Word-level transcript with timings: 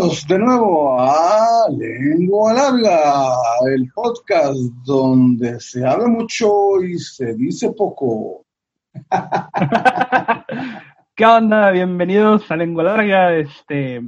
Bienvenidos 0.00 0.26
de 0.28 0.38
nuevo 0.38 0.98
a 0.98 1.68
Lengua 1.76 2.54
Larga, 2.54 3.34
el 3.70 3.92
podcast 3.92 4.56
donde 4.82 5.60
se 5.60 5.86
habla 5.86 6.08
mucho 6.08 6.82
y 6.82 6.98
se 6.98 7.34
dice 7.34 7.70
poco. 7.72 8.46
¿Qué 11.14 11.26
onda? 11.26 11.70
Bienvenidos 11.72 12.50
a 12.50 12.56
Lengua 12.56 12.84
Larga. 12.84 13.36
Este, 13.36 14.00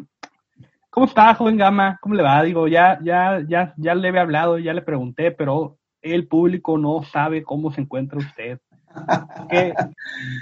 ¿cómo 0.88 1.04
está, 1.04 1.34
joven 1.34 1.58
Gama? 1.58 1.98
¿Cómo 2.00 2.14
le 2.14 2.22
va? 2.22 2.42
Digo, 2.42 2.68
ya, 2.68 2.98
ya, 3.04 3.44
ya, 3.46 3.74
ya 3.76 3.94
le 3.94 4.08
había 4.08 4.22
hablado, 4.22 4.58
ya 4.58 4.72
le 4.72 4.80
pregunté, 4.80 5.30
pero 5.30 5.76
el 6.00 6.26
público 6.26 6.78
no 6.78 7.02
sabe 7.02 7.42
cómo 7.42 7.70
se 7.70 7.82
encuentra 7.82 8.18
usted. 8.18 8.58
¿Qué? 9.50 9.74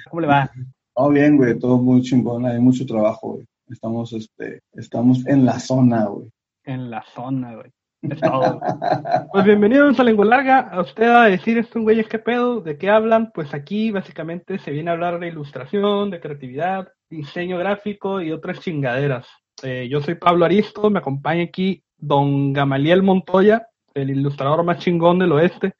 ¿Cómo 0.09 0.20
le 0.20 0.28
va? 0.28 0.48
Todo 0.95 1.09
bien, 1.09 1.37
güey, 1.37 1.59
todo 1.59 1.78
muy 1.78 2.03
chingón, 2.03 2.45
hay 2.45 2.61
mucho 2.61 2.84
trabajo, 2.84 3.33
güey. 3.33 3.50
Estamos, 3.70 4.12
este, 4.12 4.62
estamos 4.73 5.24
en 5.29 5.45
la 5.45 5.60
zona, 5.60 6.06
güey. 6.06 6.28
En 6.65 6.91
la 6.91 7.05
zona, 7.15 7.55
güey. 7.55 7.70
Es 8.02 8.20
todo. 8.20 8.61
pues 9.33 9.45
bienvenidos 9.45 10.01
a 10.01 10.05
Lengua 10.05 10.24
Larga. 10.24 10.59
A 10.59 10.80
usted 10.80 11.05
a 11.05 11.24
decir 11.27 11.56
esto, 11.56 11.80
güey, 11.80 12.02
¿qué 12.05 12.19
pedo? 12.19 12.61
¿De 12.61 12.77
qué 12.77 12.91
hablan? 12.91 13.30
Pues 13.33 13.55
aquí 13.55 13.92
básicamente 13.92 14.59
se 14.59 14.73
viene 14.73 14.91
a 14.91 14.95
hablar 14.95 15.20
de 15.20 15.28
ilustración, 15.28 16.11
de 16.11 16.19
creatividad, 16.19 16.88
diseño 17.09 17.59
gráfico 17.59 18.20
y 18.20 18.33
otras 18.33 18.59
chingaderas. 18.59 19.28
Eh, 19.62 19.87
yo 19.89 20.00
soy 20.00 20.16
Pablo 20.16 20.47
Aristo, 20.47 20.91
me 20.91 20.98
acompaña 20.98 21.45
aquí 21.45 21.84
don 21.97 22.52
Gamaliel 22.52 23.05
Montoya, 23.05 23.69
el 23.95 24.11
ilustrador 24.11 24.64
más 24.64 24.78
chingón 24.78 25.20
del 25.20 25.30
oeste. 25.30 25.75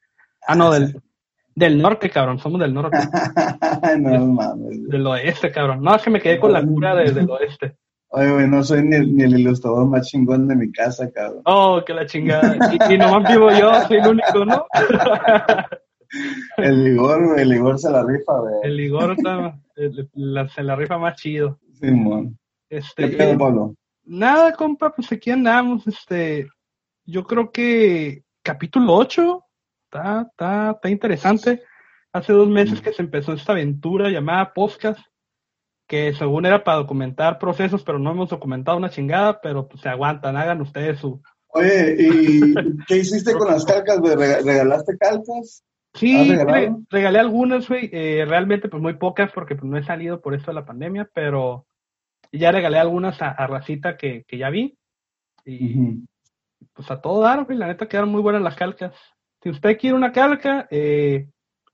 Ah, 0.47 0.55
no, 0.55 0.71
del, 0.71 1.01
del 1.55 1.81
norte, 1.81 2.09
cabrón, 2.09 2.39
somos 2.39 2.61
del 2.61 2.73
norte. 2.73 2.97
no 3.99 4.25
mames. 4.27 4.87
Del 4.87 5.05
oeste, 5.07 5.51
cabrón. 5.51 5.81
No, 5.81 5.95
es 5.95 6.01
que 6.01 6.09
me 6.09 6.21
quedé 6.21 6.39
con 6.39 6.53
la 6.53 6.63
cura 6.63 6.95
desde 6.95 7.19
el 7.19 7.29
oeste. 7.29 7.75
Oye, 8.13 8.29
güey, 8.29 8.47
no 8.47 8.61
soy 8.61 8.83
ni, 8.83 8.99
ni, 8.99 9.23
el 9.23 9.39
ilustrador 9.39 9.87
más 9.87 10.07
chingón 10.07 10.47
de 10.47 10.55
mi 10.55 10.69
casa, 10.71 11.09
cabrón. 11.11 11.41
Oh, 11.45 11.81
que 11.85 11.93
la 11.93 12.05
chingada. 12.05 12.57
Y, 12.89 12.93
y 12.93 12.97
nomás 12.97 13.31
vivo 13.31 13.49
yo, 13.51 13.73
soy 13.87 13.97
el 13.97 14.07
único, 14.07 14.45
¿no? 14.45 14.65
el 16.57 16.87
Igor, 16.87 17.25
güey, 17.25 17.41
el 17.41 17.53
Igor 17.53 17.79
se 17.79 17.89
la 17.89 18.03
rifa, 18.03 18.37
güey. 18.37 18.53
El 18.63 18.79
Igor 18.81 19.13
está, 19.13 19.57
la, 20.13 20.49
se 20.49 20.63
la 20.63 20.75
rifa 20.75 20.97
más 20.97 21.15
chido. 21.15 21.59
Simón. 21.79 22.37
Este, 22.69 23.09
¿Qué 23.09 23.17
pedo, 23.17 23.37
Pablo? 23.37 23.75
Nada, 24.03 24.53
compa, 24.53 24.93
pues 24.93 25.09
aquí 25.11 25.31
andamos, 25.31 25.87
este, 25.87 26.49
yo 27.05 27.23
creo 27.23 27.51
que 27.51 28.23
capítulo 28.41 28.93
8 28.95 29.43
está, 29.85 30.27
está, 30.29 30.71
está 30.71 30.89
interesante. 30.89 31.63
Hace 32.11 32.33
dos 32.33 32.49
meses 32.49 32.81
que 32.81 32.91
se 32.91 33.03
empezó 33.03 33.31
esta 33.31 33.53
aventura 33.53 34.09
llamada 34.09 34.53
podcast, 34.53 34.99
que 35.91 36.13
según 36.13 36.45
era 36.45 36.63
para 36.63 36.77
documentar 36.77 37.37
procesos, 37.37 37.83
pero 37.83 37.99
no 37.99 38.11
hemos 38.11 38.29
documentado 38.29 38.77
una 38.77 38.89
chingada, 38.89 39.41
pero 39.41 39.67
pues 39.67 39.81
se 39.81 39.89
aguantan, 39.89 40.37
hagan 40.37 40.61
ustedes 40.61 40.99
su... 40.99 41.21
Oye, 41.49 41.97
¿y 41.99 42.53
qué 42.87 42.95
hiciste 42.95 43.33
con 43.33 43.49
las 43.49 43.65
calcas? 43.65 43.99
¿Regalaste 43.99 44.97
calcas? 44.97 45.65
Sí, 45.93 46.33
re 46.33 46.73
regalé 46.89 47.19
algunas, 47.19 47.67
güey, 47.67 47.89
eh, 47.91 48.23
realmente 48.25 48.69
pues 48.69 48.81
muy 48.81 48.93
pocas 48.93 49.33
porque 49.33 49.55
pues 49.55 49.69
no 49.69 49.77
he 49.77 49.83
salido 49.83 50.21
por 50.21 50.33
esto 50.33 50.51
de 50.51 50.55
la 50.55 50.65
pandemia, 50.65 51.09
pero 51.13 51.65
ya 52.31 52.53
regalé 52.53 52.79
algunas 52.79 53.21
a, 53.21 53.31
a 53.31 53.45
racita 53.45 53.97
que, 53.97 54.23
que, 54.25 54.37
ya 54.37 54.49
vi 54.49 54.77
y 55.43 55.77
uh 55.77 55.81
-huh. 55.81 56.07
pues 56.71 56.89
a 56.89 57.01
todo 57.01 57.21
dar, 57.21 57.43
güey, 57.43 57.57
la 57.57 57.67
neta 57.67 57.89
quedaron 57.89 58.11
muy 58.11 58.21
buenas 58.21 58.41
las 58.41 58.55
calcas. 58.55 58.93
Si 59.43 59.49
usted 59.49 59.77
quiere 59.77 59.97
una 59.97 60.13
calca, 60.13 60.69
eh, 60.71 61.27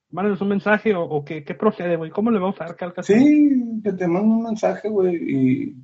mándenos 0.10 0.42
un 0.42 0.50
mensaje 0.50 0.94
o, 0.96 1.04
o 1.04 1.26
¿qué, 1.26 1.44
qué, 1.44 1.54
procede, 1.54 1.96
güey. 1.96 2.12
¿Cómo 2.12 2.32
le 2.32 2.40
vamos 2.40 2.60
a 2.62 2.66
dar 2.66 2.76
calca? 2.76 3.04
Sí, 3.04 3.82
que 3.84 3.94
te 3.94 4.08
mando 4.08 4.36
un 4.36 4.44
mensaje, 4.44 4.90
güey, 4.90 5.16
y, 5.16 5.76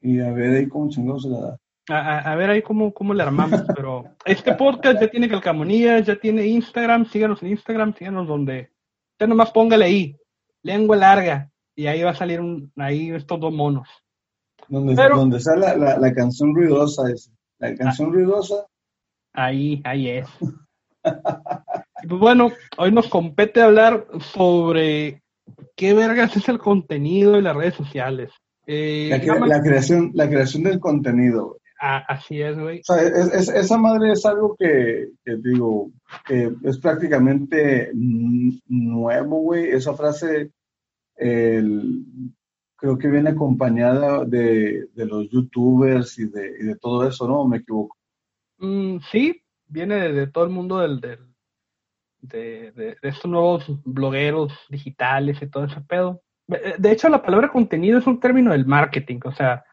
y, 0.00 0.20
a 0.20 0.32
ver 0.32 0.56
ahí 0.56 0.68
cómo 0.68 0.88
chingados 0.88 1.22
se 1.22 1.28
la 1.30 1.40
da. 1.40 1.58
A, 1.88 2.34
ver 2.34 2.50
ahí 2.50 2.62
cómo, 2.62 2.92
cómo 2.92 3.14
le 3.14 3.22
armamos, 3.22 3.62
pero 3.76 4.04
este 4.24 4.54
podcast 4.54 5.00
ya 5.00 5.08
tiene 5.08 5.28
calcamonías, 5.28 6.04
ya 6.04 6.16
tiene 6.16 6.46
Instagram, 6.46 7.06
síganos 7.06 7.42
en 7.42 7.50
Instagram, 7.50 7.94
síganos 7.94 8.26
donde. 8.26 8.70
Usted 9.12 9.28
nomás 9.28 9.50
póngale 9.50 9.86
ahí, 9.86 10.16
lengua 10.62 10.96
larga, 10.96 11.50
y 11.74 11.86
ahí 11.86 12.02
va 12.02 12.10
a 12.10 12.14
salir 12.14 12.40
un, 12.40 12.70
ahí 12.76 13.10
estos 13.10 13.40
dos 13.40 13.52
monos. 13.52 13.88
Donde, 14.68 14.94
pero, 14.94 15.16
donde 15.16 15.40
sale 15.40 15.60
la, 15.60 15.76
la, 15.76 15.98
la, 15.98 16.12
canción 16.12 16.54
ruidosa, 16.54 17.10
es, 17.10 17.32
la 17.58 17.74
canción 17.76 18.10
ah, 18.10 18.12
ruidosa. 18.12 18.66
Ahí, 19.32 19.80
ahí 19.84 20.08
es. 20.08 20.28
Y 22.08 22.14
bueno, 22.14 22.52
hoy 22.78 22.92
nos 22.92 23.08
compete 23.08 23.60
hablar 23.60 24.06
sobre 24.20 25.22
qué 25.74 25.92
vergas 25.92 26.36
es 26.36 26.48
el 26.48 26.58
contenido 26.58 27.32
de 27.32 27.42
las 27.42 27.56
redes 27.56 27.74
sociales. 27.74 28.30
Eh, 28.66 29.08
la, 29.10 29.46
la, 29.46 29.62
creación, 29.62 30.10
la 30.14 30.28
creación 30.28 30.62
del 30.62 30.78
contenido. 30.78 31.58
Ah, 31.80 32.04
así 32.08 32.40
es, 32.40 32.58
güey. 32.58 32.80
O 32.80 32.84
sea, 32.84 33.02
es, 33.02 33.32
es, 33.32 33.48
esa 33.48 33.76
madre 33.76 34.12
es 34.12 34.24
algo 34.24 34.56
que, 34.56 35.08
que 35.24 35.36
digo, 35.36 35.90
es 36.62 36.78
prácticamente 36.78 37.90
nuevo, 37.92 39.40
güey. 39.40 39.70
Esa 39.70 39.94
frase, 39.94 40.52
el, 41.16 42.04
creo 42.76 42.96
que 42.98 43.08
viene 43.08 43.30
acompañada 43.30 44.24
de, 44.24 44.86
de 44.94 45.06
los 45.06 45.28
youtubers 45.28 46.18
y 46.18 46.28
de, 46.28 46.52
y 46.60 46.64
de, 46.66 46.76
todo 46.76 47.06
eso, 47.06 47.28
¿no? 47.28 47.46
¿Me 47.46 47.58
equivoco? 47.58 47.96
Mm, 48.58 48.98
sí, 49.10 49.42
viene 49.66 49.96
de, 49.96 50.12
de, 50.12 50.26
todo 50.28 50.44
el 50.44 50.50
mundo 50.50 50.78
del, 50.78 51.00
del 51.00 51.35
de, 52.28 52.72
de, 52.72 52.96
de, 53.00 53.08
estos 53.08 53.30
nuevos 53.30 53.64
blogueros 53.84 54.52
digitales 54.68 55.40
y 55.40 55.46
todo 55.48 55.64
ese 55.64 55.80
pedo. 55.80 56.22
De 56.46 56.92
hecho, 56.92 57.08
la 57.08 57.22
palabra 57.22 57.48
contenido 57.48 57.98
es 57.98 58.06
un 58.06 58.20
término 58.20 58.52
del 58.52 58.66
marketing, 58.66 59.18
o 59.24 59.32
sea, 59.32 59.64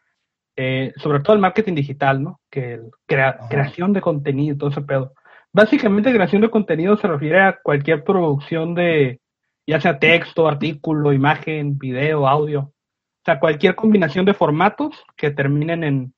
eh, 0.56 0.92
sobre 0.96 1.20
todo 1.20 1.34
el 1.34 1.42
marketing 1.42 1.74
digital, 1.74 2.22
¿no? 2.22 2.40
Que 2.50 2.74
el 2.74 2.90
crea, 3.06 3.38
creación 3.48 3.92
de 3.92 4.00
contenido, 4.00 4.56
todo 4.56 4.70
ese 4.70 4.82
pedo. 4.82 5.12
Básicamente, 5.52 6.12
creación 6.12 6.42
de 6.42 6.50
contenido 6.50 6.96
se 6.96 7.08
refiere 7.08 7.40
a 7.40 7.58
cualquier 7.62 8.04
producción 8.04 8.74
de, 8.74 9.20
ya 9.66 9.80
sea 9.80 9.98
texto, 9.98 10.46
artículo, 10.46 11.12
imagen, 11.12 11.78
video, 11.78 12.26
audio. 12.28 12.60
O 12.60 13.24
sea, 13.24 13.40
cualquier 13.40 13.74
combinación 13.74 14.24
de 14.24 14.34
formatos 14.34 15.04
que 15.16 15.30
terminen 15.30 15.84
en, 15.84 16.14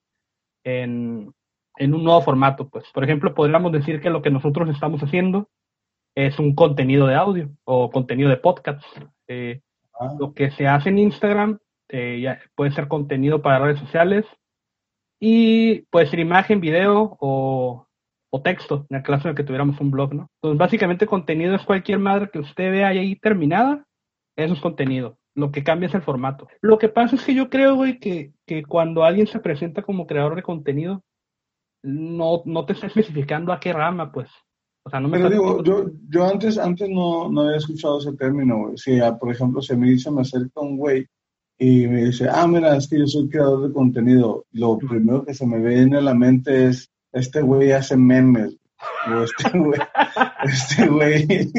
en, 0.64 1.32
en 1.76 1.94
un 1.94 2.04
nuevo 2.04 2.20
formato, 2.22 2.68
pues. 2.68 2.84
Por 2.92 3.04
ejemplo, 3.04 3.34
podríamos 3.34 3.72
decir 3.72 4.00
que 4.00 4.10
lo 4.10 4.22
que 4.22 4.30
nosotros 4.30 4.68
estamos 4.68 5.02
haciendo 5.02 5.48
es 6.16 6.38
un 6.38 6.54
contenido 6.54 7.06
de 7.06 7.14
audio 7.14 7.50
o 7.64 7.90
contenido 7.90 8.30
de 8.30 8.38
podcast. 8.38 8.82
Eh, 9.28 9.60
ah. 10.00 10.14
Lo 10.18 10.32
que 10.32 10.50
se 10.50 10.66
hace 10.66 10.88
en 10.88 10.98
Instagram 10.98 11.58
eh, 11.88 12.20
ya 12.22 12.40
puede 12.54 12.72
ser 12.72 12.88
contenido 12.88 13.42
para 13.42 13.58
redes 13.60 13.78
sociales 13.80 14.24
y 15.20 15.82
puede 15.90 16.06
ser 16.06 16.18
imagen, 16.18 16.60
video 16.60 17.16
o, 17.20 17.86
o, 18.30 18.42
texto, 18.42 18.86
en 18.90 18.96
el 18.96 19.02
caso 19.02 19.28
de 19.28 19.34
que 19.34 19.44
tuviéramos 19.44 19.80
un 19.80 19.90
blog, 19.90 20.14
¿no? 20.14 20.30
Entonces, 20.36 20.58
básicamente 20.58 21.06
contenido 21.06 21.54
es 21.54 21.62
cualquier 21.62 21.98
madre 21.98 22.30
que 22.30 22.38
usted 22.38 22.70
vea 22.70 22.88
ahí 22.88 23.16
terminada, 23.16 23.84
eso 24.36 24.54
es 24.54 24.60
contenido. 24.60 25.18
Lo 25.34 25.52
que 25.52 25.64
cambia 25.64 25.88
es 25.88 25.94
el 25.94 26.02
formato. 26.02 26.48
Lo 26.62 26.78
que 26.78 26.88
pasa 26.88 27.16
es 27.16 27.24
que 27.24 27.34
yo 27.34 27.50
creo, 27.50 27.76
güey, 27.76 27.98
que, 27.98 28.32
que 28.46 28.64
cuando 28.64 29.04
alguien 29.04 29.26
se 29.26 29.40
presenta 29.40 29.82
como 29.82 30.06
creador 30.06 30.34
de 30.34 30.42
contenido, 30.42 31.02
no, 31.82 32.42
no 32.46 32.64
te 32.64 32.72
está 32.72 32.86
especificando 32.86 33.52
a 33.52 33.60
qué 33.60 33.72
rama, 33.72 34.12
pues. 34.12 34.30
O 34.86 34.88
sea, 34.88 35.00
no 35.00 35.08
me 35.08 35.18
Pero 35.18 35.30
digo, 35.30 35.64
yo, 35.64 35.90
yo 36.08 36.24
antes, 36.24 36.56
antes 36.58 36.88
no, 36.88 37.28
no 37.28 37.40
había 37.40 37.56
escuchado 37.56 37.98
ese 37.98 38.12
término, 38.12 38.58
güey. 38.58 38.78
Si, 38.78 39.00
por 39.18 39.32
ejemplo, 39.32 39.60
se 39.60 39.76
me 39.76 39.90
dice, 39.90 40.12
me 40.12 40.20
acerca 40.20 40.60
un 40.60 40.76
güey 40.76 41.04
y 41.58 41.88
me 41.88 42.04
dice, 42.04 42.28
ah, 42.30 42.46
mira, 42.46 42.76
es 42.76 42.86
que 42.86 43.00
yo 43.00 43.06
soy 43.08 43.28
creador 43.28 43.66
de 43.66 43.74
contenido, 43.74 44.46
lo 44.52 44.78
primero 44.78 45.24
que 45.24 45.34
se 45.34 45.44
me 45.44 45.58
viene 45.58 45.96
a 45.96 46.02
la 46.02 46.14
mente 46.14 46.66
es, 46.66 46.88
este 47.12 47.42
güey 47.42 47.72
hace 47.72 47.96
memes, 47.96 48.56
o 49.10 49.22
este 49.24 49.58
güey, 49.58 49.80
este 50.44 50.86
güey, 50.86 51.50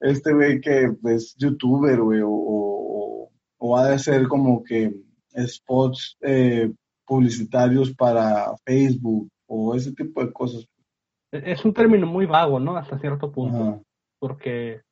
este 0.00 0.32
güey 0.32 0.60
que 0.60 0.90
es 1.04 1.36
youtuber, 1.36 2.00
güey, 2.00 2.22
o, 2.22 2.28
o, 2.28 3.30
o, 3.58 3.76
ha 3.76 3.90
de 3.90 4.00
ser 4.00 4.26
como 4.26 4.64
que 4.64 4.92
spots 5.46 6.16
eh, 6.22 6.72
publicitarios 7.06 7.94
para 7.94 8.52
Facebook, 8.64 9.28
o 9.46 9.76
ese 9.76 9.92
tipo 9.92 10.24
de 10.24 10.32
cosas. 10.32 10.66
Es 11.30 11.64
un 11.64 11.74
término 11.74 12.06
muy 12.06 12.26
vago, 12.26 12.58
¿no? 12.58 12.76
Hasta 12.76 12.98
cierto 12.98 13.30
punto. 13.30 13.82
Porque 14.18 14.82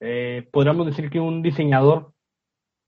eh, 0.00 0.48
podríamos 0.50 0.86
decir 0.86 1.10
que 1.10 1.20
un 1.20 1.42
diseñador 1.42 2.12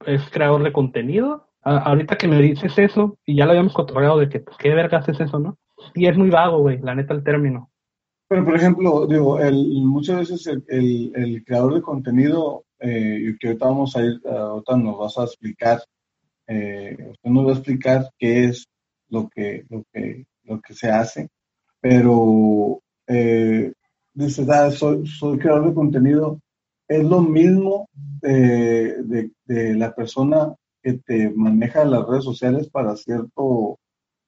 es 0.06 0.28
creador 0.30 0.62
de 0.62 0.72
contenido. 0.72 1.48
A 1.62 1.78
ahorita 1.78 2.16
que 2.16 2.28
me 2.28 2.40
dices 2.40 2.78
eso, 2.78 3.18
y 3.26 3.36
ya 3.36 3.44
lo 3.44 3.50
habíamos 3.50 3.74
cotorreado 3.74 4.18
de 4.18 4.28
que, 4.28 4.40
pues, 4.40 4.56
¿qué 4.56 4.70
vergas 4.70 5.08
es 5.08 5.20
eso, 5.20 5.38
no? 5.38 5.58
Y 5.94 6.06
es 6.06 6.16
muy 6.16 6.30
vago, 6.30 6.60
güey, 6.60 6.78
la 6.78 6.94
neta, 6.94 7.14
el 7.14 7.24
término. 7.24 7.70
Pero, 8.28 8.44
por 8.44 8.56
ejemplo, 8.56 9.06
digo, 9.06 9.40
el, 9.40 9.82
muchas 9.84 10.18
veces 10.18 10.46
el, 10.46 10.64
el, 10.68 11.12
el, 11.14 11.44
creador 11.44 11.74
de 11.74 11.82
contenido, 11.82 12.64
eh, 12.78 13.18
y 13.20 13.38
que 13.38 13.48
ahorita 13.48 13.66
vamos 13.66 13.96
a 13.96 14.02
ir, 14.02 14.20
ahorita 14.24 14.76
nos 14.76 14.98
vas 14.98 15.18
a 15.18 15.24
explicar, 15.24 15.80
eh, 16.46 16.96
usted 17.10 17.30
nos 17.30 17.46
va 17.46 17.50
a 17.50 17.54
explicar 17.54 18.10
qué 18.18 18.44
es 18.44 18.66
lo 19.08 19.28
que, 19.28 19.64
lo 19.68 19.82
que, 19.92 20.26
lo 20.44 20.60
que 20.60 20.74
se 20.74 20.90
hace, 20.90 21.28
pero 21.88 22.82
eh, 23.06 23.72
dice, 24.12 24.46
ah, 24.50 24.70
soy, 24.70 25.06
soy 25.06 25.38
creador 25.38 25.68
de 25.68 25.74
contenido, 25.74 26.38
es 26.86 27.02
lo 27.02 27.22
mismo 27.22 27.88
de, 28.20 29.02
de, 29.04 29.30
de, 29.46 29.74
la 29.74 29.94
persona 29.94 30.54
que 30.82 30.94
te 30.98 31.30
maneja 31.30 31.86
las 31.86 32.06
redes 32.06 32.24
sociales 32.24 32.68
para 32.68 32.94
cierto, 32.94 33.78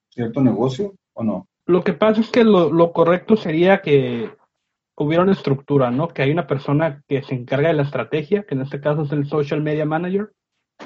cierto 0.08 0.40
negocio 0.40 0.94
o 1.12 1.22
no? 1.22 1.48
Lo 1.66 1.84
que 1.84 1.92
pasa 1.92 2.22
es 2.22 2.30
que 2.30 2.44
lo, 2.44 2.72
lo 2.72 2.92
correcto 2.92 3.36
sería 3.36 3.82
que 3.82 4.30
hubiera 4.96 5.22
una 5.22 5.32
estructura, 5.32 5.90
¿no? 5.90 6.08
Que 6.08 6.22
hay 6.22 6.30
una 6.30 6.46
persona 6.46 7.02
que 7.06 7.22
se 7.22 7.34
encarga 7.34 7.68
de 7.68 7.74
la 7.74 7.82
estrategia, 7.82 8.44
que 8.44 8.54
en 8.54 8.62
este 8.62 8.80
caso 8.80 9.02
es 9.02 9.12
el 9.12 9.26
social 9.26 9.62
media 9.62 9.84
manager. 9.84 10.32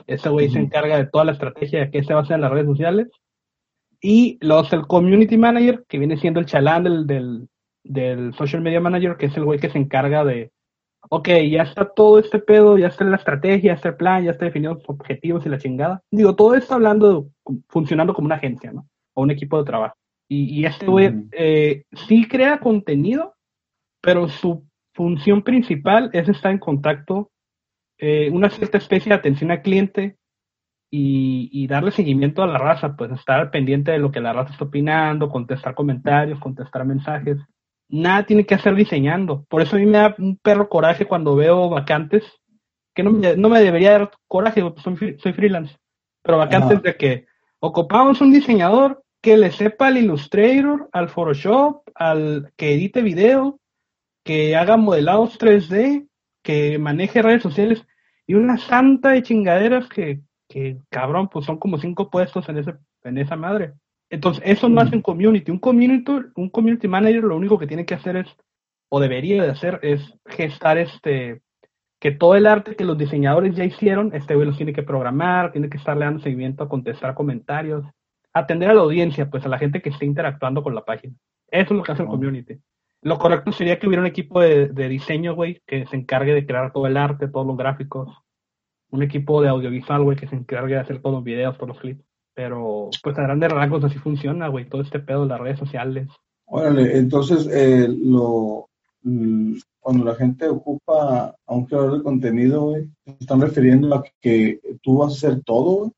Ese 0.09 0.29
güey 0.29 0.50
se 0.50 0.59
encarga 0.59 0.97
de 0.97 1.06
toda 1.06 1.25
la 1.25 1.32
estrategia 1.32 1.81
de 1.81 1.91
qué 1.93 2.03
se 2.03 2.15
va 2.15 2.21
a 2.21 2.23
hacer 2.25 2.35
en 2.35 2.41
las 2.41 2.50
redes 2.50 2.67
sociales. 2.67 3.09
Y 4.06 4.36
los 4.42 4.70
el 4.74 4.86
community 4.86 5.38
manager, 5.38 5.86
que 5.88 5.98
viene 5.98 6.18
siendo 6.18 6.38
el 6.38 6.44
chalán 6.44 6.84
del, 6.84 7.06
del, 7.06 7.48
del 7.82 8.34
social 8.34 8.60
media 8.60 8.78
manager, 8.78 9.16
que 9.16 9.26
es 9.26 9.36
el 9.38 9.46
güey 9.46 9.58
que 9.58 9.70
se 9.70 9.78
encarga 9.78 10.26
de, 10.26 10.50
ok, 11.08 11.26
ya 11.50 11.62
está 11.62 11.86
todo 11.86 12.18
este 12.18 12.38
pedo, 12.38 12.76
ya 12.76 12.88
está 12.88 13.02
la 13.04 13.16
estrategia, 13.16 13.68
ya 13.68 13.72
está 13.72 13.88
el 13.88 13.96
plan, 13.96 14.22
ya 14.22 14.32
está 14.32 14.44
definido 14.44 14.74
los 14.74 14.82
objetivos 14.88 15.46
y 15.46 15.48
la 15.48 15.56
chingada. 15.56 16.02
Digo, 16.10 16.36
todo 16.36 16.54
esto 16.54 16.74
hablando, 16.74 17.30
funcionando 17.68 18.12
como 18.12 18.26
una 18.26 18.34
agencia, 18.34 18.72
¿no? 18.72 18.86
O 19.14 19.22
un 19.22 19.30
equipo 19.30 19.56
de 19.56 19.64
trabajo. 19.64 19.96
Y, 20.28 20.60
y 20.60 20.66
este 20.66 20.84
güey 20.84 21.10
eh, 21.32 21.84
sí 22.06 22.28
crea 22.28 22.60
contenido, 22.60 23.36
pero 24.02 24.28
su 24.28 24.66
función 24.92 25.40
principal 25.40 26.10
es 26.12 26.28
estar 26.28 26.52
en 26.52 26.58
contacto, 26.58 27.30
eh, 27.96 28.28
una 28.30 28.50
cierta 28.50 28.76
especie 28.76 29.08
de 29.08 29.16
atención 29.16 29.50
al 29.50 29.62
cliente 29.62 30.18
y, 30.96 31.49
y, 31.52 31.67
darle 31.67 31.91
seguimiento 31.91 32.43
a 32.43 32.46
la 32.46 32.58
raza, 32.58 32.94
pues 32.96 33.11
estar 33.12 33.50
pendiente 33.50 33.91
de 33.91 33.99
lo 33.99 34.12
que 34.12 34.20
la 34.20 34.32
raza 34.32 34.52
está 34.52 34.64
opinando, 34.64 35.29
contestar 35.29 35.75
comentarios, 35.75 36.38
contestar 36.38 36.85
mensajes 36.85 37.38
nada 37.88 38.25
tiene 38.25 38.46
que 38.46 38.55
hacer 38.55 38.75
diseñando. 38.75 39.44
Por 39.49 39.62
eso 39.62 39.76
a 39.76 39.79
mí 39.79 39.87
me 39.87 39.99
da 39.99 40.14
un 40.19 40.37
perro 40.37 40.69
coraje 40.69 41.06
cuando 41.06 41.37
veo 41.37 41.69
vacantes, 41.69 42.25
que 42.94 43.02
no 43.02 43.11
me, 43.11 43.37
no 43.37 43.49
me 43.49 43.61
debería 43.61 43.93
dar 43.93 44.11
coraje, 44.29 44.62
soy, 44.82 45.17
soy 45.19 45.32
freelance, 45.32 45.76
pero 46.23 46.38
vacantes 46.38 46.82
de 46.82 46.97
que 46.97 47.26
ocupamos 47.61 48.20
un 48.20 48.32
diseñador 48.32 49.02
que 49.20 49.37
le 49.37 49.50
sepa 49.52 49.88
al 49.88 49.99
Illustrator, 49.99 50.88
al 50.93 51.08
Photoshop, 51.08 51.82
al 51.94 52.52
que 52.56 52.75
edite 52.75 53.02
video, 53.02 53.58
que 54.23 54.55
haga 54.56 54.76
modelados 54.76 55.38
3D, 55.38 56.08
que 56.43 56.79
maneje 56.79 57.23
redes 57.23 57.43
sociales 57.43 57.87
y 58.26 58.35
una 58.35 58.58
santa 58.58 59.11
de 59.11 59.23
chingaderas 59.23 59.88
que, 59.88 60.20
que 60.54 60.78
cabrón, 60.88 61.28
pues 61.28 61.46
son 61.46 61.58
como 61.58 61.78
cinco 61.78 62.10
puestos 62.10 62.48
en, 62.48 62.58
ese, 62.58 62.74
en 63.02 63.18
esa 63.18 63.34
madre. 63.34 63.72
Entonces, 64.08 64.40
eso 64.46 64.68
no 64.68 64.80
hace 64.80 64.94
un 64.94 65.02
community. 65.02 65.50
Un 65.50 65.58
community, 65.58 66.12
un 66.36 66.48
community 66.48 66.86
manager 66.86 67.24
lo 67.24 67.36
único 67.36 67.58
que 67.58 67.66
tiene 67.66 67.84
que 67.84 67.94
hacer 67.94 68.16
es, 68.18 68.28
o 68.88 69.00
debería 69.00 69.42
de 69.42 69.50
hacer, 69.50 69.80
es 69.82 70.16
gestar 70.26 70.78
este, 70.78 71.42
que 71.98 72.12
todo 72.12 72.36
el 72.36 72.46
arte 72.46 72.76
que 72.76 72.84
los 72.84 72.96
diseñadores 72.96 73.56
ya 73.56 73.64
hicieron, 73.64 74.14
este 74.14 74.36
güey 74.36 74.46
los 74.46 74.56
tiene 74.56 74.72
que 74.72 74.84
programar, 74.84 75.50
tiene 75.50 75.68
que 75.68 75.78
estarle 75.78 76.04
dando 76.04 76.22
seguimiento 76.22 76.62
a 76.62 76.68
contestar 76.68 77.14
comentarios, 77.14 77.84
atender 78.32 78.70
a 78.70 78.74
la 78.74 78.82
audiencia, 78.82 79.28
pues 79.28 79.44
a 79.44 79.48
la 79.48 79.58
gente 79.58 79.82
que 79.82 79.88
esté 79.88 80.06
interactuando 80.06 80.62
con 80.62 80.76
la 80.76 80.84
página. 80.84 81.14
Eso 81.48 81.74
es 81.74 81.78
lo 81.78 81.82
que 81.82 81.90
hace 81.90 82.02
el 82.02 82.08
community. 82.08 82.60
Lo 83.02 83.18
correcto 83.18 83.50
sería 83.50 83.80
que 83.80 83.88
hubiera 83.88 84.02
un 84.02 84.06
equipo 84.06 84.40
de, 84.40 84.68
de 84.68 84.88
diseño, 84.88 85.34
güey, 85.34 85.62
que 85.66 85.84
se 85.86 85.96
encargue 85.96 86.32
de 86.32 86.46
crear 86.46 86.72
todo 86.72 86.86
el 86.86 86.96
arte, 86.96 87.26
todos 87.26 87.44
los 87.44 87.56
gráficos. 87.56 88.24
Un 88.94 89.02
equipo 89.02 89.43
de 89.43 89.49
audiovisual, 89.49 90.05
güey, 90.05 90.17
que 90.17 90.29
se 90.29 90.37
encargue 90.37 90.75
de 90.75 90.81
hacer 90.81 91.02
todos 91.02 91.17
los 91.17 91.25
videos, 91.25 91.56
todos 91.56 91.70
los 91.70 91.81
clips. 91.81 92.05
Pero, 92.32 92.91
pues 93.02 93.19
a 93.19 93.23
grandes 93.23 93.50
rasgos 93.50 93.82
así 93.82 93.99
funciona, 93.99 94.46
güey, 94.46 94.69
todo 94.69 94.82
este 94.82 95.00
pedo 95.00 95.23
de 95.23 95.29
las 95.31 95.41
redes 95.41 95.58
sociales. 95.58 96.08
Órale, 96.46 96.96
entonces, 96.96 97.49
eh, 97.52 97.88
lo, 97.88 98.69
mm, 99.02 99.55
cuando 99.81 100.05
la 100.05 100.14
gente 100.14 100.49
ocupa 100.49 101.35
a 101.44 101.55
un 101.55 101.67
creador 101.67 101.99
de 101.99 102.05
contenido, 102.05 102.67
güey, 102.67 102.85
¿se 103.05 103.17
están 103.19 103.41
refiriendo 103.41 103.93
a 103.96 104.05
que 104.20 104.61
tú 104.81 104.99
vas 104.99 105.12
a 105.12 105.17
hacer 105.17 105.43
todo, 105.43 105.70
güey? 105.73 105.90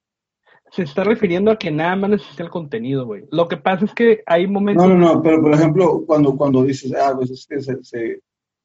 Se 0.73 0.85
está 0.85 1.05
refiriendo 1.05 1.51
a 1.51 1.59
que 1.59 1.71
nada 1.71 1.97
más 1.97 2.09
necesita 2.09 2.45
el 2.45 2.51
contenido, 2.51 3.05
güey. 3.05 3.25
Lo 3.31 3.47
que 3.47 3.59
pasa 3.59 3.85
es 3.85 3.93
que 3.93 4.23
hay 4.25 4.47
momentos... 4.47 4.89
No, 4.89 4.95
no, 4.95 5.15
no, 5.15 5.23
pero 5.23 5.43
por 5.43 5.53
ejemplo, 5.53 6.03
cuando, 6.07 6.35
cuando 6.35 6.65
dices, 6.65 6.95
ah, 6.95 7.13
pues 7.15 7.31
es 7.31 7.47
que 7.47 7.61
se, 7.61 8.23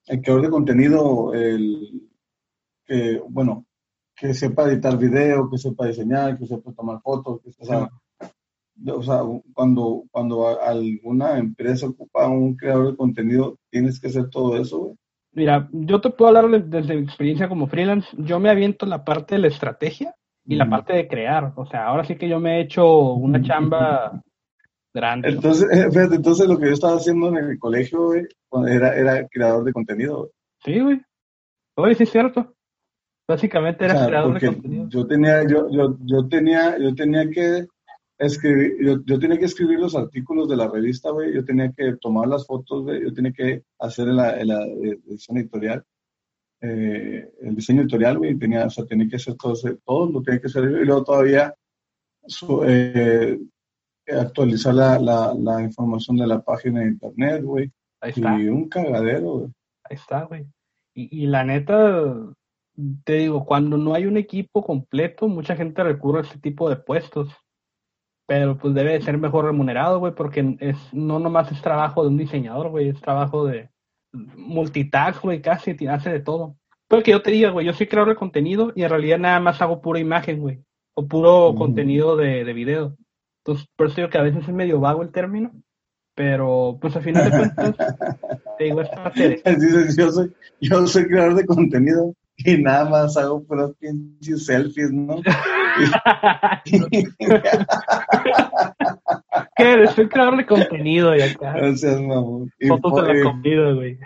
el 0.07 0.21
creador 0.21 0.43
de 0.43 0.49
contenido, 0.49 1.33
el 1.33 2.09
que, 2.85 3.21
bueno, 3.29 3.65
que 4.21 4.35
sepa 4.35 4.69
editar 4.69 4.95
video, 4.99 5.49
que 5.49 5.57
sepa 5.57 5.87
diseñar, 5.87 6.37
que 6.37 6.45
sepa 6.45 6.71
tomar 6.73 7.01
fotos, 7.01 7.41
que 7.41 7.49
o 7.49 7.65
sea, 7.65 7.89
o 8.93 9.01
sea, 9.01 9.21
cuando, 9.51 10.03
cuando 10.11 10.61
alguna 10.61 11.39
empresa 11.39 11.87
ocupa 11.87 12.27
un 12.27 12.55
creador 12.55 12.91
de 12.91 12.97
contenido, 12.97 13.57
tienes 13.71 13.99
que 13.99 14.09
hacer 14.09 14.29
todo 14.29 14.61
eso, 14.61 14.77
güey. 14.77 14.95
Mira, 15.33 15.67
yo 15.71 16.01
te 16.01 16.11
puedo 16.11 16.37
hablar 16.37 16.63
desde 16.65 16.93
mi 16.93 17.01
experiencia 17.01 17.49
como 17.49 17.65
freelance. 17.65 18.09
Yo 18.17 18.39
me 18.39 18.49
aviento 18.51 18.85
la 18.85 19.03
parte 19.03 19.35
de 19.35 19.41
la 19.41 19.47
estrategia 19.47 20.13
y 20.45 20.55
la 20.55 20.69
parte 20.69 20.93
de 20.93 21.07
crear. 21.07 21.53
O 21.55 21.65
sea, 21.65 21.85
ahora 21.85 22.03
sí 22.03 22.15
que 22.15 22.27
yo 22.27 22.39
me 22.39 22.57
he 22.57 22.61
hecho 22.63 23.13
una 23.13 23.41
chamba 23.41 24.21
grande. 24.93 25.29
Entonces, 25.29 25.67
fíjate, 25.93 26.15
entonces 26.15 26.47
lo 26.47 26.59
que 26.59 26.67
yo 26.67 26.73
estaba 26.73 26.97
haciendo 26.97 27.29
en 27.29 27.37
el 27.37 27.57
colegio, 27.57 28.07
güey, 28.07 28.27
era, 28.67 28.93
era 28.93 29.27
creador 29.29 29.63
de 29.63 29.73
contenido. 29.73 30.29
Sí, 30.65 30.79
güey. 30.79 31.01
Oye, 31.75 31.95
sí 31.95 32.03
es 32.03 32.11
cierto. 32.11 32.53
Básicamente 33.27 33.85
era 33.85 34.05
creador 34.05 34.39
de 34.39 34.47
contenido. 34.47 34.89
Yo 34.89 35.07
tenía, 35.07 35.43
yo, 35.47 35.69
yo, 35.69 35.97
yo 36.01 36.27
tenía, 36.27 36.77
yo 36.77 36.93
tenía 36.93 37.29
que 37.29 37.67
escribir, 38.17 38.75
yo, 38.81 39.03
yo, 39.05 39.19
tenía 39.19 39.37
que 39.37 39.45
escribir 39.45 39.79
los 39.79 39.95
artículos 39.95 40.47
de 40.49 40.57
la 40.57 40.67
revista, 40.67 41.11
güey, 41.11 41.33
yo 41.33 41.43
tenía 41.43 41.71
que 41.71 41.95
tomar 41.99 42.27
las 42.27 42.45
fotos, 42.45 42.83
güey, 42.83 43.03
yo 43.03 43.13
tenía 43.13 43.31
que 43.31 43.63
hacer 43.79 44.07
la, 44.07 44.37
edición 44.37 45.37
editorial, 45.37 45.83
eh, 46.61 47.31
el 47.41 47.55
diseño 47.55 47.81
editorial, 47.81 48.17
güey, 48.19 48.37
tenía, 48.37 48.65
o 48.65 48.69
sea, 48.69 48.85
tenía 48.85 49.07
que 49.07 49.15
hacer 49.15 49.35
todo, 49.35 49.55
todo 49.83 50.11
lo 50.11 50.21
tenía 50.21 50.39
que 50.39 50.47
hacer 50.47 50.65
y 50.65 50.85
luego 50.85 51.03
todavía 51.03 51.55
eh, 52.67 53.39
actualizar 54.07 54.73
la, 54.73 54.99
la, 54.99 55.33
la, 55.37 55.61
información 55.61 56.17
de 56.17 56.27
la 56.27 56.41
página 56.41 56.81
de 56.81 56.87
internet, 56.87 57.43
güey. 57.43 57.71
Ahí 58.01 58.11
está. 58.11 58.39
Y 58.39 58.47
un 58.47 58.69
cagadero, 58.69 59.31
güey. 59.33 59.51
Ahí 59.83 59.95
está, 59.95 60.23
güey. 60.23 60.45
Y, 60.93 61.23
y 61.23 61.27
la 61.27 61.43
neta, 61.43 62.13
te 63.03 63.13
digo, 63.13 63.45
cuando 63.45 63.77
no 63.77 63.93
hay 63.93 64.05
un 64.05 64.17
equipo 64.17 64.63
completo, 64.63 65.27
mucha 65.27 65.55
gente 65.55 65.83
recurre 65.83 66.19
a 66.19 66.23
este 66.23 66.39
tipo 66.39 66.69
de 66.69 66.75
puestos. 66.75 67.29
Pero 68.27 68.57
pues 68.57 68.73
debe 68.73 69.01
ser 69.01 69.17
mejor 69.17 69.45
remunerado, 69.45 69.99
güey, 69.99 70.13
porque 70.13 70.55
es, 70.59 70.77
no 70.93 71.19
nomás 71.19 71.51
es 71.51 71.61
trabajo 71.61 72.03
de 72.03 72.09
un 72.09 72.17
diseñador, 72.17 72.69
güey, 72.69 72.89
es 72.89 73.01
trabajo 73.01 73.45
de 73.45 73.69
multitask, 74.13 75.21
güey, 75.21 75.41
casi, 75.41 75.75
hace 75.87 76.09
de 76.11 76.19
todo. 76.19 76.55
Pero 76.87 77.03
que 77.03 77.11
yo 77.11 77.21
te 77.21 77.31
diga, 77.31 77.49
güey, 77.49 77.65
yo 77.65 77.73
soy 77.73 77.87
creador 77.87 78.09
de 78.09 78.15
contenido 78.15 78.71
y 78.75 78.83
en 78.83 78.89
realidad 78.89 79.17
nada 79.17 79.39
más 79.39 79.61
hago 79.61 79.81
pura 79.81 79.99
imagen, 79.99 80.39
güey, 80.39 80.63
o 80.93 81.07
puro 81.07 81.55
contenido 81.55 82.15
de, 82.15 82.43
de 82.43 82.53
video. 82.53 82.97
Entonces, 83.43 83.67
por 83.75 83.87
eso 83.87 83.97
digo 83.97 84.09
que 84.09 84.17
a 84.17 84.23
veces 84.23 84.43
es 84.43 84.53
medio 84.53 84.79
vago 84.79 85.01
el 85.01 85.11
término, 85.11 85.51
pero 86.15 86.77
pues 86.79 86.95
al 86.95 87.03
final 87.03 87.31
de 87.31 87.37
cuentas, 87.37 87.75
te 88.57 88.63
digo, 88.65 88.81
es 88.81 88.89
parte 88.89 89.29
de... 89.29 89.95
Yo 89.97 90.11
soy, 90.11 90.33
yo 90.59 90.87
soy 90.87 91.07
creador 91.07 91.35
de 91.35 91.45
contenido 91.45 92.13
y 92.45 92.61
nada 92.61 92.89
más 92.89 93.17
hago 93.17 93.43
puros 93.43 93.75
pinches 93.77 94.45
selfies, 94.45 94.91
¿no? 94.91 95.21
¿Qué 99.55 99.71
eres? 99.73 99.91
Soy 99.91 100.07
creador 100.09 100.37
de 100.37 100.45
contenido 100.45 101.15
y 101.15 101.21
acá. 101.21 101.53
Gracias, 101.53 102.01
mamón. 102.01 102.51
Fotos 102.67 103.07
de 103.07 103.13
la 103.13 103.23
comida, 103.23 103.71
güey. 103.73 103.99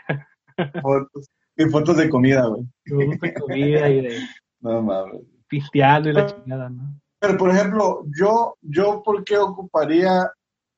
Fotos. 0.81 1.29
Y 1.57 1.65
fotos 1.65 1.97
de 1.97 2.09
comida, 2.09 2.45
güey. 2.47 2.63
Fotos 2.85 3.19
de 3.21 3.33
comida 3.33 3.89
y 3.89 4.01
de. 4.01 4.19
No 4.59 4.81
mames. 4.81 5.21
Pisteando 5.47 6.09
y 6.09 6.13
la 6.13 6.25
chingada, 6.25 6.69
¿no? 6.69 6.99
Pero, 7.19 7.37
por 7.37 7.49
ejemplo, 7.49 8.05
yo, 8.19 8.55
yo, 8.61 9.01
¿por 9.03 9.23
qué 9.23 9.37
ocuparía, 9.37 10.31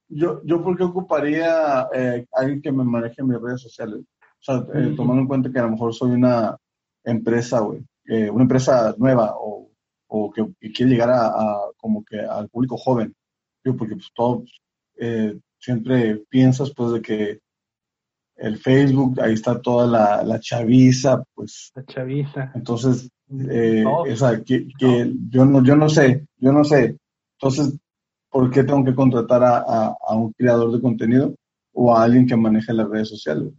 yo, 0.07 0.41
yo, 0.43 0.61
¿por 0.61 0.77
qué 0.77 0.83
ocuparía 0.83 1.87
eh, 1.93 2.25
alguien 2.33 2.61
que 2.61 2.71
me 2.71 2.83
maneje 2.83 3.23
mis 3.23 3.41
redes 3.41 3.61
sociales? 3.61 4.01
O 4.01 4.43
sea, 4.43 4.55
eh, 4.75 4.93
tomando 4.95 5.21
en 5.21 5.27
cuenta 5.27 5.51
que 5.51 5.59
a 5.59 5.63
lo 5.63 5.71
mejor 5.71 5.93
soy 5.93 6.11
una 6.11 6.55
empresa, 7.11 7.59
güey, 7.59 7.83
eh, 8.05 8.29
una 8.29 8.43
empresa 8.43 8.95
nueva 8.97 9.35
o, 9.37 9.69
o 10.07 10.31
que, 10.31 10.45
quiere 10.71 10.91
llegar 10.91 11.09
a, 11.11 11.57
como 11.77 12.03
que 12.03 12.19
al 12.19 12.49
público 12.49 12.77
joven, 12.77 13.13
porque 13.63 13.95
pues 13.95 14.09
todos 14.15 14.61
eh, 14.97 15.37
siempre 15.59 16.23
piensas 16.29 16.71
pues 16.73 16.93
de 16.93 17.01
que 17.01 17.39
el 18.37 18.57
Facebook, 18.57 19.19
ahí 19.19 19.33
está 19.33 19.59
toda 19.59 19.87
la, 19.87 20.23
la 20.23 20.39
chaviza, 20.39 21.23
pues. 21.33 21.71
La 21.73 21.83
chaviza. 21.85 22.51
Entonces, 22.53 23.09
eh, 23.49 23.83
esa, 24.05 24.43
que, 24.43 24.67
que 24.77 25.11
yo, 25.29 25.43
no, 25.43 25.63
yo 25.63 25.75
no 25.75 25.89
sé, 25.89 26.27
yo 26.37 26.51
no 26.51 26.63
sé. 26.63 26.97
Entonces, 27.39 27.77
¿por 28.29 28.51
qué 28.51 28.63
tengo 28.63 28.85
que 28.85 28.93
contratar 28.93 29.43
a, 29.43 29.57
a, 29.57 29.97
a 30.07 30.15
un 30.15 30.31
creador 30.33 30.71
de 30.71 30.81
contenido 30.81 31.35
o 31.73 31.95
a 31.95 32.03
alguien 32.03 32.27
que 32.27 32.35
maneje 32.35 32.73
las 32.73 32.87
redes 32.87 33.09
sociales? 33.09 33.51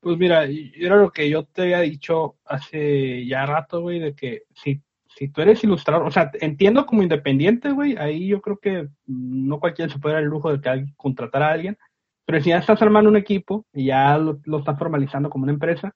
Pues 0.00 0.16
mira, 0.16 0.44
era 0.46 0.96
lo 0.96 1.10
que 1.10 1.28
yo 1.28 1.44
te 1.44 1.62
había 1.62 1.80
dicho 1.80 2.36
hace 2.46 3.26
ya 3.26 3.44
rato, 3.44 3.82
güey, 3.82 3.98
de 3.98 4.14
que 4.14 4.44
si, 4.54 4.82
si 5.06 5.28
tú 5.28 5.42
eres 5.42 5.62
ilustrador, 5.62 6.06
o 6.06 6.10
sea, 6.10 6.30
entiendo 6.40 6.86
como 6.86 7.02
independiente, 7.02 7.70
güey, 7.70 7.96
ahí 7.98 8.26
yo 8.28 8.40
creo 8.40 8.58
que 8.58 8.88
no 9.06 9.60
cualquiera 9.60 9.92
se 9.92 9.98
puede 9.98 10.14
dar 10.14 10.22
el 10.22 10.30
lujo 10.30 10.50
de 10.50 10.60
que 10.60 10.68
alguien, 10.70 10.94
contratar 10.96 11.42
a 11.42 11.50
alguien, 11.52 11.76
pero 12.24 12.42
si 12.42 12.48
ya 12.50 12.58
estás 12.58 12.80
armando 12.80 13.10
un 13.10 13.16
equipo 13.16 13.66
y 13.74 13.86
ya 13.86 14.16
lo, 14.16 14.40
lo 14.44 14.58
estás 14.60 14.78
formalizando 14.78 15.28
como 15.28 15.44
una 15.44 15.52
empresa, 15.52 15.94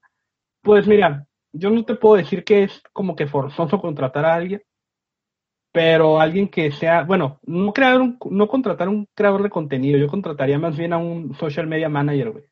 pues 0.63 0.87
mira, 0.87 1.27
yo 1.53 1.71
no 1.71 1.85
te 1.85 1.95
puedo 1.95 2.17
decir 2.17 2.45
que 2.45 2.65
es 2.65 2.83
como 2.93 3.17
que 3.17 3.27
forzoso 3.27 3.81
contratar 3.81 4.27
a 4.27 4.35
alguien, 4.35 4.63
pero 5.73 6.21
alguien 6.21 6.49
que 6.49 6.71
sea, 6.73 7.05
bueno, 7.05 7.41
no 7.45 7.73
crear 7.73 8.01
un, 8.01 8.19
no 8.31 8.49
contratar 8.49 8.89
un 8.89 9.09
creador 9.15 9.43
de 9.43 9.51
contenido, 9.51 9.99
yo 9.99 10.09
contrataría 10.09 10.59
más 10.59 10.77
bien 10.77 10.93
a 10.93 10.99
un 10.99 11.35
social 11.35 11.67
media 11.67 11.89
manager, 11.89 12.31
güey, 12.33 12.45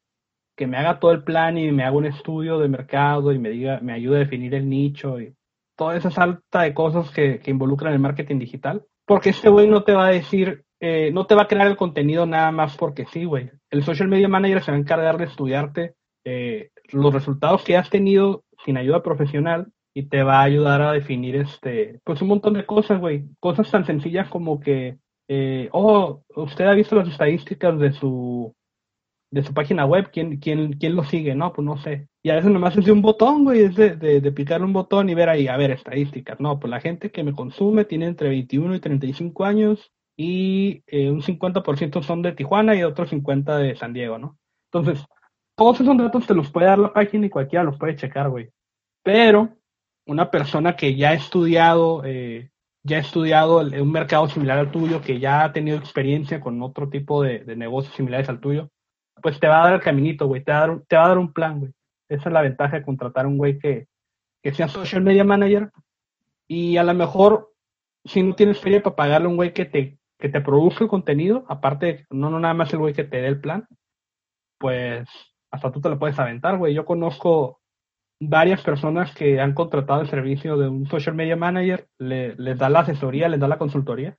que 0.62 0.68
me 0.68 0.76
haga 0.76 1.00
todo 1.00 1.10
el 1.10 1.24
plan 1.24 1.58
y 1.58 1.72
me 1.72 1.82
haga 1.82 1.96
un 1.96 2.06
estudio 2.06 2.60
de 2.60 2.68
mercado 2.68 3.32
y 3.32 3.38
me 3.40 3.50
diga, 3.50 3.80
me 3.82 3.94
ayude 3.94 4.14
a 4.14 4.20
definir 4.20 4.54
el 4.54 4.68
nicho 4.68 5.20
y 5.20 5.34
toda 5.76 5.96
esa 5.96 6.12
salta 6.12 6.62
de 6.62 6.72
cosas 6.72 7.10
que, 7.10 7.40
que 7.40 7.50
involucran 7.50 7.92
el 7.92 7.98
marketing 7.98 8.38
digital. 8.38 8.84
Porque 9.04 9.30
este 9.30 9.48
güey 9.48 9.66
no 9.66 9.82
te 9.82 9.92
va 9.92 10.06
a 10.06 10.10
decir, 10.10 10.62
eh, 10.78 11.10
no 11.12 11.26
te 11.26 11.34
va 11.34 11.42
a 11.42 11.48
crear 11.48 11.66
el 11.66 11.76
contenido 11.76 12.26
nada 12.26 12.52
más 12.52 12.76
porque 12.76 13.06
sí, 13.06 13.24
güey. 13.24 13.50
El 13.70 13.82
social 13.82 14.06
media 14.06 14.28
manager 14.28 14.62
se 14.62 14.70
va 14.70 14.76
a 14.76 14.80
encargar 14.80 15.18
de 15.18 15.24
estudiarte 15.24 15.94
eh, 16.24 16.70
los 16.92 17.12
resultados 17.12 17.64
que 17.64 17.76
has 17.76 17.90
tenido 17.90 18.44
sin 18.64 18.76
ayuda 18.76 19.02
profesional 19.02 19.66
y 19.92 20.04
te 20.04 20.22
va 20.22 20.38
a 20.38 20.44
ayudar 20.44 20.80
a 20.80 20.92
definir 20.92 21.34
este, 21.34 21.98
pues 22.04 22.22
un 22.22 22.28
montón 22.28 22.54
de 22.54 22.66
cosas, 22.66 23.00
güey. 23.00 23.24
Cosas 23.40 23.68
tan 23.68 23.84
sencillas 23.84 24.28
como 24.28 24.60
que, 24.60 24.98
eh, 25.26 25.68
oh, 25.72 26.22
usted 26.36 26.66
ha 26.66 26.74
visto 26.74 26.94
las 26.94 27.08
estadísticas 27.08 27.76
de 27.80 27.92
su, 27.94 28.54
de 29.32 29.42
su 29.42 29.52
página 29.52 29.84
web, 29.84 30.10
¿quién, 30.12 30.36
quién, 30.36 30.74
quién 30.74 30.94
lo 30.94 31.02
sigue? 31.02 31.34
No, 31.34 31.52
pues 31.52 31.64
no 31.64 31.76
sé. 31.78 32.06
Y 32.22 32.30
a 32.30 32.36
veces 32.36 32.50
nomás 32.50 32.76
es 32.76 32.84
de 32.84 32.92
un 32.92 33.02
botón, 33.02 33.44
güey, 33.44 33.62
es 33.62 33.74
de, 33.74 33.96
de, 33.96 34.20
de 34.20 34.32
picar 34.32 34.62
un 34.62 34.72
botón 34.72 35.08
y 35.08 35.14
ver 35.14 35.28
ahí, 35.28 35.48
a 35.48 35.56
ver, 35.56 35.72
estadísticas. 35.72 36.38
No, 36.38 36.60
pues 36.60 36.70
la 36.70 36.80
gente 36.80 37.10
que 37.10 37.24
me 37.24 37.32
consume 37.32 37.84
tiene 37.84 38.06
entre 38.06 38.28
21 38.28 38.76
y 38.76 38.80
35 38.80 39.44
años 39.44 39.90
y 40.16 40.82
eh, 40.86 41.10
un 41.10 41.22
50% 41.22 42.02
son 42.02 42.22
de 42.22 42.32
Tijuana 42.32 42.74
y 42.76 42.82
otros 42.82 43.10
50 43.10 43.56
de 43.56 43.76
San 43.76 43.92
Diego, 43.92 44.18
¿no? 44.18 44.38
Entonces, 44.70 45.04
todos 45.56 45.80
esos 45.80 45.96
datos 45.96 46.26
te 46.26 46.34
los 46.34 46.50
puede 46.50 46.66
dar 46.66 46.78
la 46.78 46.92
página 46.92 47.26
y 47.26 47.30
cualquiera 47.30 47.64
los 47.64 47.78
puede 47.78 47.96
checar, 47.96 48.30
güey. 48.30 48.50
Pero 49.02 49.56
una 50.06 50.30
persona 50.30 50.76
que 50.76 50.94
ya 50.94 51.10
ha 51.10 51.14
estudiado, 51.14 52.02
eh, 52.04 52.50
ya 52.82 52.98
ha 52.98 53.00
estudiado 53.00 53.58
un 53.58 53.92
mercado 53.92 54.28
similar 54.28 54.58
al 54.58 54.70
tuyo, 54.70 55.00
que 55.00 55.18
ya 55.18 55.44
ha 55.44 55.52
tenido 55.52 55.78
experiencia 55.78 56.40
con 56.40 56.60
otro 56.62 56.88
tipo 56.88 57.22
de, 57.22 57.44
negocios 57.56 57.94
similares 57.94 58.28
al 58.28 58.40
tuyo, 58.40 58.70
pues 59.22 59.40
te 59.40 59.48
va 59.48 59.62
a 59.62 59.64
dar 59.66 59.74
el 59.74 59.80
caminito, 59.80 60.26
güey, 60.26 60.42
te, 60.42 60.52
va 60.52 60.58
a 60.58 60.66
dar, 60.66 60.80
te 60.86 60.96
va 60.96 61.04
a 61.04 61.08
dar 61.08 61.18
un 61.18 61.32
plan, 61.32 61.60
güey. 61.60 61.72
Esa 62.08 62.28
es 62.28 62.32
la 62.32 62.42
ventaja 62.42 62.76
de 62.78 62.84
contratar 62.84 63.26
un 63.26 63.38
güey 63.38 63.58
que, 63.58 63.86
que 64.42 64.52
sea 64.52 64.68
social 64.68 65.02
media 65.02 65.24
manager 65.24 65.70
y 66.48 66.76
a 66.76 66.82
lo 66.82 66.92
mejor, 66.92 67.52
si 68.04 68.22
no 68.22 68.34
tienes 68.34 68.60
feria 68.60 68.82
para 68.82 68.96
pagarle 68.96 69.26
a 69.26 69.30
un 69.30 69.36
güey 69.36 69.54
que 69.54 69.64
te, 69.64 69.98
que 70.18 70.28
te 70.28 70.40
produzca 70.40 70.84
el 70.84 70.90
contenido, 70.90 71.44
aparte, 71.48 72.06
no, 72.10 72.28
no 72.28 72.38
nada 72.38 72.54
más 72.54 72.72
el 72.72 72.80
güey 72.80 72.92
que 72.92 73.04
te 73.04 73.22
dé 73.22 73.28
el 73.28 73.40
plan, 73.40 73.66
pues 74.58 75.08
hasta 75.50 75.72
tú 75.72 75.80
te 75.80 75.88
lo 75.88 75.98
puedes 75.98 76.18
aventar, 76.18 76.58
güey. 76.58 76.74
Yo 76.74 76.84
conozco 76.84 77.60
varias 78.20 78.62
personas 78.62 79.14
que 79.14 79.40
han 79.40 79.54
contratado 79.54 80.00
el 80.00 80.08
servicio 80.08 80.56
de 80.56 80.68
un 80.68 80.86
social 80.86 81.14
media 81.14 81.36
manager, 81.36 81.88
le, 81.98 82.34
les 82.36 82.58
da 82.58 82.68
la 82.68 82.80
asesoría, 82.80 83.28
les 83.28 83.40
da 83.40 83.48
la 83.48 83.58
consultoría. 83.58 84.16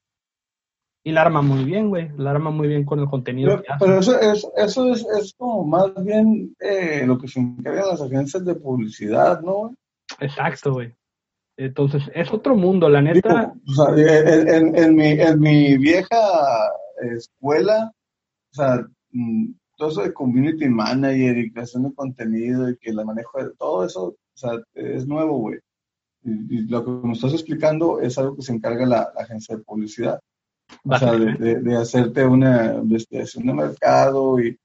Y 1.04 1.12
la 1.12 1.22
arma 1.22 1.42
muy 1.42 1.66
bien, 1.66 1.90
güey. 1.90 2.10
La 2.18 2.32
arma 2.32 2.50
muy 2.50 2.68
bien 2.68 2.86
con 2.86 3.00
el 3.00 3.08
contenido. 3.08 3.62
Pero, 3.80 4.00
eso, 4.00 4.20
es, 4.20 4.48
eso 4.56 4.94
es, 4.94 5.06
es 5.20 5.34
como 5.38 5.66
más 5.66 5.92
bien 6.04 6.56
eh, 6.60 7.04
lo 7.06 7.18
que 7.18 7.28
se 7.28 7.42
encargan 7.42 7.90
las 7.90 8.02
agencias 8.02 8.46
de 8.46 8.56
publicidad, 8.56 9.42
¿no? 9.42 9.76
Exacto, 10.20 10.74
güey. 10.74 10.96
Entonces, 11.58 12.04
es 12.16 12.32
otro 12.32 12.56
mundo, 12.56 12.90
la 12.90 13.02
neta. 13.02 13.54
o 13.68 13.72
sea, 13.74 13.96
en, 13.96 14.76
en, 14.76 14.96
mi, 14.96 15.12
en 15.12 15.40
mi 15.40 15.78
vieja 15.78 16.18
escuela, 17.12 17.92
o 18.52 18.56
sea, 18.56 18.86
mm, 19.12 19.54
todo 19.78 19.90
eso 19.90 20.02
de 20.04 20.14
community 20.14 20.70
manager 20.70 21.38
y 21.38 21.52
creación 21.52 21.84
de 21.84 21.94
contenido 21.94 22.70
y 22.70 22.78
que 22.78 22.94
la 22.94 23.04
manejo 23.04 23.44
de 23.44 23.52
todo 23.58 23.86
eso, 23.86 24.04
o 24.06 24.18
sea, 24.36 24.52
es 24.74 25.08
nuevo, 25.08 25.38
güey. 25.40 25.60
Y, 26.24 26.68
lo 26.70 26.84
que 26.86 27.08
me 27.08 27.14
estás 27.14 27.34
explicando 27.34 28.00
es 28.00 28.18
algo 28.18 28.36
que 28.36 28.44
se 28.44 28.54
encarga 28.54 28.86
la, 28.86 29.12
agencia 29.18 29.56
de 29.58 29.64
publicidad. 29.64 30.20
O 30.86 30.98
sea, 30.98 31.14
de, 31.14 31.78
hacerte 31.78 32.26
una 32.26 32.76
investigación 32.76 33.46
de 33.46 33.54
mercado 33.54 34.40
y, 34.40 34.58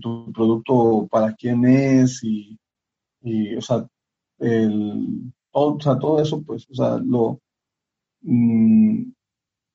tu 0.00 0.32
producto 0.32 1.06
para 1.10 1.34
quién 1.34 1.66
es 1.66 2.22
y, 2.22 2.58
o, 3.56 3.60
sea, 3.60 3.86
el, 4.38 5.32
todo, 5.52 5.74
o 5.74 5.80
sea, 5.80 5.98
todo 5.98 6.22
eso, 6.22 6.42
pues, 6.42 6.66
o 6.70 6.74
sea, 6.74 6.98
lo, 7.04 7.40
mm, 8.22 9.02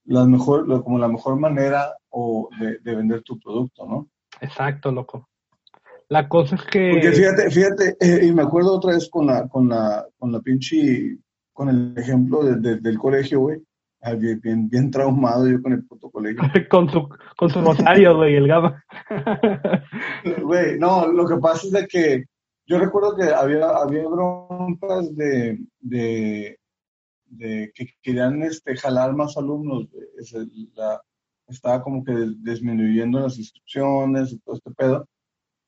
la 0.05 0.25
mejor, 0.25 0.83
como 0.83 0.97
la 0.97 1.07
mejor 1.07 1.39
manera 1.39 1.95
o 2.09 2.49
de, 2.59 2.79
de 2.79 2.95
vender 2.95 3.21
tu 3.21 3.39
producto, 3.39 3.85
¿no? 3.85 4.09
Exacto, 4.41 4.91
loco. 4.91 5.29
La 6.09 6.27
cosa 6.27 6.55
es 6.55 6.63
que. 6.63 6.91
Porque 6.91 7.11
fíjate, 7.11 7.49
fíjate, 7.49 7.97
eh, 7.99 8.25
y 8.25 8.31
me 8.33 8.43
acuerdo 8.43 8.73
otra 8.73 8.93
vez 8.93 9.09
con 9.09 9.25
la, 9.25 9.47
con 9.47 9.69
la, 9.69 10.05
con 10.17 10.31
la 10.31 10.39
pinche, 10.41 11.17
con 11.51 11.69
el 11.69 11.97
ejemplo 11.97 12.43
del 12.43 12.97
colegio, 12.99 13.39
güey. 13.41 13.61
Bien, 14.11 14.69
bien 14.69 14.91
traumado 14.91 15.49
yo 15.49 15.61
con 15.61 15.71
el 15.71 15.85
puto 15.85 16.11
colegio. 16.11 16.41
con 16.69 16.89
su, 16.89 17.07
con 17.37 17.49
su 17.49 17.61
rosario, 17.61 18.17
güey, 18.17 18.35
el 18.35 18.47
gama. 18.47 18.83
Güey, 20.41 20.77
no, 20.77 21.07
lo 21.07 21.25
que 21.25 21.37
pasa 21.37 21.67
es 21.67 21.71
de 21.71 21.87
que 21.87 22.25
yo 22.65 22.79
recuerdo 22.79 23.15
que 23.15 23.23
había, 23.23 23.69
había 23.69 24.07
broncas 24.07 25.15
de, 25.15 25.59
de, 25.79 26.59
de 27.25 27.71
que 27.73 27.87
querían 28.01 28.43
este, 28.43 28.75
jalar 28.75 29.13
más 29.15 29.37
alumnos. 29.37 29.87
Es 30.17 30.33
la, 30.75 31.01
estaba 31.47 31.81
como 31.81 32.03
que 32.03 32.13
disminuyendo 32.39 33.21
las 33.21 33.37
instrucciones 33.37 34.33
y 34.33 34.39
todo 34.39 34.55
este 34.55 34.71
pedo. 34.71 35.07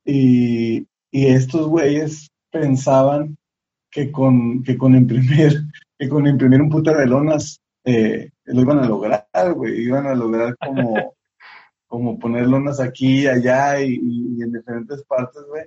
Y, 0.04 0.88
y 1.12 1.28
estos 1.28 1.68
güeyes 1.68 2.30
pensaban 2.52 3.38
que 3.90 4.12
con, 4.12 4.62
que 4.64 4.78
con 4.78 4.94
imprimir, 4.94 5.62
que 6.00 6.10
con 6.10 6.28
imprimir 6.28 6.62
un 6.62 6.70
puto 6.70 6.94
de 6.94 7.06
lonas 7.06 7.62
eh, 7.86 8.32
lo 8.46 8.62
iban 8.62 8.80
a 8.80 8.88
lograr, 8.88 9.54
güey. 9.54 9.82
Iban 9.84 10.08
a 10.08 10.16
lograr 10.16 10.58
como, 10.58 11.16
como 11.88 12.20
poner 12.20 12.48
lonas 12.48 12.80
aquí 12.80 13.24
y 13.24 13.28
allá 13.28 13.82
y, 13.82 13.96
en 13.96 14.52
diferentes 14.52 15.04
partes, 15.04 15.44
güey. 15.48 15.66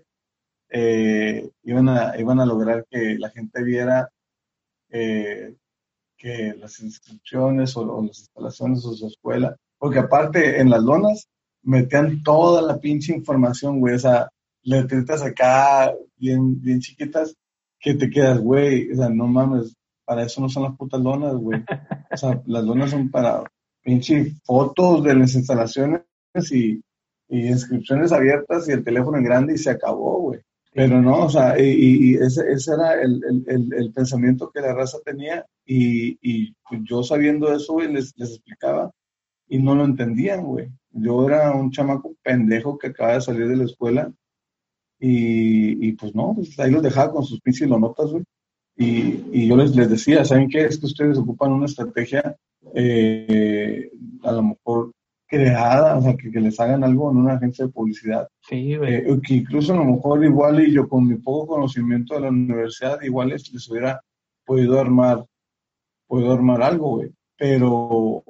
Eh, 0.71 1.51
iban, 1.63 1.89
a, 1.89 2.15
iban 2.19 2.41
a 2.41 2.47
lograr 2.47 2.87
que 2.91 3.17
la 3.19 3.31
gente 3.31 3.63
viera 3.63 4.11
eh, 4.91 5.55
que 6.17 6.55
las 6.59 6.81
instrucciones 6.81 7.77
o, 7.77 7.83
o, 7.83 8.03
las 8.03 8.19
instalaciones 8.19 8.85
o 8.85 8.93
su 8.93 9.07
escuela 9.07 9.57
porque 9.79 10.01
aparte 10.01 10.61
en 10.61 10.71
las 10.71 10.83
lonas 10.83 11.29
metían 11.63 12.23
toda 12.23 12.63
la 12.63 12.79
pinche 12.79 13.15
información, 13.15 13.81
güey, 13.81 13.95
o 13.95 13.99
sea, 13.99 14.29
letritas 14.63 15.23
acá 15.23 15.95
bien, 16.17 16.61
bien 16.61 16.81
chiquitas 16.81 17.35
que 17.81 17.95
te 17.95 18.11
quedas, 18.11 18.41
güey, 18.41 18.91
o 18.93 18.97
sea, 18.97 19.09
no 19.09 19.27
mames, 19.27 19.75
para 20.09 20.23
eso 20.23 20.41
no 20.41 20.49
son 20.49 20.62
las 20.62 20.77
putas 20.77 21.00
lonas, 21.00 21.35
güey. 21.35 21.62
O 22.11 22.17
sea, 22.17 22.41
las 22.47 22.65
lonas 22.65 22.91
son 22.91 23.11
para 23.11 23.45
pinche 23.83 24.33
fotos 24.43 25.05
de 25.05 25.15
las 25.15 25.35
instalaciones 25.35 26.03
y, 26.50 26.83
inscripciones 27.31 28.11
abiertas 28.11 28.67
y 28.67 28.73
el 28.73 28.83
teléfono 28.83 29.19
en 29.19 29.25
grande 29.25 29.53
y 29.53 29.59
se 29.59 29.69
acabó, 29.69 30.19
güey. 30.23 30.41
Pero 30.73 31.03
no, 31.03 31.27
o 31.27 31.29
sea, 31.29 31.61
y, 31.61 32.15
ese, 32.15 32.43
era 32.73 32.95
el, 33.03 33.93
pensamiento 33.95 34.50
que 34.50 34.62
la 34.62 34.73
raza 34.73 34.99
tenía 35.05 35.45
y, 35.67 36.19
y 36.23 36.55
yo 36.85 37.03
sabiendo 37.03 37.53
eso, 37.53 37.75
güey, 37.75 37.93
les, 37.93 38.15
les 38.17 38.31
explicaba 38.31 38.91
y 39.47 39.59
no 39.59 39.75
lo 39.75 39.85
entendían, 39.85 40.45
güey. 40.45 40.71
Yo 40.91 41.27
era 41.29 41.53
un 41.53 41.71
chamaco 41.71 42.15
pendejo 42.23 42.79
que 42.79 42.88
acaba 42.88 43.15
de 43.15 43.21
salir 43.21 43.47
de 43.47 43.57
la 43.57 43.65
escuela 43.65 44.11
y, 44.99 45.93
pues 45.93 46.15
no, 46.15 46.33
pues 46.35 46.59
ahí 46.59 46.71
los 46.71 46.83
dejaba 46.83 47.12
con 47.12 47.25
sus 47.25 47.41
pinches 47.41 47.69
notas, 47.69 48.11
güey. 48.11 48.25
Y, 48.78 49.25
y, 49.32 49.49
yo 49.49 49.56
les, 49.56 49.75
les 49.75 49.90
decía, 49.90 50.25
¿saben 50.25 50.49
qué? 50.49 50.64
Es 50.64 50.78
que 50.78 50.87
ustedes 50.87 51.18
ocupan 51.18 51.52
una 51.52 51.66
estrategia 51.66 52.37
eh, 52.75 53.90
a 54.23 54.32
lo 54.32 54.42
mejor 54.42 54.92
creada, 55.26 55.99
o 55.99 56.02
sea, 56.02 56.16
que, 56.16 56.30
les 56.40 56.58
hagan 56.58 56.85
algo 56.85 57.11
en 57.11 57.18
una 57.18 57.35
agencia 57.35 57.66
de 57.66 57.73
publicidad. 57.73 58.28
Sí, 58.49 58.76
güey. 58.76 58.94
Eh, 58.94 59.20
que 59.23 59.35
incluso 59.35 59.75
a 59.75 59.76
lo 59.76 59.85
mejor 59.85 60.25
igual 60.25 60.66
y 60.66 60.73
yo 60.73 60.88
con 60.88 61.06
mi 61.06 61.16
poco 61.16 61.54
conocimiento 61.54 62.14
de 62.14 62.20
la 62.23 62.28
universidad, 62.28 63.02
igual 63.02 63.28
les, 63.28 63.52
les 63.52 63.68
hubiera 63.68 64.00
podido 64.44 64.80
armar, 64.80 65.25
podido 66.06 66.32
armar 66.32 66.62
algo, 66.62 66.97
güey. 66.97 67.11
Pero 67.37 68.25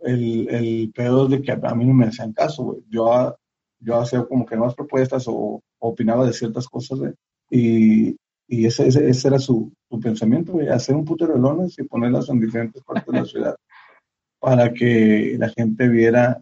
el, 0.00 0.48
el 0.50 0.92
pedo 0.94 1.26
de 1.26 1.42
que 1.42 1.52
a 1.52 1.74
mí 1.74 1.84
no 1.84 1.94
me 1.94 2.06
hacían 2.06 2.32
caso, 2.32 2.64
güey. 2.64 2.84
Yo, 2.88 3.36
yo 3.80 4.00
hacía 4.00 4.24
como 4.24 4.46
que 4.46 4.56
nuevas 4.56 4.74
propuestas 4.74 5.24
o, 5.28 5.60
opinaba 5.78 6.26
de 6.26 6.32
ciertas 6.32 6.68
cosas, 6.68 6.98
güey. 6.98 7.12
Y, 7.50 8.16
y 8.48 8.66
ese, 8.66 8.88
ese, 8.88 9.28
era 9.28 9.38
su, 9.38 9.72
su 9.88 10.00
pensamiento, 10.00 10.52
güey, 10.52 10.68
hacer 10.68 10.94
un 10.94 11.04
puto 11.04 11.26
de 11.26 11.38
lonas 11.38 11.78
y 11.78 11.84
ponerlas 11.84 12.28
en 12.28 12.40
diferentes 12.40 12.82
partes 12.82 13.06
de 13.06 13.20
la 13.20 13.24
ciudad 13.24 13.56
para 14.40 14.72
que 14.72 15.36
la 15.38 15.48
gente 15.50 15.88
viera 15.88 16.40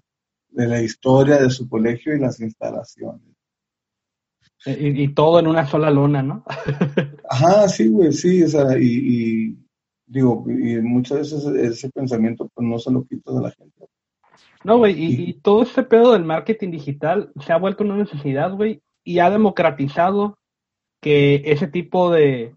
de 0.50 0.66
la 0.66 0.82
historia 0.82 1.38
de 1.38 1.50
su 1.50 1.68
colegio 1.68 2.14
y 2.14 2.20
las 2.20 2.40
instalaciones. 2.40 3.22
Y, 4.66 5.02
y 5.02 5.14
todo 5.14 5.40
en 5.40 5.46
una 5.46 5.66
sola 5.66 5.90
lona, 5.90 6.22
¿no? 6.22 6.44
Ajá, 7.28 7.68
sí, 7.68 7.88
güey, 7.88 8.12
sí, 8.12 8.42
o 8.42 8.48
sea, 8.48 8.78
y, 8.78 9.58
Digo, 10.06 10.44
y 10.48 10.80
muchas 10.82 11.18
veces 11.18 11.44
ese 11.46 11.90
pensamiento 11.90 12.50
pues 12.54 12.68
no 12.68 12.78
se 12.78 12.90
lo 12.90 13.04
quita 13.04 13.32
de 13.32 13.40
la 13.40 13.50
gente. 13.50 13.86
No, 14.62 14.78
güey, 14.78 14.94
y, 14.96 15.34
todo 15.34 15.62
este 15.62 15.82
pedo 15.82 16.12
del 16.12 16.24
marketing 16.24 16.70
digital 16.70 17.32
se 17.40 17.52
ha 17.52 17.58
vuelto 17.58 17.84
una 17.84 17.96
necesidad, 17.96 18.52
güey, 18.52 18.82
y 19.02 19.18
ha 19.18 19.30
democratizado 19.30 20.38
que 21.04 21.42
ese 21.44 21.68
tipo 21.68 22.10
de, 22.10 22.54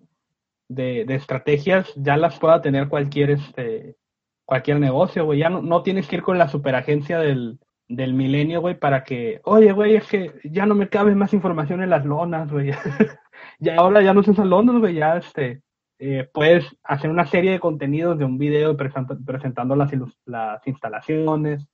de, 0.70 1.04
estrategias 1.10 1.94
ya 1.98 2.16
las 2.16 2.40
pueda 2.40 2.62
tener 2.62 2.88
cualquier, 2.88 3.32
este, 3.32 3.98
cualquier 4.46 4.80
negocio, 4.80 5.26
güey. 5.26 5.40
Ya 5.40 5.50
no, 5.50 5.62
no 5.62 5.84
tienes 5.84 6.08
que 6.08 6.16
ir 6.16 6.22
con 6.22 6.38
la 6.38 6.48
superagencia 6.48 7.20
del, 7.20 7.60
del 7.90 8.14
milenio, 8.14 8.62
güey, 8.62 8.80
para 8.80 9.04
que, 9.04 9.42
oye, 9.44 9.74
güey, 9.74 9.98
es 9.98 10.08
que 10.08 10.32
ya 10.46 10.66
no 10.66 10.76
me 10.76 10.88
cabe 10.88 11.14
más 11.14 11.34
información 11.34 11.84
en 11.84 11.90
las 11.90 12.06
lonas, 12.06 12.50
güey. 12.50 12.72
ya 13.60 13.76
ahora 13.76 14.02
ya 14.02 14.14
no 14.14 14.24
se 14.24 14.32
usan 14.32 14.50
lonas, 14.50 14.78
güey, 14.80 14.96
ya 14.96 15.18
este, 15.18 15.62
eh, 16.00 16.30
puedes 16.34 16.66
hacer 16.86 17.10
una 17.10 17.26
serie 17.26 17.52
de 17.52 17.60
contenidos 17.60 18.18
de 18.18 18.24
un 18.24 18.38
video 18.38 18.78
presentando 18.78 19.76
las, 19.76 19.92
las 20.24 20.66
instalaciones, 20.66 21.68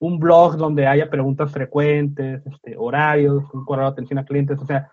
un 0.00 0.18
blog 0.18 0.56
donde 0.56 0.88
haya 0.88 1.08
preguntas 1.08 1.52
frecuentes, 1.52 2.44
este, 2.46 2.74
horarios, 2.76 3.44
un 3.54 3.64
correo 3.64 3.84
de 3.84 3.92
atención 3.92 4.18
a 4.18 4.24
clientes, 4.24 4.58
o 4.58 4.66
sea, 4.66 4.90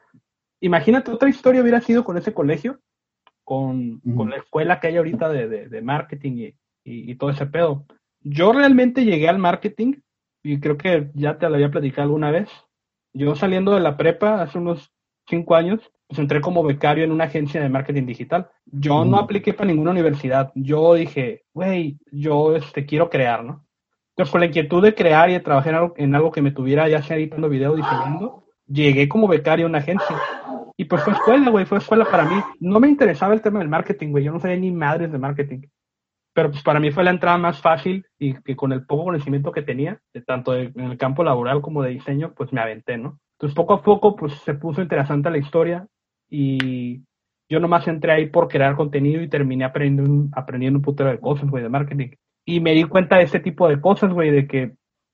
imagínate 0.65 1.12
otra 1.12 1.29
historia 1.29 1.62
hubiera 1.62 1.82
sido 1.82 2.03
con 2.03 2.17
ese 2.17 2.34
colegio, 2.34 2.79
con, 3.43 4.00
con 4.15 4.29
la 4.29 4.38
escuela 4.38 4.79
que 4.79 4.88
hay 4.88 4.98
ahorita 4.98 5.29
de, 5.29 5.48
de, 5.48 5.70
de 5.70 5.82
marketing 5.82 6.32
y, 6.32 6.46
y, 6.84 7.12
y 7.12 7.15
todo 7.15 7.29
ese 7.29 7.46
pedo. 7.46 7.86
Yo 8.22 8.53
realmente 8.53 9.03
llegué 9.03 9.27
al 9.27 9.38
marketing 9.38 9.96
y 10.41 10.60
creo 10.60 10.77
que 10.77 11.12
ya 11.13 11.38
te 11.38 11.48
lo 11.50 11.55
había 11.55 11.70
platicado 11.70 12.03
alguna 12.03 12.32
vez. 12.32 12.50
Yo 13.13 13.36
saliendo 13.36 13.74
de 13.74 13.82
la 13.82 13.98
prepa 13.98 14.41
hace 14.41 14.58
unos 14.58 14.91
cinco 15.27 15.55
años, 15.55 15.79
pues 16.08 16.20
entré 16.20 16.41
como 16.41 16.63
becario 16.63 17.03
en 17.03 17.12
una 17.12 17.25
agencia 17.25 17.62
de 17.62 17.70
marketing 17.70 18.05
digital. 18.05 18.50
Yo 18.65 19.05
no 19.05 19.17
apliqué 19.17 19.53
para 19.53 19.67
ninguna 19.67 19.91
universidad. 19.91 20.51
Yo 20.55 20.93
dije, 20.93 21.43
güey, 21.53 21.98
yo 22.12 22.55
este, 22.55 22.86
quiero 22.86 23.10
crear, 23.10 23.43
¿no? 23.43 23.65
Entonces, 24.12 24.32
con 24.32 24.41
la 24.41 24.48
inquietud 24.48 24.84
de 24.84 24.93
crear 24.93 25.29
y 25.29 25.34
de 25.34 25.39
trabajar 25.39 25.74
en 25.74 25.79
algo, 25.79 25.93
en 25.98 26.15
algo 26.15 26.32
que 26.32 26.41
me 26.41 26.51
tuviera 26.51 26.88
ya 26.88 27.01
sea 27.01 27.17
editando 27.17 27.50
video, 27.50 27.75
diseñando, 27.75 28.42
llegué 28.67 29.08
como 29.10 29.27
becario 29.27 29.65
a 29.65 29.70
una 29.70 29.79
agencia. 29.79 30.15
Y 30.77 30.86
pues 30.86 31.03
fue 31.03 31.13
escuela, 31.13 31.50
güey, 31.51 31.65
fue 31.65 31.77
escuela 31.77 32.05
para 32.05 32.25
mí. 32.25 32.41
No 32.60 32.79
me 32.79 32.88
interesaba 32.88 33.34
el 33.34 33.41
tema 33.41 33.60
del 33.60 33.70
marketing, 33.70 34.10
güey. 34.10 34.24
Yo 34.24 34.32
no 34.32 34.39
sabía 34.39 34.58
ni 34.58 34.72
madres 34.72 35.12
de 35.12 35.20
marketing 35.20 35.62
pero 36.34 36.50
pues 36.50 36.63
para 36.63 36.79
mí 36.79 36.91
fue 36.91 37.03
la 37.03 37.12
entrada 37.12 37.38
más 37.38 37.62
fácil 37.62 38.05
y 38.17 38.34
que 38.34 38.55
con 38.55 38.74
el 38.74 38.86
poco 38.86 39.05
conocimiento 39.05 39.51
que 39.51 39.62
tenía, 39.62 40.01
tanto 40.25 40.55
en 40.55 40.79
el 40.79 40.98
campo 40.98 41.24
laboral 41.24 41.62
como 41.62 41.84
de 41.84 41.91
diseño, 41.91 42.34
pues 42.34 42.51
me 42.51 42.62
aventé, 42.62 42.98
¿no? 42.98 43.20
Entonces 43.38 43.55
poco 43.55 43.74
a 43.74 43.84
poco 43.84 44.15
pues 44.15 44.34
se 44.41 44.55
puso 44.55 44.82
interesante 44.82 45.29
la 45.29 45.38
historia 45.38 45.88
y 46.29 47.03
yo 47.50 47.60
nomás 47.60 47.88
entré 47.88 48.12
ahí 48.12 48.25
por 48.27 48.48
crear 48.48 48.75
contenido 48.75 49.22
y 49.22 49.29
terminé 49.29 49.63
aprendiendo 49.63 50.12
un, 50.12 50.32
aprendiendo 50.34 50.82
putero 50.82 51.12
de 51.12 51.20
cosas, 51.20 51.50
güey, 51.50 51.62
de 51.62 51.70
marketing. 51.70 52.10
Y 52.46 52.60
me 52.60 52.74
di 52.74 52.84
cuenta 52.86 53.17
de 53.17 53.24
este 53.24 53.39
tipo 53.39 53.67
de 53.70 53.79
cosas, 53.79 54.12
güey, 54.12 54.32
de 54.32 54.48
que 54.48 54.74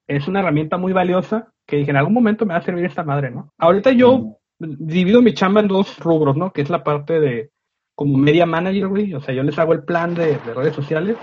es 0.10 0.28
una 0.28 0.40
herramienta 0.40 0.78
muy 0.78 0.92
valiosa 0.92 1.52
que 1.68 1.78
dije, 1.78 1.92
en 1.92 1.98
algún 1.98 2.16
momento 2.16 2.46
me 2.46 2.54
va 2.54 2.60
a 2.60 2.64
servir 2.64 2.86
esta 2.86 3.04
madre, 3.04 3.30
¿no? 3.30 3.54
Ahorita 3.60 3.92
yo 3.92 4.38
divido 4.58 5.22
mi 5.22 5.36
chamba 5.36 5.62
en 5.62 5.68
dos 5.68 6.00
rubros, 6.00 6.36
¿no? 6.36 6.52
Que 6.52 6.62
es 6.62 6.70
la 6.72 6.84
parte 6.84 7.20
de 7.20 7.52
como 7.94 8.18
media 8.18 8.48
manager, 8.48 8.88
güey. 8.88 9.14
O 9.14 9.22
sea, 9.22 9.36
yo 9.36 9.44
les 9.44 9.58
hago 9.60 9.74
el 9.74 9.84
plan 9.84 10.16
de, 10.16 10.40
redes 10.56 10.74
sociales 10.76 11.16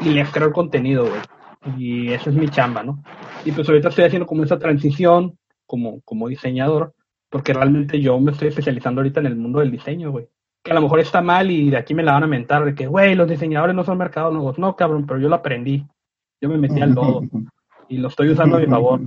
y 0.00 0.08
les 0.08 0.30
creo 0.30 0.48
el 0.48 0.54
contenido, 0.54 1.04
güey. 1.06 1.20
Y 1.78 2.12
esa 2.12 2.30
es 2.30 2.36
mi 2.36 2.48
chamba, 2.48 2.82
¿no? 2.82 3.02
Y 3.44 3.52
pues 3.52 3.68
ahorita 3.68 3.90
estoy 3.90 4.06
haciendo 4.06 4.26
como 4.26 4.42
esa 4.42 4.58
transición 4.58 5.36
como, 5.66 6.00
como 6.00 6.28
diseñador, 6.28 6.94
porque 7.28 7.52
realmente 7.52 8.00
yo 8.00 8.18
me 8.18 8.32
estoy 8.32 8.48
especializando 8.48 9.02
ahorita 9.02 9.20
en 9.20 9.26
el 9.26 9.36
mundo 9.36 9.60
del 9.60 9.70
diseño, 9.70 10.12
güey. 10.12 10.28
Que 10.64 10.70
a 10.70 10.74
lo 10.74 10.80
mejor 10.80 11.00
está 11.00 11.20
mal 11.20 11.50
y 11.50 11.68
de 11.68 11.76
aquí 11.76 11.94
me 11.94 12.02
la 12.02 12.12
van 12.12 12.24
a 12.24 12.26
mentar 12.26 12.64
de 12.64 12.74
que, 12.74 12.86
güey, 12.86 13.14
los 13.14 13.28
diseñadores 13.28 13.76
no 13.76 13.84
son 13.84 13.98
mercados 13.98 14.32
nuevos. 14.32 14.58
No, 14.58 14.76
cabrón, 14.76 15.04
pero 15.06 15.20
yo 15.20 15.28
lo 15.28 15.34
aprendí. 15.34 15.86
Yo 16.40 16.48
me 16.48 16.56
metí 16.56 16.80
al 16.80 16.94
lodo 16.94 17.20
y 17.90 17.98
lo 17.98 18.08
estoy 18.08 18.30
usando 18.30 18.56
a 18.56 18.60
mi 18.60 18.66
favor. 18.66 19.00